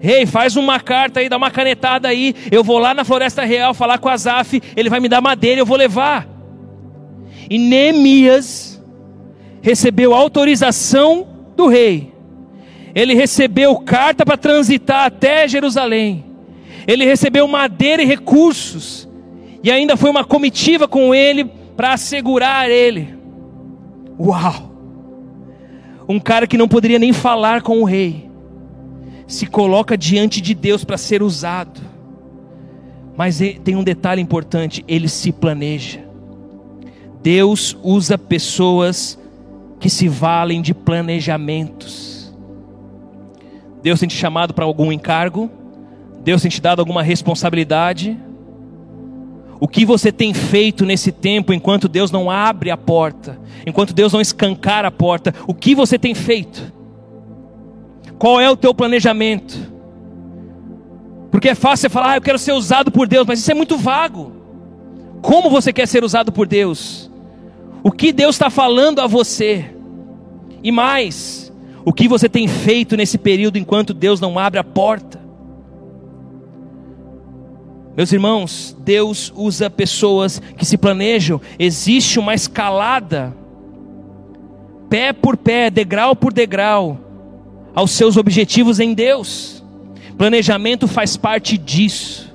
Rei, 0.00 0.24
faz 0.24 0.56
uma 0.56 0.80
carta 0.80 1.20
aí, 1.20 1.28
dá 1.28 1.36
uma 1.36 1.50
canetada 1.50 2.08
aí. 2.08 2.34
Eu 2.50 2.64
vou 2.64 2.78
lá 2.78 2.94
na 2.94 3.04
Floresta 3.04 3.44
Real 3.44 3.74
falar 3.74 3.98
com 3.98 4.08
Azaf. 4.08 4.62
Ele 4.74 4.88
vai 4.88 5.00
me 5.00 5.08
dar 5.08 5.20
madeira, 5.20 5.60
eu 5.60 5.66
vou 5.66 5.76
levar. 5.76 6.39
E 7.50 7.58
Neemias 7.58 8.80
recebeu 9.60 10.14
autorização 10.14 11.26
do 11.56 11.66
rei. 11.66 12.14
Ele 12.94 13.12
recebeu 13.14 13.76
carta 13.78 14.24
para 14.24 14.36
transitar 14.36 15.06
até 15.06 15.48
Jerusalém. 15.48 16.24
Ele 16.86 17.04
recebeu 17.04 17.46
madeira 17.48 18.02
e 18.02 18.06
recursos. 18.06 19.08
E 19.62 19.70
ainda 19.70 19.96
foi 19.96 20.10
uma 20.10 20.24
comitiva 20.24 20.86
com 20.88 21.12
ele 21.12 21.44
para 21.76 21.92
assegurar 21.92 22.70
ele. 22.70 23.14
Uau! 24.18 24.70
Um 26.08 26.18
cara 26.18 26.46
que 26.46 26.56
não 26.58 26.68
poderia 26.68 26.98
nem 26.98 27.12
falar 27.12 27.62
com 27.62 27.80
o 27.80 27.84
rei, 27.84 28.28
se 29.26 29.46
coloca 29.46 29.96
diante 29.96 30.40
de 30.40 30.54
Deus 30.54 30.84
para 30.84 30.98
ser 30.98 31.22
usado. 31.22 31.80
Mas 33.16 33.38
tem 33.62 33.76
um 33.76 33.84
detalhe 33.84 34.20
importante: 34.20 34.84
ele 34.88 35.08
se 35.08 35.30
planeja. 35.30 36.09
Deus 37.22 37.76
usa 37.82 38.16
pessoas 38.16 39.18
que 39.78 39.90
se 39.90 40.08
valem 40.08 40.62
de 40.62 40.74
planejamentos. 40.74 42.32
Deus 43.82 44.00
tem 44.00 44.08
te 44.08 44.16
chamado 44.16 44.52
para 44.52 44.64
algum 44.64 44.92
encargo, 44.92 45.50
Deus 46.22 46.42
tem 46.42 46.50
te 46.50 46.60
dado 46.60 46.80
alguma 46.80 47.02
responsabilidade? 47.02 48.18
O 49.58 49.68
que 49.68 49.84
você 49.84 50.10
tem 50.10 50.32
feito 50.32 50.86
nesse 50.86 51.12
tempo 51.12 51.52
enquanto 51.52 51.88
Deus 51.88 52.10
não 52.10 52.30
abre 52.30 52.70
a 52.70 52.76
porta, 52.76 53.38
enquanto 53.66 53.92
Deus 53.92 54.12
não 54.12 54.20
escancar 54.20 54.84
a 54.84 54.90
porta? 54.90 55.34
O 55.46 55.54
que 55.54 55.74
você 55.74 55.98
tem 55.98 56.14
feito? 56.14 56.72
Qual 58.18 58.40
é 58.40 58.50
o 58.50 58.56
teu 58.56 58.74
planejamento? 58.74 59.70
Porque 61.30 61.50
é 61.50 61.54
fácil 61.54 61.82
você 61.82 61.88
falar, 61.88 62.12
ah, 62.12 62.16
eu 62.16 62.22
quero 62.22 62.38
ser 62.38 62.52
usado 62.52 62.90
por 62.90 63.06
Deus, 63.06 63.26
mas 63.26 63.38
isso 63.38 63.50
é 63.50 63.54
muito 63.54 63.76
vago. 63.78 64.32
Como 65.22 65.50
você 65.50 65.72
quer 65.72 65.86
ser 65.86 66.04
usado 66.04 66.32
por 66.32 66.46
Deus? 66.46 67.09
O 67.82 67.90
que 67.90 68.12
Deus 68.12 68.34
está 68.34 68.50
falando 68.50 69.00
a 69.00 69.06
você? 69.06 69.74
E 70.62 70.70
mais, 70.70 71.52
o 71.84 71.92
que 71.92 72.06
você 72.06 72.28
tem 72.28 72.46
feito 72.46 72.96
nesse 72.96 73.16
período 73.16 73.56
enquanto 73.56 73.94
Deus 73.94 74.20
não 74.20 74.38
abre 74.38 74.60
a 74.60 74.64
porta? 74.64 75.20
Meus 77.96 78.12
irmãos, 78.12 78.76
Deus 78.80 79.32
usa 79.34 79.68
pessoas 79.68 80.40
que 80.56 80.64
se 80.64 80.78
planejam, 80.78 81.40
existe 81.58 82.18
uma 82.18 82.34
escalada, 82.34 83.36
pé 84.88 85.12
por 85.12 85.36
pé, 85.36 85.70
degrau 85.70 86.14
por 86.14 86.32
degrau, 86.32 86.98
aos 87.74 87.90
seus 87.90 88.16
objetivos 88.16 88.78
em 88.78 88.94
Deus. 88.94 89.64
Planejamento 90.16 90.86
faz 90.86 91.16
parte 91.16 91.56
disso. 91.56 92.32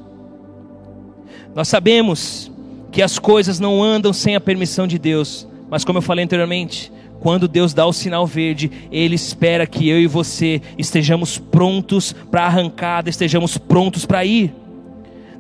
Nós 1.53 1.67
sabemos 1.67 2.51
que 2.95 3.01
as 3.01 3.19
coisas 3.19 3.59
não 3.59 3.83
andam 3.83 4.13
sem 4.13 4.37
a 4.37 4.39
permissão 4.39 4.87
de 4.87 4.97
Deus, 4.97 5.45
mas 5.69 5.83
como 5.83 5.97
eu 5.97 6.01
falei 6.01 6.23
anteriormente, 6.23 6.89
quando 7.19 7.45
Deus 7.45 7.73
dá 7.73 7.85
o 7.85 7.91
sinal 7.91 8.25
verde, 8.25 8.71
Ele 8.89 9.15
espera 9.15 9.67
que 9.67 9.89
eu 9.89 9.99
e 9.99 10.07
você 10.07 10.61
estejamos 10.77 11.37
prontos 11.37 12.15
para 12.31 12.43
a 12.43 12.45
arrancada, 12.45 13.09
estejamos 13.09 13.57
prontos 13.57 14.05
para 14.05 14.23
ir. 14.23 14.55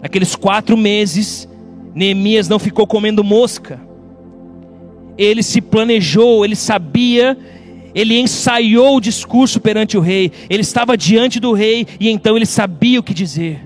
Naqueles 0.01 0.35
quatro 0.35 0.75
meses, 0.75 1.47
Neemias 1.93 2.49
não 2.49 2.59
ficou 2.59 2.85
comendo 2.85 3.23
mosca. 3.23 3.79
Ele 5.17 5.41
se 5.41 5.61
planejou, 5.61 6.43
ele 6.43 6.57
sabia, 6.57 7.37
ele 7.95 8.19
ensaiou 8.19 8.97
o 8.97 9.01
discurso 9.01 9.61
perante 9.61 9.97
o 9.97 10.01
rei. 10.01 10.29
Ele 10.49 10.61
estava 10.61 10.97
diante 10.97 11.39
do 11.39 11.53
rei 11.53 11.87
e 12.01 12.09
então 12.09 12.35
ele 12.35 12.45
sabia 12.45 12.99
o 12.99 13.03
que 13.03 13.13
dizer. 13.13 13.61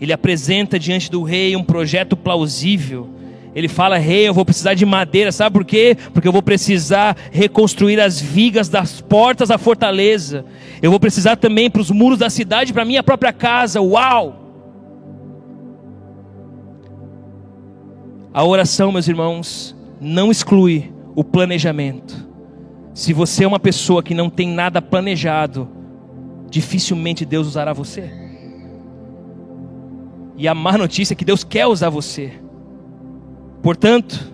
Ele 0.00 0.12
apresenta 0.12 0.78
diante 0.78 1.10
do 1.10 1.22
rei 1.22 1.56
um 1.56 1.64
projeto 1.64 2.16
plausível 2.16 3.16
ele 3.56 3.68
fala: 3.68 3.96
Rei, 3.96 4.28
eu 4.28 4.34
vou 4.34 4.44
precisar 4.44 4.74
de 4.74 4.84
madeira, 4.84 5.32
sabe 5.32 5.54
por 5.54 5.64
quê? 5.64 5.96
Porque 6.12 6.28
eu 6.28 6.32
vou 6.32 6.42
precisar 6.42 7.16
reconstruir 7.32 7.98
as 7.98 8.20
vigas 8.20 8.68
das 8.68 9.00
portas 9.00 9.48
da 9.48 9.56
fortaleza. 9.56 10.44
Eu 10.82 10.90
vou 10.90 11.00
precisar 11.00 11.36
também 11.36 11.70
para 11.70 11.80
os 11.80 11.90
muros 11.90 12.18
da 12.18 12.28
cidade, 12.28 12.74
para 12.74 12.84
minha 12.84 13.02
própria 13.02 13.32
casa. 13.32 13.80
Uau! 13.80 14.42
A 18.34 18.44
oração, 18.44 18.92
meus 18.92 19.08
irmãos, 19.08 19.74
não 19.98 20.30
exclui 20.30 20.92
o 21.14 21.24
planejamento. 21.24 22.28
Se 22.92 23.14
você 23.14 23.44
é 23.44 23.48
uma 23.48 23.58
pessoa 23.58 24.02
que 24.02 24.12
não 24.12 24.28
tem 24.28 24.48
nada 24.48 24.82
planejado, 24.82 25.66
dificilmente 26.50 27.24
Deus 27.24 27.46
usará 27.46 27.72
você. 27.72 28.25
E 30.36 30.46
a 30.46 30.54
má 30.54 30.76
notícia 30.76 31.14
é 31.14 31.16
que 31.16 31.24
Deus 31.24 31.42
quer 31.42 31.66
usar 31.66 31.88
você. 31.88 32.32
Portanto, 33.62 34.32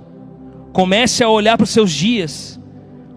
comece 0.73 1.23
a 1.23 1.29
olhar 1.29 1.57
para 1.57 1.65
os 1.65 1.71
seus 1.71 1.93
dias, 1.93 2.61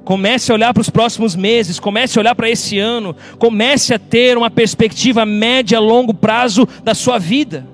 comece 0.04 0.52
a 0.52 0.56
olhar 0.56 0.74
para 0.74 0.82
os 0.82 0.90
próximos 0.90 1.36
meses, 1.36 1.80
comece 1.80 2.18
a 2.18 2.22
olhar 2.22 2.36
para 2.36 2.50
esse 2.50 2.78
ano, 2.78 3.16
comece 3.40 3.94
a 3.94 4.00
ter 4.00 4.38
uma 4.38 4.52
perspectiva 4.52 5.26
média, 5.26 5.80
longo 5.80 6.14
prazo 6.14 6.68
da 6.84 6.94
sua 6.94 7.18
vida. 7.18 7.68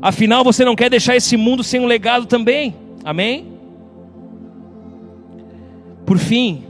Afinal, 0.00 0.44
você 0.44 0.64
não 0.64 0.74
quer 0.74 0.90
deixar 0.90 1.16
esse 1.16 1.36
mundo 1.36 1.62
sem 1.62 1.80
um 1.80 1.86
legado 1.86 2.26
também, 2.26 2.74
amém? 3.04 3.52
Por 6.04 6.18
fim, 6.18 6.64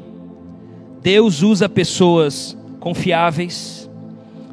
Deus 1.02 1.42
usa 1.42 1.68
pessoas 1.68 2.56
confiáveis, 2.78 3.81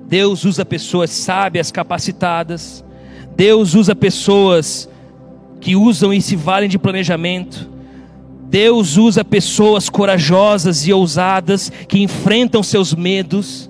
Deus 0.10 0.44
usa 0.44 0.66
pessoas 0.66 1.12
sábias, 1.12 1.72
capacitadas, 1.72 2.84
Deus 3.36 3.76
usa 3.76 3.96
pessoas 3.96 4.90
que 5.62 5.76
usam 5.76 6.12
e 6.12 6.20
se 6.20 6.36
valem 6.36 6.68
de 6.68 6.80
planejamento. 6.80 7.70
Deus 8.50 8.98
usa 8.98 9.24
pessoas 9.24 9.88
corajosas 9.88 10.88
e 10.88 10.92
ousadas 10.92 11.72
que 11.88 12.02
enfrentam 12.02 12.64
seus 12.64 12.96
medos, 12.96 13.70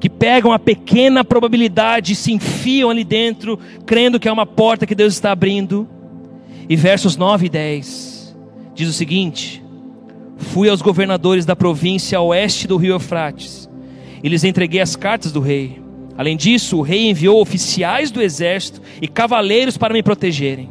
que 0.00 0.10
pegam 0.10 0.50
a 0.50 0.58
pequena 0.58 1.24
probabilidade 1.24 2.14
e 2.14 2.16
se 2.16 2.32
enfiam 2.32 2.90
ali 2.90 3.04
dentro, 3.04 3.56
crendo 3.86 4.18
que 4.18 4.28
é 4.28 4.32
uma 4.32 4.44
porta 4.44 4.84
que 4.84 4.96
Deus 4.96 5.14
está 5.14 5.30
abrindo. 5.30 5.88
E 6.68 6.74
versos 6.74 7.16
9 7.16 7.46
e 7.46 7.48
10 7.48 8.36
diz 8.74 8.88
o 8.88 8.92
seguinte: 8.92 9.62
Fui 10.36 10.68
aos 10.68 10.82
governadores 10.82 11.46
da 11.46 11.54
província 11.54 12.18
a 12.18 12.20
oeste 12.20 12.66
do 12.66 12.76
rio 12.76 12.94
Eufrates, 12.94 13.68
e 14.24 14.28
lhes 14.30 14.42
entreguei 14.42 14.80
as 14.80 14.96
cartas 14.96 15.30
do 15.30 15.38
rei. 15.38 15.82
Além 16.16 16.34
disso, 16.34 16.78
o 16.78 16.82
rei 16.82 17.10
enviou 17.10 17.42
oficiais 17.42 18.10
do 18.10 18.22
exército 18.22 18.80
e 19.02 19.06
cavaleiros 19.06 19.76
para 19.76 19.92
me 19.92 20.02
protegerem. 20.02 20.70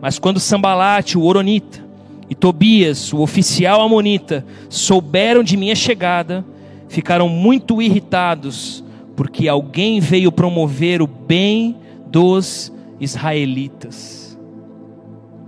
Mas 0.00 0.20
quando 0.20 0.38
Sambalate, 0.38 1.18
o 1.18 1.24
Oronita, 1.24 1.82
e 2.30 2.34
Tobias, 2.34 3.12
o 3.12 3.20
oficial 3.20 3.80
amonita, 3.80 4.46
souberam 4.68 5.42
de 5.42 5.56
minha 5.56 5.74
chegada, 5.74 6.44
ficaram 6.88 7.28
muito 7.28 7.82
irritados, 7.82 8.84
porque 9.16 9.48
alguém 9.48 9.98
veio 9.98 10.30
promover 10.30 11.02
o 11.02 11.08
bem 11.08 11.76
dos 12.06 12.72
israelitas. 13.00 14.38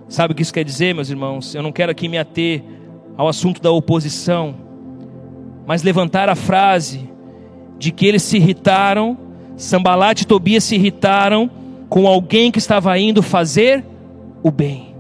Sabe 0.09 0.33
o 0.33 0.35
que 0.35 0.43
isso 0.43 0.53
quer 0.53 0.65
dizer, 0.65 0.93
meus 0.93 1.09
irmãos? 1.09 1.55
Eu 1.55 1.63
não 1.63 1.71
quero 1.71 1.93
aqui 1.93 2.09
me 2.09 2.19
ater 2.19 2.65
ao 3.17 3.29
assunto 3.29 3.63
da 3.63 3.71
oposição, 3.71 4.66
mas 5.67 5.83
levantar 5.83 6.29
a 6.29 6.37
frase 6.37 7.11
de 7.79 7.91
que 7.91 8.07
eles 8.07 8.23
se 8.23 8.37
irritaram, 8.37 9.19
Sambalat 9.57 10.23
e 10.23 10.27
Tobias 10.27 10.65
se 10.65 10.77
irritaram 10.77 11.51
com 11.89 12.07
alguém 12.07 12.51
que 12.53 12.59
estava 12.59 12.97
indo 12.99 13.23
fazer 13.23 13.85
o 14.43 14.51
bem. 14.51 14.95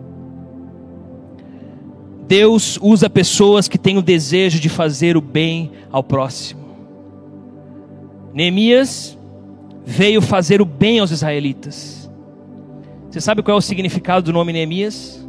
Deus 2.27 2.79
usa 2.83 3.09
pessoas 3.09 3.69
que 3.69 3.79
têm 3.79 3.97
o 3.97 4.03
desejo 4.03 4.59
de 4.59 4.69
fazer 4.69 5.17
o 5.17 5.21
bem 5.21 5.71
ao 5.93 6.03
próximo. 6.03 6.67
Neemias 8.35 9.17
veio 9.85 10.21
fazer 10.21 10.61
o 10.61 10.65
bem 10.65 10.99
aos 10.99 11.13
israelitas. 11.13 12.11
Você 13.09 13.21
sabe 13.21 13.43
qual 13.43 13.55
é 13.55 13.59
o 13.59 13.63
significado 13.63 14.27
do 14.27 14.33
nome 14.33 14.53
Neemias? 14.53 15.25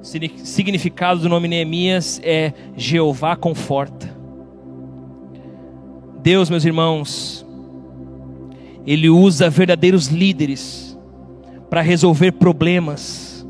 O 0.00 0.04
significado 0.04 1.20
do 1.20 1.28
nome 1.28 1.46
Neemias 1.46 2.20
é 2.24 2.54
Jeová 2.74 3.36
conforta. 3.36 4.19
Deus, 6.22 6.50
meus 6.50 6.64
irmãos, 6.64 7.46
Ele 8.86 9.08
usa 9.08 9.48
verdadeiros 9.48 10.08
líderes 10.08 10.98
para 11.70 11.80
resolver 11.80 12.32
problemas 12.32 13.46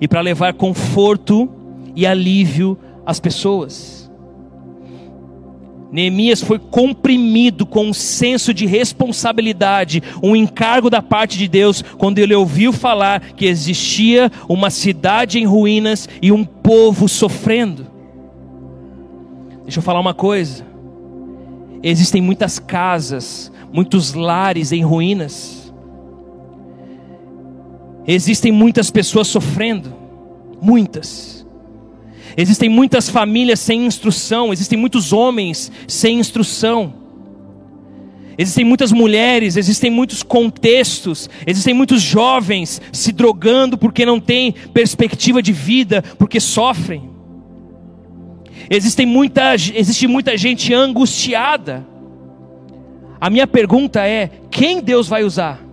e 0.00 0.06
para 0.06 0.20
levar 0.20 0.52
conforto 0.54 1.48
e 1.94 2.06
alívio 2.06 2.78
às 3.06 3.18
pessoas. 3.18 4.10
Neemias 5.90 6.42
foi 6.42 6.58
comprimido 6.58 7.64
com 7.64 7.86
um 7.86 7.94
senso 7.94 8.52
de 8.52 8.66
responsabilidade, 8.66 10.02
um 10.22 10.36
encargo 10.36 10.90
da 10.90 11.00
parte 11.00 11.38
de 11.38 11.48
Deus, 11.48 11.80
quando 11.96 12.18
ele 12.18 12.34
ouviu 12.34 12.72
falar 12.72 13.20
que 13.20 13.46
existia 13.46 14.30
uma 14.48 14.68
cidade 14.68 15.38
em 15.38 15.46
ruínas 15.46 16.08
e 16.20 16.32
um 16.32 16.44
povo 16.44 17.08
sofrendo. 17.08 17.86
Deixa 19.62 19.78
eu 19.78 19.82
falar 19.82 20.00
uma 20.00 20.12
coisa. 20.12 20.65
Existem 21.82 22.20
muitas 22.20 22.58
casas, 22.58 23.52
muitos 23.72 24.14
lares 24.14 24.72
em 24.72 24.82
ruínas. 24.82 25.72
Existem 28.06 28.52
muitas 28.52 28.90
pessoas 28.90 29.28
sofrendo, 29.28 29.92
muitas. 30.60 31.46
Existem 32.36 32.68
muitas 32.68 33.08
famílias 33.08 33.60
sem 33.60 33.86
instrução, 33.86 34.52
existem 34.52 34.78
muitos 34.78 35.12
homens 35.12 35.72
sem 35.88 36.18
instrução. 36.18 36.94
Existem 38.38 38.64
muitas 38.64 38.92
mulheres, 38.92 39.56
existem 39.56 39.90
muitos 39.90 40.22
contextos, 40.22 41.30
existem 41.46 41.72
muitos 41.72 42.02
jovens 42.02 42.82
se 42.92 43.10
drogando 43.10 43.78
porque 43.78 44.04
não 44.04 44.20
têm 44.20 44.52
perspectiva 44.74 45.42
de 45.42 45.52
vida, 45.52 46.04
porque 46.18 46.38
sofrem. 46.38 47.15
Existem 48.68 49.06
muita, 49.06 49.54
existe 49.54 50.06
muita 50.06 50.36
gente 50.36 50.72
angustiada. 50.74 51.86
A 53.20 53.30
minha 53.30 53.46
pergunta 53.46 54.06
é: 54.06 54.30
quem 54.50 54.80
Deus 54.80 55.08
vai 55.08 55.24
usar? 55.24 55.64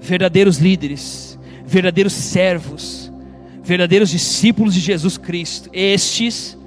Verdadeiros 0.00 0.58
líderes, 0.58 1.38
verdadeiros 1.64 2.12
servos, 2.12 3.12
verdadeiros 3.62 4.10
discípulos 4.10 4.74
de 4.74 4.80
Jesus 4.80 5.16
Cristo. 5.16 5.70
Estes 5.72 6.58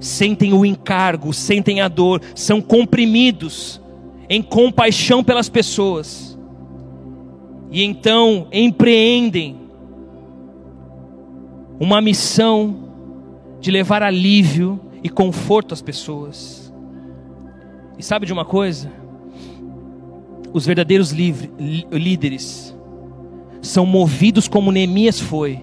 sentem 0.00 0.52
o 0.52 0.64
encargo, 0.64 1.32
sentem 1.32 1.80
a 1.80 1.88
dor, 1.88 2.20
são 2.34 2.60
comprimidos 2.60 3.80
em 4.28 4.42
compaixão 4.42 5.22
pelas 5.22 5.48
pessoas. 5.48 6.36
E 7.70 7.82
então 7.82 8.48
empreendem 8.52 9.55
uma 11.78 12.00
missão 12.00 12.76
de 13.60 13.70
levar 13.70 14.02
alívio 14.02 14.80
e 15.02 15.08
conforto 15.08 15.74
às 15.74 15.82
pessoas. 15.82 16.72
E 17.98 18.02
sabe 18.02 18.26
de 18.26 18.32
uma 18.32 18.44
coisa? 18.44 18.90
Os 20.52 20.64
verdadeiros 20.66 21.10
livre, 21.12 21.50
líderes 21.90 22.74
são 23.60 23.84
movidos 23.84 24.48
como 24.48 24.72
Neemias 24.72 25.20
foi, 25.20 25.62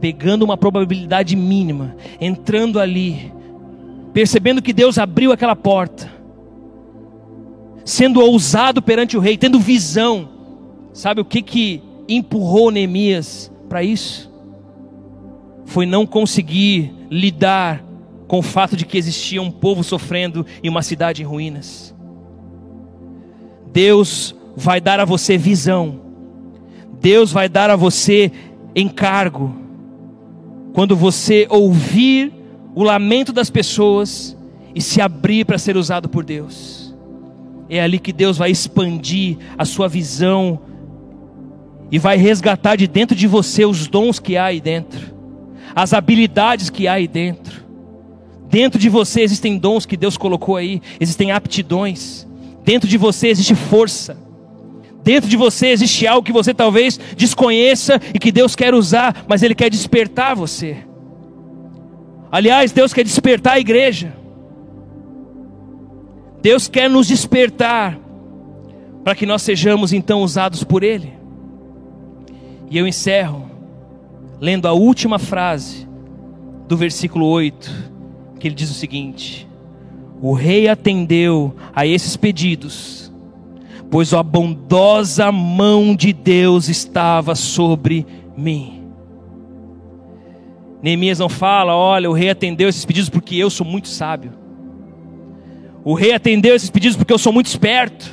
pegando 0.00 0.44
uma 0.44 0.56
probabilidade 0.56 1.36
mínima, 1.36 1.94
entrando 2.20 2.80
ali, 2.80 3.32
percebendo 4.12 4.62
que 4.62 4.72
Deus 4.72 4.98
abriu 4.98 5.30
aquela 5.30 5.54
porta, 5.54 6.10
sendo 7.84 8.20
ousado 8.20 8.80
perante 8.80 9.16
o 9.16 9.20
rei, 9.20 9.36
tendo 9.36 9.60
visão. 9.60 10.28
Sabe 10.92 11.20
o 11.20 11.24
que 11.24 11.42
que 11.42 11.82
empurrou 12.08 12.70
Neemias 12.70 13.52
para 13.68 13.82
isso? 13.82 14.33
Foi 15.66 15.86
não 15.86 16.06
conseguir 16.06 16.92
lidar 17.10 17.84
com 18.26 18.38
o 18.38 18.42
fato 18.42 18.76
de 18.76 18.84
que 18.84 18.98
existia 18.98 19.40
um 19.40 19.50
povo 19.50 19.82
sofrendo 19.84 20.44
e 20.62 20.68
uma 20.68 20.82
cidade 20.82 21.22
em 21.22 21.24
ruínas. 21.24 21.94
Deus 23.72 24.34
vai 24.56 24.80
dar 24.80 25.00
a 25.00 25.04
você 25.04 25.36
visão, 25.36 26.00
Deus 27.00 27.32
vai 27.32 27.48
dar 27.48 27.70
a 27.70 27.76
você 27.76 28.30
encargo, 28.74 29.54
quando 30.72 30.96
você 30.96 31.46
ouvir 31.50 32.32
o 32.74 32.82
lamento 32.82 33.32
das 33.32 33.50
pessoas 33.50 34.36
e 34.74 34.80
se 34.80 35.00
abrir 35.00 35.44
para 35.44 35.58
ser 35.58 35.76
usado 35.76 36.08
por 36.08 36.24
Deus. 36.24 36.94
É 37.68 37.80
ali 37.80 37.98
que 37.98 38.12
Deus 38.12 38.36
vai 38.36 38.50
expandir 38.50 39.38
a 39.56 39.64
sua 39.64 39.88
visão 39.88 40.60
e 41.90 41.98
vai 41.98 42.16
resgatar 42.16 42.76
de 42.76 42.86
dentro 42.86 43.16
de 43.16 43.26
você 43.26 43.64
os 43.64 43.86
dons 43.86 44.18
que 44.18 44.36
há 44.36 44.46
aí 44.46 44.60
dentro, 44.60 45.13
as 45.74 45.92
habilidades 45.92 46.70
que 46.70 46.88
há 46.88 46.94
aí 46.94 47.06
dentro. 47.06 47.64
Dentro 48.48 48.78
de 48.78 48.88
você 48.88 49.20
existem 49.20 49.58
dons 49.58 49.84
que 49.84 49.96
Deus 49.96 50.16
colocou 50.16 50.56
aí, 50.56 50.80
existem 51.00 51.32
aptidões. 51.32 52.26
Dentro 52.64 52.88
de 52.88 52.96
você 52.96 53.28
existe 53.28 53.54
força. 53.54 54.16
Dentro 55.02 55.28
de 55.28 55.36
você 55.36 55.68
existe 55.68 56.06
algo 56.06 56.24
que 56.24 56.32
você 56.32 56.54
talvez 56.54 56.98
desconheça 57.16 58.00
e 58.14 58.18
que 58.18 58.32
Deus 58.32 58.56
quer 58.56 58.72
usar, 58.72 59.24
mas 59.28 59.42
Ele 59.42 59.54
quer 59.54 59.68
despertar 59.68 60.34
você. 60.34 60.78
Aliás, 62.32 62.72
Deus 62.72 62.92
quer 62.92 63.04
despertar 63.04 63.54
a 63.54 63.60
igreja. 63.60 64.14
Deus 66.40 66.68
quer 66.68 66.88
nos 66.88 67.06
despertar 67.06 67.98
para 69.02 69.14
que 69.14 69.26
nós 69.26 69.42
sejamos 69.42 69.92
então 69.92 70.22
usados 70.22 70.64
por 70.64 70.82
Ele. 70.82 71.12
E 72.70 72.78
eu 72.78 72.86
encerro 72.86 73.50
lendo 74.44 74.68
a 74.68 74.74
última 74.74 75.18
frase 75.18 75.88
do 76.68 76.76
versículo 76.76 77.24
8 77.24 77.94
que 78.38 78.46
ele 78.46 78.54
diz 78.54 78.70
o 78.70 78.74
seguinte: 78.74 79.48
O 80.20 80.34
rei 80.34 80.68
atendeu 80.68 81.56
a 81.74 81.86
esses 81.86 82.14
pedidos, 82.14 83.10
pois 83.90 84.12
a 84.12 84.22
bondosa 84.22 85.32
mão 85.32 85.96
de 85.96 86.12
Deus 86.12 86.68
estava 86.68 87.34
sobre 87.34 88.06
mim. 88.36 88.82
Neemias 90.82 91.18
não 91.18 91.30
fala, 91.30 91.74
olha, 91.74 92.10
o 92.10 92.12
rei 92.12 92.28
atendeu 92.28 92.68
esses 92.68 92.84
pedidos 92.84 93.08
porque 93.08 93.36
eu 93.36 93.48
sou 93.48 93.66
muito 93.66 93.88
sábio. 93.88 94.32
O 95.82 95.94
rei 95.94 96.12
atendeu 96.12 96.54
esses 96.54 96.68
pedidos 96.68 96.98
porque 96.98 97.14
eu 97.14 97.18
sou 97.18 97.32
muito 97.32 97.46
esperto. 97.46 98.12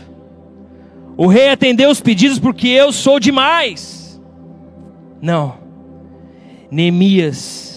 O 1.17 1.27
rei 1.27 1.49
atendeu 1.49 1.89
os 1.89 1.99
pedidos 1.99 2.39
porque 2.39 2.69
eu 2.69 2.93
sou 2.93 3.19
demais. 3.19 4.21
Não. 5.21 5.60
Neemias 6.71 7.71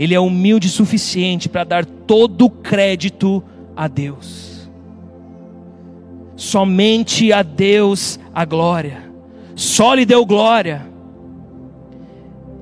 ele 0.00 0.14
é 0.14 0.18
humilde 0.18 0.66
o 0.66 0.70
suficiente 0.70 1.46
para 1.46 1.62
dar 1.62 1.84
todo 1.84 2.46
o 2.46 2.50
crédito 2.50 3.44
a 3.76 3.86
Deus. 3.86 4.66
Somente 6.34 7.34
a 7.34 7.42
Deus 7.42 8.18
a 8.34 8.46
glória. 8.46 9.12
Só 9.54 9.92
lhe 9.92 10.06
deu 10.06 10.24
glória. 10.24 10.88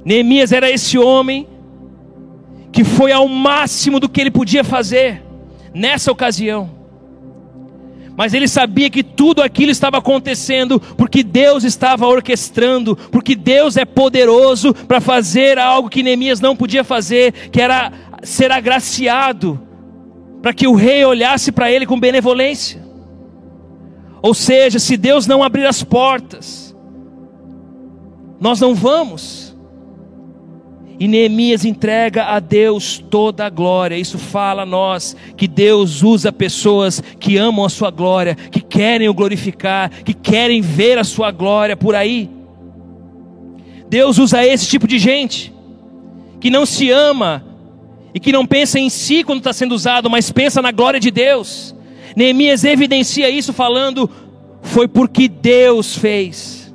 Neemias 0.04 0.50
era 0.50 0.68
esse 0.68 0.98
homem 0.98 1.46
que 2.72 2.82
foi 2.82 3.12
ao 3.12 3.28
máximo 3.28 4.00
do 4.00 4.09
que 4.09 4.20
ele 4.20 4.32
podia 4.32 4.64
fazer 4.64 5.22
nessa 5.72 6.11
ocasião. 6.11 6.68
Mas 8.18 8.34
ele 8.34 8.48
sabia 8.48 8.90
que 8.90 9.04
tudo 9.04 9.40
aquilo 9.40 9.70
estava 9.70 9.98
acontecendo 9.98 10.80
porque 10.80 11.22
Deus 11.22 11.62
estava 11.62 12.04
orquestrando, 12.04 12.96
porque 13.12 13.36
Deus 13.36 13.76
é 13.76 13.84
poderoso 13.84 14.74
para 14.74 15.00
fazer 15.00 15.56
algo 15.56 15.88
que 15.88 16.02
Neemias 16.02 16.40
não 16.40 16.56
podia 16.56 16.82
fazer, 16.82 17.32
que 17.52 17.60
era 17.60 17.92
ser 18.24 18.50
agraciado, 18.50 19.60
para 20.42 20.52
que 20.52 20.66
o 20.66 20.74
rei 20.74 21.04
olhasse 21.04 21.52
para 21.52 21.70
ele 21.70 21.86
com 21.86 22.00
benevolência. 22.00 22.84
Ou 24.20 24.34
seja, 24.34 24.80
se 24.80 24.96
Deus 24.96 25.24
não 25.28 25.40
abrir 25.40 25.66
as 25.66 25.84
portas, 25.84 26.74
nós 28.40 28.60
não 28.60 28.74
vamos. 28.74 29.47
E 31.01 31.07
Neemias 31.07 31.64
entrega 31.64 32.24
a 32.24 32.40
Deus 32.40 32.99
toda 32.99 33.46
a 33.46 33.51
glória. 33.51 33.96
Isso 33.96 34.18
fala 34.18 34.62
a 34.62 34.66
nós 34.66 35.14
que 35.36 35.46
Deus 35.46 36.03
usa 36.03 36.32
pessoas 36.32 37.01
que 37.20 37.36
amam 37.36 37.64
a 37.64 37.68
sua 37.68 37.90
glória, 37.90 38.34
que 38.34 38.61
querem 38.61 39.09
o 39.09 39.14
glorificar, 39.14 39.90
que 40.03 40.12
querem 40.12 40.61
ver 40.61 40.99
a 40.99 41.05
sua 41.05 41.30
glória 41.30 41.76
por 41.76 41.94
aí. 41.94 42.28
Deus 43.88 44.18
usa 44.18 44.44
esse 44.44 44.66
tipo 44.66 44.88
de 44.88 44.99
gente 44.99 45.53
que 46.40 46.51
não 46.51 46.66
se 46.66 46.90
ama 46.90 47.44
e 48.12 48.18
que 48.18 48.32
não 48.32 48.44
pensa 48.44 48.78
em 48.78 48.90
si 48.90 49.22
quando 49.22 49.38
está 49.38 49.53
sendo 49.53 49.74
usado, 49.74 50.11
mas 50.11 50.32
pensa 50.32 50.61
na 50.61 50.72
glória 50.72 50.99
de 50.99 51.11
Deus. 51.11 51.74
Neemias 52.16 52.64
evidencia 52.64 53.30
isso 53.30 53.53
falando: 53.53 54.11
foi 54.62 54.88
porque 54.88 55.28
Deus 55.28 55.96
fez. 55.96 56.74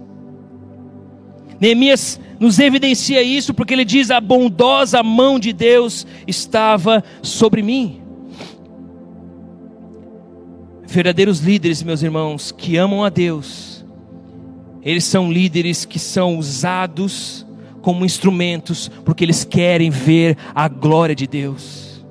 Neemias 1.60 2.20
nos 2.44 2.60
evidencia 2.60 3.24
isso 3.24 3.54
porque 3.54 3.74
ele 3.74 3.86
diz: 3.86 4.12
a 4.12 4.20
bondosa 4.20 5.02
mão 5.02 5.40
de 5.40 5.54
Deus 5.54 6.06
estava 6.28 7.02
sobre 7.22 7.62
mim. 7.62 8.02
Verdadeiros 10.86 11.40
líderes, 11.40 11.82
meus 11.82 12.04
irmãos, 12.04 12.52
que 12.52 12.76
amam 12.76 13.02
a 13.02 13.08
Deus, 13.08 13.86
eles 14.82 15.06
são 15.06 15.32
líderes 15.32 15.86
que 15.86 15.98
são 15.98 16.38
usados 16.38 17.48
como 17.82 18.04
instrumentos, 18.04 18.92
porque 19.06 19.24
eles 19.24 19.46
querem 19.46 19.90
ver 19.90 20.38
a 20.54 20.68
glória 20.68 21.16
de 21.16 21.26
Deus. 21.26 22.06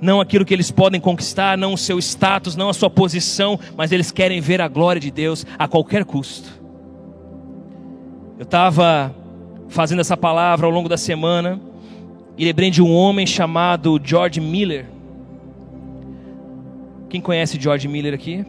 Não 0.00 0.20
aquilo 0.20 0.44
que 0.44 0.52
eles 0.52 0.72
podem 0.72 1.00
conquistar, 1.00 1.56
não 1.56 1.74
o 1.74 1.78
seu 1.78 1.96
status, 2.00 2.56
não 2.56 2.68
a 2.68 2.74
sua 2.74 2.90
posição, 2.90 3.56
mas 3.76 3.92
eles 3.92 4.10
querem 4.10 4.40
ver 4.40 4.60
a 4.60 4.66
glória 4.66 5.00
de 5.00 5.12
Deus 5.12 5.46
a 5.56 5.68
qualquer 5.68 6.04
custo. 6.04 6.61
Eu 8.42 8.44
estava 8.44 9.14
fazendo 9.68 10.00
essa 10.00 10.16
palavra 10.16 10.66
ao 10.66 10.72
longo 10.72 10.88
da 10.88 10.96
semana 10.96 11.60
e 12.36 12.44
lembrei 12.44 12.72
de 12.72 12.82
um 12.82 12.92
homem 12.92 13.24
chamado 13.24 14.00
George 14.02 14.40
Miller. 14.40 14.86
Quem 17.08 17.20
conhece 17.20 17.56
George 17.56 17.86
Miller 17.86 18.12
aqui? 18.12 18.44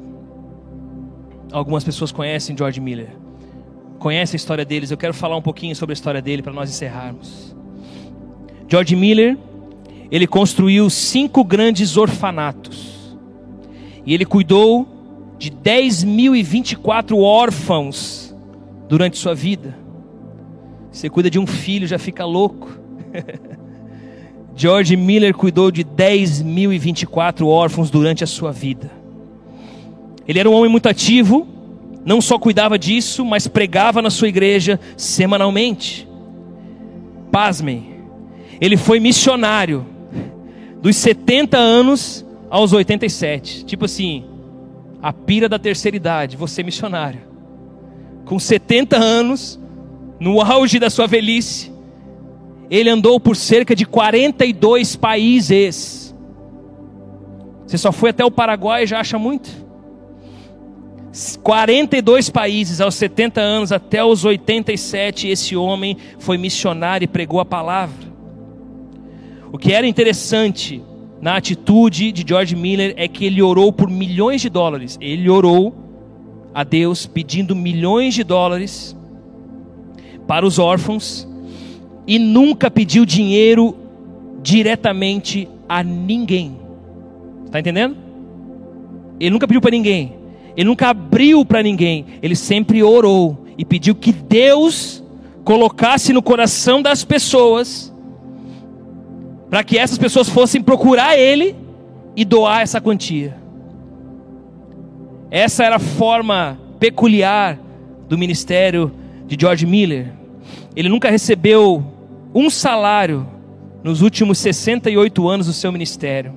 Algumas 1.51 1.83
pessoas 1.83 2.11
conhecem 2.11 2.57
George 2.57 2.81
Miller. 2.81 3.09
Conhece 3.99 4.35
a 4.35 4.37
história 4.37 4.65
deles? 4.65 4.89
Eu 4.89 4.97
quero 4.97 5.13
falar 5.13 5.37
um 5.37 5.43
pouquinho 5.43 5.75
sobre 5.75 5.93
a 5.93 5.95
história 5.95 6.23
dele 6.23 6.41
para 6.41 6.53
nós 6.53 6.71
encerrarmos. 6.71 7.55
George 8.67 8.95
Miller, 8.95 9.37
ele 10.09 10.25
construiu 10.25 10.89
cinco 10.89 11.43
grandes 11.43 11.97
orfanatos. 11.97 13.15
E 14.03 14.11
ele 14.11 14.25
cuidou 14.25 14.87
de 15.37 15.51
10.024 15.51 17.15
órfãos 17.15 18.35
durante 18.89 19.19
sua 19.19 19.35
vida. 19.35 19.82
Você 20.93 21.09
cuida 21.09 21.27
de 21.27 21.39
um 21.39 21.47
filho, 21.47 21.87
já 21.87 21.97
fica 21.97 22.23
louco. 22.23 22.69
George 24.55 24.95
Miller 24.95 25.33
cuidou 25.33 25.71
de 25.71 25.83
10.024 25.83 27.47
órfãos 27.47 27.89
durante 27.89 28.23
a 28.23 28.27
sua 28.27 28.51
vida. 28.51 28.91
Ele 30.27 30.39
era 30.39 30.47
um 30.47 30.53
homem 30.53 30.69
muito 30.69 30.87
ativo, 30.87 31.47
não 32.05 32.21
só 32.21 32.37
cuidava 32.37 32.77
disso, 32.77 33.25
mas 33.25 33.47
pregava 33.47 34.03
na 34.03 34.11
sua 34.11 34.27
igreja 34.27 34.79
semanalmente. 34.95 36.07
Pasmem, 37.31 37.95
ele 38.61 38.77
foi 38.77 38.99
missionário 38.99 39.87
dos 40.79 40.95
70 40.95 41.57
anos 41.57 42.23
aos 42.51 42.71
87. 42.71 43.65
Tipo 43.65 43.85
assim, 43.85 44.25
a 45.01 45.11
pira 45.11 45.49
da 45.49 45.57
terceira 45.57 45.97
idade, 45.97 46.37
você 46.37 46.61
missionário. 46.61 47.21
Com 48.25 48.37
70 48.37 48.95
anos, 48.95 49.59
no 50.23 50.39
auge 50.39 50.79
da 50.79 50.89
sua 50.89 51.05
velhice, 51.05 51.69
ele 52.71 52.89
andou 52.89 53.19
por 53.19 53.35
cerca 53.35 53.75
de 53.75 53.85
42 53.85 54.95
países. 54.95 56.15
Você 57.67 57.77
só 57.77 57.91
foi 57.91 58.11
até 58.11 58.23
o 58.23 58.31
Paraguai 58.31 58.83
e 58.83 58.87
já 58.87 59.01
acha 59.01 59.19
muito? 59.19 59.51
42 61.43 62.29
países 62.29 62.79
aos 62.79 62.95
70 62.95 63.41
anos 63.41 63.73
até 63.73 64.01
os 64.01 64.23
87, 64.23 65.27
esse 65.27 65.57
homem 65.57 65.97
foi 66.17 66.37
missionário 66.37 67.03
e 67.03 67.07
pregou 67.07 67.41
a 67.41 67.45
palavra. 67.45 68.13
O 69.51 69.57
que 69.57 69.73
era 69.73 69.85
interessante 69.85 70.81
na 71.21 71.35
atitude 71.35 72.13
de 72.13 72.23
George 72.25 72.55
Miller 72.55 72.93
é 72.95 73.09
que 73.09 73.25
ele 73.25 73.41
orou 73.41 73.73
por 73.73 73.89
milhões 73.89 74.41
de 74.41 74.49
dólares. 74.49 74.97
Ele 75.01 75.29
orou 75.29 75.75
a 76.53 76.63
Deus 76.63 77.05
pedindo 77.05 77.53
milhões 77.53 78.13
de 78.13 78.23
dólares 78.23 78.95
para 80.27 80.45
os 80.45 80.59
órfãos 80.59 81.27
e 82.07 82.19
nunca 82.19 82.69
pediu 82.69 83.05
dinheiro 83.05 83.75
diretamente 84.41 85.47
a 85.67 85.83
ninguém. 85.83 86.57
Está 87.45 87.59
entendendo? 87.59 87.95
Ele 89.19 89.29
nunca 89.29 89.47
pediu 89.47 89.61
para 89.61 89.71
ninguém. 89.71 90.15
Ele 90.55 90.67
nunca 90.67 90.89
abriu 90.89 91.45
para 91.45 91.63
ninguém. 91.63 92.05
Ele 92.21 92.35
sempre 92.35 92.83
orou 92.83 93.45
e 93.57 93.63
pediu 93.63 93.95
que 93.95 94.11
Deus 94.11 95.03
colocasse 95.43 96.13
no 96.13 96.21
coração 96.21 96.81
das 96.81 97.03
pessoas 97.03 97.93
para 99.49 99.63
que 99.63 99.77
essas 99.77 99.97
pessoas 99.97 100.27
fossem 100.27 100.61
procurar 100.61 101.17
ele 101.17 101.55
e 102.15 102.25
doar 102.25 102.61
essa 102.61 102.81
quantia. 102.81 103.37
Essa 105.29 105.63
era 105.63 105.75
a 105.75 105.79
forma 105.79 106.59
peculiar 106.79 107.59
do 108.09 108.17
ministério 108.17 108.91
de 109.25 109.37
George 109.39 109.65
Miller. 109.65 110.13
Ele 110.75 110.89
nunca 110.89 111.09
recebeu 111.09 111.83
um 112.33 112.49
salário 112.49 113.27
nos 113.83 114.01
últimos 114.01 114.37
68 114.39 115.27
anos 115.27 115.47
do 115.47 115.53
seu 115.53 115.71
ministério, 115.71 116.33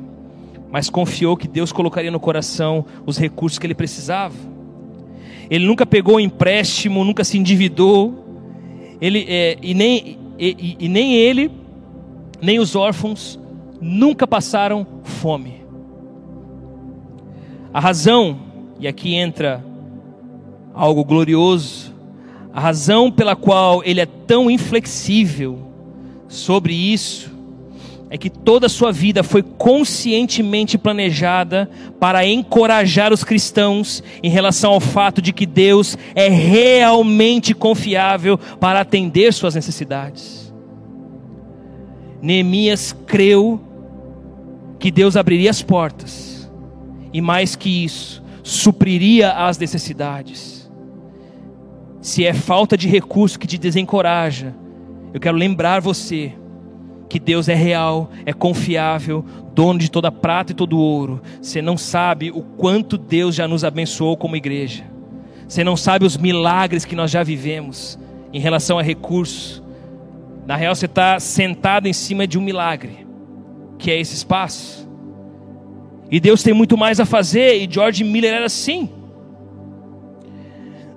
mas 0.70 0.91
confiou 0.91 1.37
que 1.37 1.47
Deus 1.47 1.72
colocaria 1.72 2.11
no 2.11 2.20
coração 2.20 2.84
os 3.07 3.16
recursos 3.16 3.59
que 3.59 3.66
ele 3.66 3.74
precisava. 3.74 4.34
Ele 5.49 5.64
nunca 5.64 5.87
pegou 5.87 6.18
empréstimo, 6.18 7.05
nunca 7.05 7.22
se 7.22 7.39
endividou, 7.39 8.24
ele, 9.01 9.24
é, 9.28 9.57
e, 9.62 9.74
nem, 9.74 10.18
e, 10.39 10.76
e 10.80 10.89
nem 10.89 11.14
ele, 11.14 11.51
nem 12.43 12.59
os 12.59 12.74
órfãos 12.74 13.39
nunca 13.80 14.26
passaram 14.26 14.87
fome. 15.05 15.64
A 17.72 17.80
razão, 17.80 18.39
e 18.80 18.89
aqui 18.89 19.14
entra 19.14 19.64
algo 20.74 21.05
glorioso, 21.05 21.95
a 22.57 22.61
razão 22.61 23.12
pela 23.12 23.36
qual 23.36 23.84
ele 23.84 24.00
é 24.00 24.07
tão 24.07 24.50
inflexível 24.50 25.59
sobre 26.26 26.72
isso 26.72 27.30
é 28.09 28.16
que 28.16 28.30
toda 28.30 28.64
a 28.64 28.70
sua 28.70 28.90
vida 28.90 29.22
foi 29.22 29.42
conscientemente 29.42 30.78
planejada 30.78 31.68
para 32.00 32.26
encorajar 32.26 33.12
os 33.12 33.22
cristãos 33.22 34.02
em 34.22 34.30
relação 34.30 34.72
ao 34.72 34.80
fato 34.80 35.20
de 35.20 35.34
que 35.34 35.44
Deus 35.44 35.98
é 36.14 36.30
realmente 36.30 37.52
confiável 37.52 38.38
para 38.38 38.80
atender 38.80 39.34
suas 39.34 39.54
necessidades. 39.54 40.50
Neemias 42.22 42.96
creu 43.07 43.61
que 44.78 44.90
Deus 44.90 45.14
abriria 45.14 45.50
as 45.50 45.61
portas 45.61 46.50
e 47.12 47.20
mais 47.20 47.54
que 47.54 47.84
isso, 47.84 48.22
supriria 48.42 49.32
as 49.32 49.59
necessidades 49.59 50.55
se 52.07 52.24
é 52.24 52.32
falta 52.32 52.76
de 52.76 52.86
recurso 52.86 53.36
que 53.36 53.48
te 53.48 53.59
desencoraja, 53.59 54.54
eu 55.12 55.18
quero 55.18 55.36
lembrar 55.36 55.80
você 55.80 56.32
que 57.09 57.18
Deus 57.18 57.48
é 57.48 57.54
real, 57.54 58.12
é 58.24 58.32
confiável, 58.32 59.24
dono 59.52 59.80
de 59.80 59.90
toda 59.90 60.12
prata 60.12 60.52
e 60.52 60.54
todo 60.54 60.78
ouro. 60.78 61.20
Você 61.42 61.61
não 61.61 61.76
sabe 61.76 62.30
o 62.30 62.42
quanto 62.42 62.96
Deus 62.96 63.34
já 63.34 63.48
nos 63.48 63.64
abençoou 63.64 64.16
como 64.16 64.36
igreja. 64.36 64.84
Você 65.48 65.64
não 65.64 65.76
sabe 65.76 66.07
os 66.07 66.16
milagres 66.16 66.84
que 66.84 66.94
nós 66.94 67.11
já 67.11 67.24
vivemos 67.24 67.98
em 68.32 68.38
relação 68.38 68.78
a 68.78 68.82
recursos. 68.82 69.61
Na 70.46 70.54
real, 70.54 70.76
você 70.76 70.86
está 70.86 71.18
sentado 71.18 71.88
em 71.88 71.92
cima 71.92 72.24
de 72.24 72.38
um 72.38 72.42
milagre, 72.42 73.04
que 73.80 73.90
é 73.90 73.98
esse 73.98 74.14
espaço. 74.14 74.88
E 76.09 76.20
Deus 76.20 76.40
tem 76.40 76.54
muito 76.54 76.78
mais 76.78 77.00
a 77.00 77.04
fazer, 77.04 77.61
e 77.61 77.68
George 77.68 78.04
Miller 78.04 78.32
era 78.32 78.46
assim. 78.46 78.90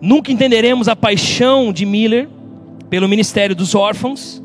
Nunca 0.01 0.31
entenderemos 0.31 0.87
a 0.87 0.95
paixão 0.95 1.73
de 1.73 1.85
Miller 1.85 2.29
pelo 2.89 3.07
ministério 3.07 3.55
dos 3.55 3.75
órfãos, 3.75 4.41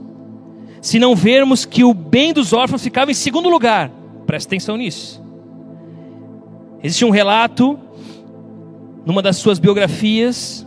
se 0.81 0.99
não 0.99 1.15
vermos 1.15 1.65
que 1.65 1.85
o 1.85 1.95
bem 1.95 2.33
dos 2.33 2.53
órfãos 2.53 2.83
ficava 2.83 3.11
em 3.11 3.15
segundo 3.15 3.49
lugar. 3.49 3.91
Preste 4.27 4.47
atenção 4.47 4.77
nisso. 4.77 5.23
Existe 6.83 7.05
um 7.05 7.11
relato, 7.11 7.79
numa 9.07 9.23
das 9.23 9.37
suas 9.37 9.59
biografias, 9.59 10.67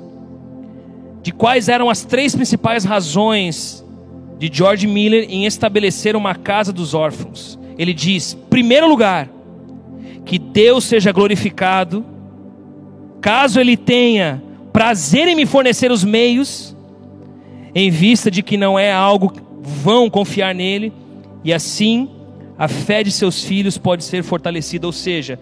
de 1.21 1.31
quais 1.31 1.69
eram 1.69 1.89
as 1.89 2.03
três 2.03 2.33
principais 2.33 2.83
razões 2.83 3.85
de 4.39 4.49
George 4.51 4.87
Miller 4.87 5.27
em 5.29 5.45
estabelecer 5.45 6.15
uma 6.15 6.33
casa 6.33 6.71
dos 6.71 6.93
órfãos. 6.93 7.59
Ele 7.77 7.93
diz: 7.93 8.33
primeiro 8.49 8.87
lugar, 8.87 9.29
que 10.25 10.39
Deus 10.39 10.85
seja 10.85 11.11
glorificado, 11.11 12.05
caso 13.21 13.59
ele 13.59 13.77
tenha 13.77 14.41
prazer 14.77 15.27
em 15.27 15.33
me 15.33 15.47
fornecer 15.47 15.91
os 15.91 16.03
meios, 16.03 16.77
em 17.73 17.89
vista 17.89 18.29
de 18.29 18.43
que 18.43 18.55
não 18.55 18.77
é 18.77 18.93
algo 18.93 19.33
vão 19.59 20.07
confiar 20.07 20.53
nele, 20.53 20.93
e 21.43 21.51
assim 21.51 22.07
a 22.59 22.67
fé 22.67 23.01
de 23.01 23.09
seus 23.09 23.43
filhos 23.43 23.75
pode 23.75 24.03
ser 24.03 24.21
fortalecida. 24.21 24.85
Ou 24.85 24.93
seja, 24.93 25.39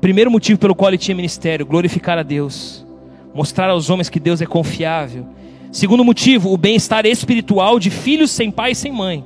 primeiro 0.00 0.30
motivo 0.30 0.60
pelo 0.60 0.76
qual 0.76 0.90
ele 0.90 0.98
tinha 0.98 1.16
ministério, 1.16 1.66
glorificar 1.66 2.16
a 2.16 2.22
Deus, 2.22 2.86
mostrar 3.34 3.68
aos 3.68 3.90
homens 3.90 4.08
que 4.08 4.20
Deus 4.20 4.40
é 4.40 4.46
confiável. 4.46 5.26
Segundo 5.72 6.04
motivo, 6.04 6.52
o 6.52 6.56
bem-estar 6.56 7.04
espiritual 7.06 7.80
de 7.80 7.90
filhos 7.90 8.30
sem 8.30 8.48
pai 8.48 8.70
e 8.70 8.76
sem 8.76 8.92
mãe. 8.92 9.24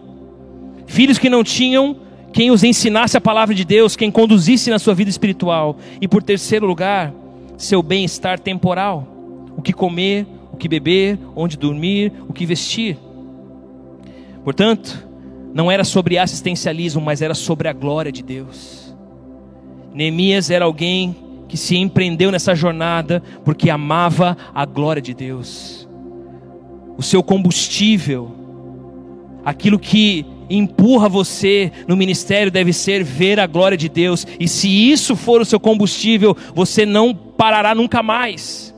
Filhos 0.86 1.18
que 1.18 1.28
não 1.28 1.45
tinham 1.45 1.95
quem 2.32 2.51
os 2.51 2.64
ensinasse 2.64 3.18
a 3.18 3.20
palavra 3.20 3.55
de 3.55 3.66
Deus, 3.66 3.97
quem 3.97 4.11
conduzisse 4.11 4.70
na 4.70 4.78
sua 4.78 4.95
vida 4.95 5.11
espiritual. 5.11 5.76
E 6.01 6.09
por 6.09 6.22
terceiro 6.22 6.64
lugar, 6.64 7.12
seu 7.59 7.82
bem-estar 7.82 8.38
temporal, 8.38 9.06
o 9.56 9.61
que 9.61 9.72
comer, 9.72 10.26
o 10.52 10.56
que 10.56 10.68
beber, 10.68 11.18
onde 11.34 11.59
dormir, 11.59 12.12
o 12.28 12.32
que 12.32 12.46
vestir. 12.46 12.96
Portanto, 14.44 15.06
não 15.52 15.70
era 15.70 15.82
sobre 15.84 16.16
assistencialismo, 16.16 17.02
mas 17.02 17.20
era 17.20 17.34
sobre 17.34 17.68
a 17.68 17.72
glória 17.72 18.12
de 18.12 18.22
Deus. 18.22 18.94
Neemias 19.92 20.50
era 20.50 20.64
alguém 20.64 21.16
que 21.48 21.56
se 21.56 21.76
empreendeu 21.76 22.30
nessa 22.30 22.54
jornada 22.54 23.22
porque 23.44 23.68
amava 23.68 24.36
a 24.54 24.64
glória 24.64 25.02
de 25.02 25.12
Deus. 25.12 25.88
O 26.96 27.02
seu 27.02 27.22
combustível, 27.22 28.30
aquilo 29.44 29.78
que 29.78 30.24
empurra 30.51 31.09
você 31.09 31.70
no 31.86 31.96
ministério 31.96 32.51
deve 32.51 32.72
ser 32.72 33.05
ver 33.05 33.38
a 33.38 33.46
glória 33.46 33.76
de 33.76 33.88
Deus. 33.88 34.26
E 34.38 34.49
se 34.49 34.68
isso 34.68 35.14
for 35.14 35.40
o 35.40 35.44
seu 35.44 35.61
combustível, 35.61 36.36
você 36.55 36.86
não 36.86 37.14
parará 37.14 37.74
nunca 37.74 38.03
mais. 38.03 38.74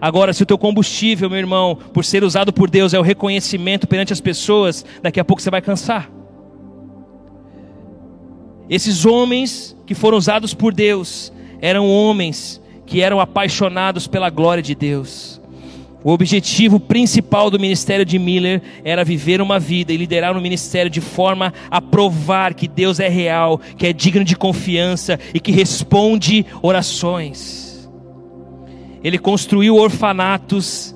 Agora, 0.00 0.32
se 0.32 0.42
o 0.42 0.46
teu 0.46 0.58
combustível, 0.58 1.30
meu 1.30 1.38
irmão, 1.38 1.78
por 1.92 2.04
ser 2.04 2.22
usado 2.22 2.52
por 2.52 2.68
Deus 2.68 2.92
é 2.92 2.98
o 2.98 3.02
reconhecimento 3.02 3.86
perante 3.86 4.12
as 4.12 4.20
pessoas, 4.20 4.84
daqui 5.02 5.18
a 5.18 5.24
pouco 5.24 5.40
você 5.40 5.50
vai 5.50 5.62
cansar. 5.62 6.10
Esses 8.68 9.06
homens 9.06 9.76
que 9.86 9.94
foram 9.94 10.18
usados 10.18 10.52
por 10.52 10.74
Deus 10.74 11.32
eram 11.60 11.88
homens 11.88 12.60
que 12.84 13.00
eram 13.00 13.20
apaixonados 13.20 14.06
pela 14.06 14.28
glória 14.28 14.62
de 14.62 14.74
Deus. 14.74 15.35
O 16.06 16.12
objetivo 16.12 16.78
principal 16.78 17.50
do 17.50 17.58
ministério 17.58 18.04
de 18.04 18.16
Miller 18.16 18.62
era 18.84 19.04
viver 19.04 19.40
uma 19.40 19.58
vida 19.58 19.92
e 19.92 19.96
liderar 19.96 20.36
um 20.36 20.40
ministério 20.40 20.88
de 20.88 21.00
forma 21.00 21.52
a 21.68 21.80
provar 21.80 22.54
que 22.54 22.68
Deus 22.68 23.00
é 23.00 23.08
real, 23.08 23.58
que 23.76 23.88
é 23.88 23.92
digno 23.92 24.24
de 24.24 24.36
confiança 24.36 25.18
e 25.34 25.40
que 25.40 25.50
responde 25.50 26.46
orações. 26.62 27.90
Ele 29.02 29.18
construiu 29.18 29.74
orfanatos 29.74 30.94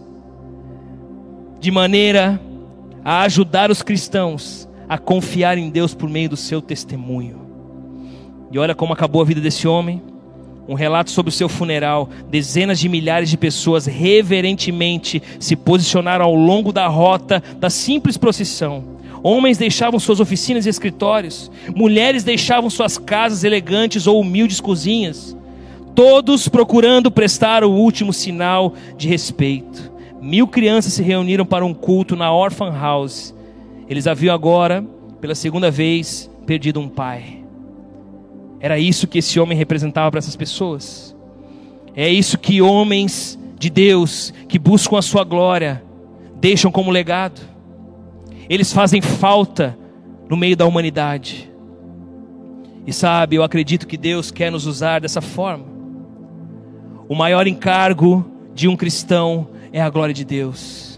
de 1.59 1.73
maneira 1.73 2.41
a 3.05 3.23
ajudar 3.23 3.69
os 3.69 3.83
cristãos 3.83 4.69
a 4.89 4.97
confiar 4.97 5.59
em 5.59 5.71
Deus 5.71 5.93
por 5.93 6.09
meio 6.09 6.29
do 6.29 6.37
seu 6.37 6.63
testemunho. 6.63 7.41
E 8.53 8.61
olha 8.61 8.77
como 8.77 8.93
acabou 8.93 9.23
a 9.23 9.25
vida 9.25 9.41
desse 9.41 9.67
homem 9.67 10.01
um 10.71 10.75
relato 10.75 11.11
sobre 11.11 11.31
o 11.31 11.33
seu 11.33 11.49
funeral, 11.49 12.09
dezenas 12.31 12.79
de 12.79 12.89
milhares 12.89 13.29
de 13.29 13.37
pessoas 13.37 13.87
reverentemente 13.87 15.21
se 15.41 15.57
posicionaram 15.57 16.25
ao 16.25 16.33
longo 16.33 16.73
da 16.73 16.87
rota 16.87 17.43
da 17.59 17.69
simples 17.69 18.17
procissão. 18.17 18.85
Homens 19.21 19.59
deixavam 19.59 19.99
suas 19.99 20.21
oficinas 20.21 20.67
e 20.67 20.69
escritórios, 20.69 21.51
mulheres 21.75 22.23
deixavam 22.23 22.71
suas 22.71 22.97
casas 22.97 23.43
elegantes 23.43 24.07
ou 24.07 24.21
humildes 24.21 24.61
cozinhas, 24.61 25.37
todos 25.93 26.47
procurando 26.47 27.11
prestar 27.11 27.65
o 27.65 27.73
último 27.73 28.13
sinal 28.13 28.73
de 28.97 29.09
respeito. 29.09 29.91
Mil 30.23 30.47
crianças 30.47 30.93
se 30.93 31.03
reuniram 31.03 31.45
para 31.45 31.67
um 31.67 31.75
culto 31.75 32.15
na 32.15 32.33
Orphan 32.33 32.71
House 32.71 33.35
Eles 33.89 34.07
haviam 34.07 34.33
agora, 34.33 34.85
pela 35.21 35.35
segunda 35.35 35.69
vez, 35.69 36.31
perdido 36.47 36.79
um 36.79 36.89
pai. 36.89 37.40
Era 38.61 38.79
isso 38.79 39.09
que 39.09 39.19
esse 39.19 39.41
homem 39.41 39.57
representava 39.57 40.11
para 40.11 40.19
essas 40.19 40.37
pessoas. 40.37 41.17
É 41.97 42.09
isso 42.09 42.39
que 42.39 42.61
homens 42.61 43.39
de 43.59 43.71
Deus 43.71 44.33
que 44.49 44.59
buscam 44.59 44.99
a 44.99 45.03
sua 45.03 45.25
glória 45.25 45.83
deixam 46.37 46.71
como 46.71 46.91
legado. 46.91 47.41
Eles 48.49 48.73
fazem 48.73 49.01
falta 49.01 49.77
no 50.29 50.37
meio 50.37 50.57
da 50.57 50.67
humanidade. 50.67 51.51
E 52.87 52.93
sabe, 52.93 53.37
eu 53.37 53.43
acredito 53.43 53.87
que 53.87 53.97
Deus 53.97 54.31
quer 54.31 54.51
nos 54.51 54.67
usar 54.67 55.01
dessa 55.01 55.21
forma. 55.21 55.65
O 57.09 57.15
maior 57.15 57.47
encargo 57.47 58.25
de 58.55 58.69
um 58.69 58.77
cristão 58.77 59.49
é 59.73 59.81
a 59.81 59.91
glória 59.91 60.15
de 60.15 60.25
Deus. 60.25 60.90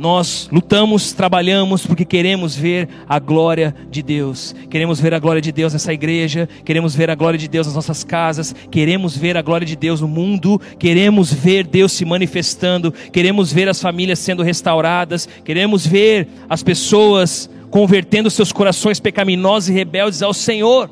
Nós 0.00 0.48
lutamos, 0.50 1.12
trabalhamos 1.12 1.86
porque 1.86 2.06
queremos 2.06 2.56
ver 2.56 2.88
a 3.06 3.18
glória 3.18 3.74
de 3.90 4.02
Deus. 4.02 4.54
Queremos 4.70 4.98
ver 4.98 5.12
a 5.12 5.18
glória 5.18 5.42
de 5.42 5.52
Deus 5.52 5.74
nessa 5.74 5.92
igreja, 5.92 6.48
queremos 6.64 6.94
ver 6.94 7.10
a 7.10 7.14
glória 7.14 7.38
de 7.38 7.46
Deus 7.46 7.66
nas 7.66 7.76
nossas 7.76 8.02
casas, 8.02 8.54
queremos 8.70 9.14
ver 9.14 9.36
a 9.36 9.42
glória 9.42 9.66
de 9.66 9.76
Deus 9.76 10.00
no 10.00 10.08
mundo, 10.08 10.58
queremos 10.78 11.30
ver 11.30 11.66
Deus 11.66 11.92
se 11.92 12.06
manifestando, 12.06 12.90
queremos 13.12 13.52
ver 13.52 13.68
as 13.68 13.78
famílias 13.78 14.18
sendo 14.20 14.42
restauradas, 14.42 15.28
queremos 15.44 15.86
ver 15.86 16.28
as 16.48 16.62
pessoas 16.62 17.50
convertendo 17.70 18.30
seus 18.30 18.52
corações 18.52 18.98
pecaminosos 18.98 19.68
e 19.68 19.74
rebeldes 19.74 20.22
ao 20.22 20.32
Senhor. 20.32 20.88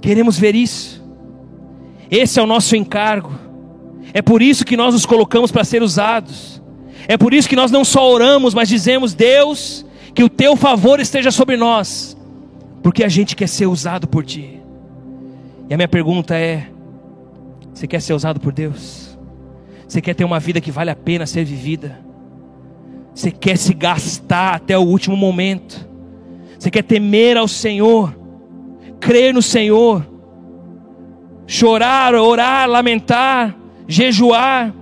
Queremos 0.00 0.36
ver 0.36 0.56
isso. 0.56 1.00
Esse 2.10 2.40
é 2.40 2.42
o 2.42 2.46
nosso 2.46 2.74
encargo. 2.74 3.32
É 4.12 4.20
por 4.20 4.42
isso 4.42 4.64
que 4.64 4.76
nós 4.76 4.94
nos 4.94 5.06
colocamos 5.06 5.52
para 5.52 5.62
ser 5.62 5.80
usados. 5.80 6.60
É 7.08 7.16
por 7.16 7.34
isso 7.34 7.48
que 7.48 7.56
nós 7.56 7.70
não 7.70 7.84
só 7.84 8.10
oramos, 8.10 8.54
mas 8.54 8.68
dizemos: 8.68 9.14
Deus, 9.14 9.84
que 10.14 10.22
o 10.22 10.28
teu 10.28 10.56
favor 10.56 11.00
esteja 11.00 11.30
sobre 11.30 11.56
nós, 11.56 12.16
porque 12.82 13.04
a 13.04 13.08
gente 13.08 13.34
quer 13.34 13.48
ser 13.48 13.66
usado 13.66 14.06
por 14.06 14.24
ti. 14.24 14.60
E 15.68 15.74
a 15.74 15.76
minha 15.76 15.88
pergunta 15.88 16.36
é: 16.36 16.68
você 17.72 17.86
quer 17.86 18.00
ser 18.00 18.12
usado 18.12 18.38
por 18.38 18.52
Deus? 18.52 19.18
Você 19.86 20.00
quer 20.00 20.14
ter 20.14 20.24
uma 20.24 20.40
vida 20.40 20.60
que 20.60 20.70
vale 20.70 20.90
a 20.90 20.96
pena 20.96 21.26
ser 21.26 21.44
vivida? 21.44 22.00
Você 23.14 23.30
quer 23.30 23.56
se 23.58 23.74
gastar 23.74 24.54
até 24.54 24.76
o 24.78 24.82
último 24.82 25.16
momento? 25.16 25.86
Você 26.58 26.70
quer 26.70 26.82
temer 26.82 27.36
ao 27.36 27.46
Senhor, 27.46 28.16
crer 29.00 29.34
no 29.34 29.42
Senhor, 29.42 30.06
chorar, 31.46 32.14
orar, 32.14 32.68
lamentar, 32.68 33.54
jejuar, 33.86 34.72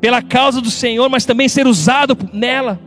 pela 0.00 0.22
causa 0.22 0.60
do 0.60 0.70
Senhor, 0.70 1.08
mas 1.08 1.24
também 1.24 1.48
ser 1.48 1.66
usado 1.66 2.16
nela. 2.32 2.78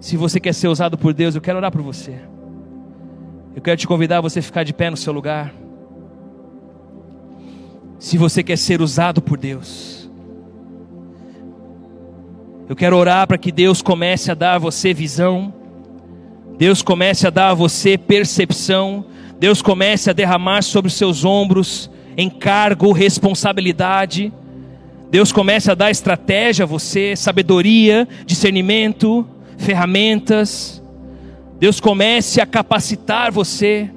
Se 0.00 0.16
você 0.16 0.38
quer 0.38 0.54
ser 0.54 0.68
usado 0.68 0.96
por 0.96 1.12
Deus, 1.12 1.34
eu 1.34 1.40
quero 1.40 1.58
orar 1.58 1.70
por 1.70 1.82
você. 1.82 2.20
Eu 3.54 3.60
quero 3.60 3.76
te 3.76 3.86
convidar 3.86 4.18
a 4.18 4.20
você 4.20 4.40
ficar 4.40 4.64
de 4.64 4.72
pé 4.72 4.90
no 4.90 4.96
seu 4.96 5.12
lugar. 5.12 5.52
Se 7.98 8.16
você 8.16 8.42
quer 8.42 8.56
ser 8.56 8.80
usado 8.80 9.20
por 9.20 9.36
Deus, 9.36 10.08
eu 12.68 12.76
quero 12.76 12.96
orar 12.96 13.26
para 13.26 13.38
que 13.38 13.50
Deus 13.50 13.82
comece 13.82 14.30
a 14.30 14.34
dar 14.34 14.54
a 14.54 14.58
você 14.58 14.94
visão, 14.94 15.52
Deus 16.56 16.80
comece 16.80 17.26
a 17.26 17.30
dar 17.30 17.50
a 17.50 17.54
você 17.54 17.98
percepção, 17.98 19.04
Deus 19.38 19.60
comece 19.60 20.10
a 20.10 20.12
derramar 20.12 20.62
sobre 20.62 20.88
os 20.88 20.94
seus 20.94 21.24
ombros 21.24 21.90
encargo, 22.18 22.90
responsabilidade. 22.90 24.32
Deus 25.10 25.32
comece 25.32 25.70
a 25.70 25.74
dar 25.74 25.90
estratégia 25.90 26.64
a 26.64 26.66
você, 26.66 27.16
sabedoria, 27.16 28.06
discernimento, 28.26 29.26
ferramentas. 29.56 30.82
Deus 31.58 31.80
comece 31.80 32.40
a 32.40 32.46
capacitar 32.46 33.32
você 33.32 33.90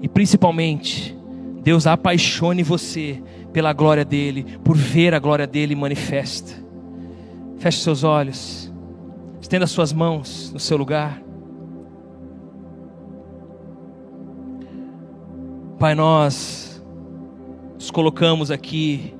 e 0.00 0.08
principalmente 0.08 1.16
Deus 1.62 1.86
apaixone 1.86 2.62
você 2.62 3.22
pela 3.52 3.72
glória 3.72 4.04
dele, 4.04 4.58
por 4.62 4.76
ver 4.76 5.14
a 5.14 5.18
glória 5.18 5.46
dele 5.46 5.74
manifesta. 5.74 6.52
Feche 7.58 7.80
seus 7.80 8.04
olhos. 8.04 8.72
Estenda 9.40 9.66
suas 9.66 9.92
mãos 9.92 10.50
no 10.52 10.60
seu 10.60 10.76
lugar. 10.76 11.22
Pai, 15.78 15.94
nós 15.94 16.82
nos 17.74 17.90
colocamos 17.90 18.50
aqui 18.50 19.15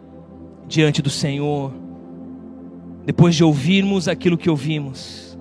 diante 0.68 1.00
do 1.00 1.10
Senhor, 1.10 1.72
depois 3.04 3.34
de 3.34 3.44
ouvirmos 3.44 4.08
aquilo 4.08 4.36
que 4.36 4.50
ouvimos, 4.50 5.38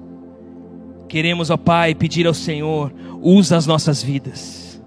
queremos, 1.07 1.49
ó 1.49 1.57
Pai, 1.57 1.95
pedir 1.95 2.27
ao 2.27 2.33
Senhor: 2.33 2.93
usa 3.21 3.57
as 3.57 3.65
nossas 3.65 4.03
vidas, 4.03 4.81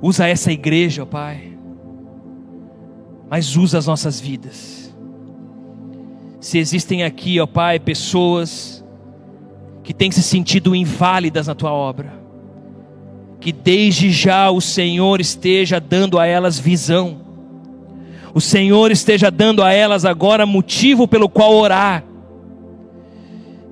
usa 0.00 0.28
essa 0.28 0.52
igreja, 0.52 1.02
ó 1.02 1.06
Pai, 1.06 1.58
mas 3.28 3.56
usa 3.56 3.78
as 3.78 3.86
nossas 3.86 4.20
vidas. 4.20 4.94
Se 6.40 6.58
existem 6.58 7.02
aqui, 7.02 7.38
ó 7.40 7.46
Pai, 7.46 7.78
pessoas 7.78 8.84
que 9.82 9.92
têm 9.92 10.10
se 10.10 10.22
sentido 10.22 10.74
inválidas 10.74 11.48
na 11.48 11.54
tua 11.54 11.72
obra, 11.72 12.12
que 13.40 13.52
desde 13.52 14.10
já 14.10 14.50
o 14.50 14.60
Senhor 14.60 15.20
esteja 15.20 15.80
dando 15.80 16.18
a 16.18 16.26
elas 16.26 16.58
visão, 16.58 17.29
o 18.34 18.40
Senhor 18.40 18.90
esteja 18.90 19.30
dando 19.30 19.62
a 19.62 19.72
elas 19.72 20.04
agora 20.04 20.46
motivo 20.46 21.08
pelo 21.08 21.28
qual 21.28 21.54
orar. 21.54 22.04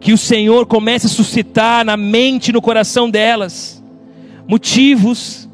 Que 0.00 0.12
o 0.12 0.18
Senhor 0.18 0.66
comece 0.66 1.06
a 1.06 1.10
suscitar 1.10 1.84
na 1.84 1.96
mente 1.96 2.48
e 2.48 2.52
no 2.52 2.62
coração 2.62 3.10
delas 3.10 3.78
motivos 4.48 5.46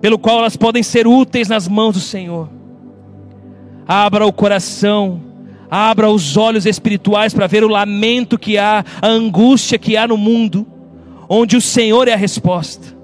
pelo 0.00 0.18
qual 0.18 0.40
elas 0.40 0.56
podem 0.56 0.82
ser 0.82 1.06
úteis 1.06 1.48
nas 1.48 1.66
mãos 1.66 1.94
do 1.94 2.00
Senhor. 2.00 2.50
Abra 3.88 4.26
o 4.26 4.32
coração, 4.32 5.22
abra 5.70 6.10
os 6.10 6.36
olhos 6.36 6.66
espirituais 6.66 7.32
para 7.32 7.46
ver 7.46 7.64
o 7.64 7.68
lamento 7.68 8.38
que 8.38 8.58
há, 8.58 8.84
a 9.00 9.08
angústia 9.08 9.78
que 9.78 9.96
há 9.96 10.06
no 10.06 10.18
mundo, 10.18 10.66
onde 11.28 11.56
o 11.56 11.60
Senhor 11.60 12.06
é 12.08 12.12
a 12.12 12.16
resposta. 12.16 12.94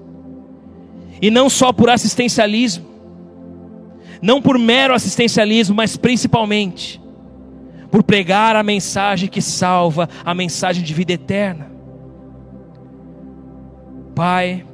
E 1.19 1.31
não 1.31 1.49
só 1.49 1.73
por 1.73 1.89
assistencialismo, 1.89 2.85
não 4.23 4.41
por 4.41 4.57
mero 4.57 4.93
assistencialismo, 4.93 5.75
mas 5.75 5.97
principalmente 5.97 6.99
por 7.91 8.01
pregar 8.01 8.55
a 8.55 8.63
mensagem 8.63 9.27
que 9.27 9.41
salva, 9.41 10.07
a 10.23 10.33
mensagem 10.33 10.81
de 10.81 10.93
vida 10.93 11.11
eterna. 11.11 11.69
Pai, 14.15 14.65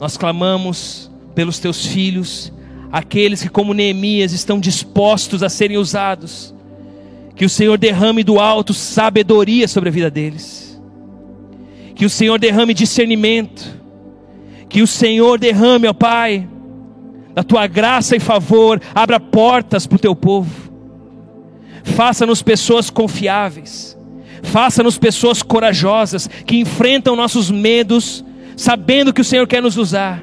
nós 0.00 0.16
clamamos 0.16 1.10
pelos 1.34 1.58
teus 1.58 1.86
filhos, 1.86 2.50
aqueles 2.90 3.42
que, 3.42 3.50
como 3.50 3.74
Neemias, 3.74 4.32
estão 4.32 4.58
dispostos 4.58 5.42
a 5.42 5.50
serem 5.50 5.76
usados, 5.76 6.54
que 7.36 7.44
o 7.44 7.50
Senhor 7.50 7.76
derrame 7.76 8.24
do 8.24 8.40
alto 8.40 8.72
sabedoria 8.72 9.68
sobre 9.68 9.90
a 9.90 9.92
vida 9.92 10.10
deles, 10.10 10.80
que 11.94 12.06
o 12.06 12.10
Senhor 12.10 12.38
derrame 12.40 12.72
discernimento, 12.72 13.78
que 14.66 14.80
o 14.80 14.86
Senhor 14.86 15.38
derrame, 15.38 15.86
ó 15.86 15.92
Pai, 15.92 16.48
da 17.34 17.42
tua 17.42 17.66
graça 17.66 18.16
e 18.16 18.20
favor, 18.20 18.80
abra 18.94 19.18
portas 19.18 19.86
para 19.86 19.96
o 19.96 19.98
teu 19.98 20.14
povo. 20.14 20.72
Faça-nos 21.82 22.42
pessoas 22.42 22.90
confiáveis. 22.90 23.98
Faça-nos 24.42 24.98
pessoas 24.98 25.42
corajosas 25.42 26.26
que 26.26 26.58
enfrentam 26.58 27.16
nossos 27.16 27.50
medos, 27.50 28.24
sabendo 28.56 29.12
que 29.12 29.20
o 29.20 29.24
Senhor 29.24 29.46
quer 29.46 29.62
nos 29.62 29.76
usar. 29.76 30.22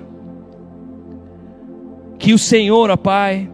Que 2.18 2.34
o 2.34 2.38
Senhor, 2.38 2.90
ó 2.90 2.98
Pai, 2.98 3.50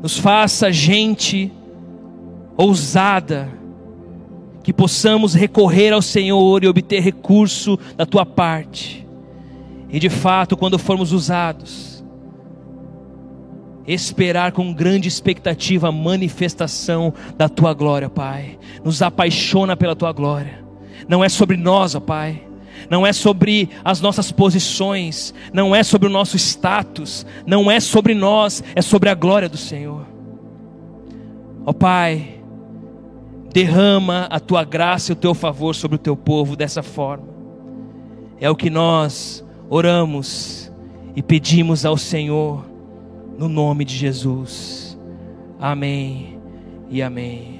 nos 0.00 0.16
faça 0.16 0.72
gente 0.72 1.52
ousada, 2.56 3.50
que 4.62 4.72
possamos 4.72 5.34
recorrer 5.34 5.92
ao 5.92 6.00
Senhor 6.00 6.62
e 6.62 6.68
obter 6.68 7.00
recurso 7.00 7.78
da 7.96 8.06
tua 8.06 8.24
parte. 8.24 9.06
E 9.88 9.98
de 9.98 10.08
fato, 10.08 10.56
quando 10.56 10.78
formos 10.78 11.12
usados, 11.12 11.85
esperar 13.86 14.52
com 14.52 14.72
grande 14.72 15.08
expectativa 15.08 15.88
a 15.88 15.92
manifestação 15.92 17.14
da 17.36 17.48
tua 17.48 17.72
glória, 17.72 18.08
Pai. 18.08 18.58
Nos 18.84 19.02
apaixona 19.02 19.76
pela 19.76 19.94
tua 19.94 20.12
glória. 20.12 20.64
Não 21.08 21.22
é 21.22 21.28
sobre 21.28 21.56
nós, 21.56 21.94
ó 21.94 22.00
Pai. 22.00 22.42
Não 22.90 23.06
é 23.06 23.12
sobre 23.12 23.70
as 23.84 24.00
nossas 24.00 24.30
posições, 24.30 25.34
não 25.52 25.74
é 25.74 25.82
sobre 25.82 26.08
o 26.08 26.10
nosso 26.10 26.36
status, 26.36 27.26
não 27.46 27.70
é 27.70 27.80
sobre 27.80 28.14
nós, 28.14 28.62
é 28.74 28.82
sobre 28.82 29.08
a 29.08 29.14
glória 29.14 29.48
do 29.48 29.56
Senhor. 29.56 30.06
Ó 31.64 31.72
Pai, 31.72 32.40
derrama 33.52 34.26
a 34.30 34.38
tua 34.38 34.62
graça 34.62 35.10
e 35.10 35.14
o 35.14 35.16
teu 35.16 35.34
favor 35.34 35.74
sobre 35.74 35.96
o 35.96 35.98
teu 35.98 36.16
povo 36.16 36.54
dessa 36.54 36.82
forma. 36.82 37.26
É 38.40 38.50
o 38.50 38.54
que 38.54 38.68
nós 38.68 39.44
oramos 39.68 40.70
e 41.16 41.22
pedimos 41.22 41.86
ao 41.86 41.96
Senhor 41.96 42.75
no 43.38 43.48
nome 43.48 43.84
de 43.84 43.94
Jesus. 43.94 44.98
Amém 45.58 46.38
e 46.88 47.02
amém. 47.02 47.55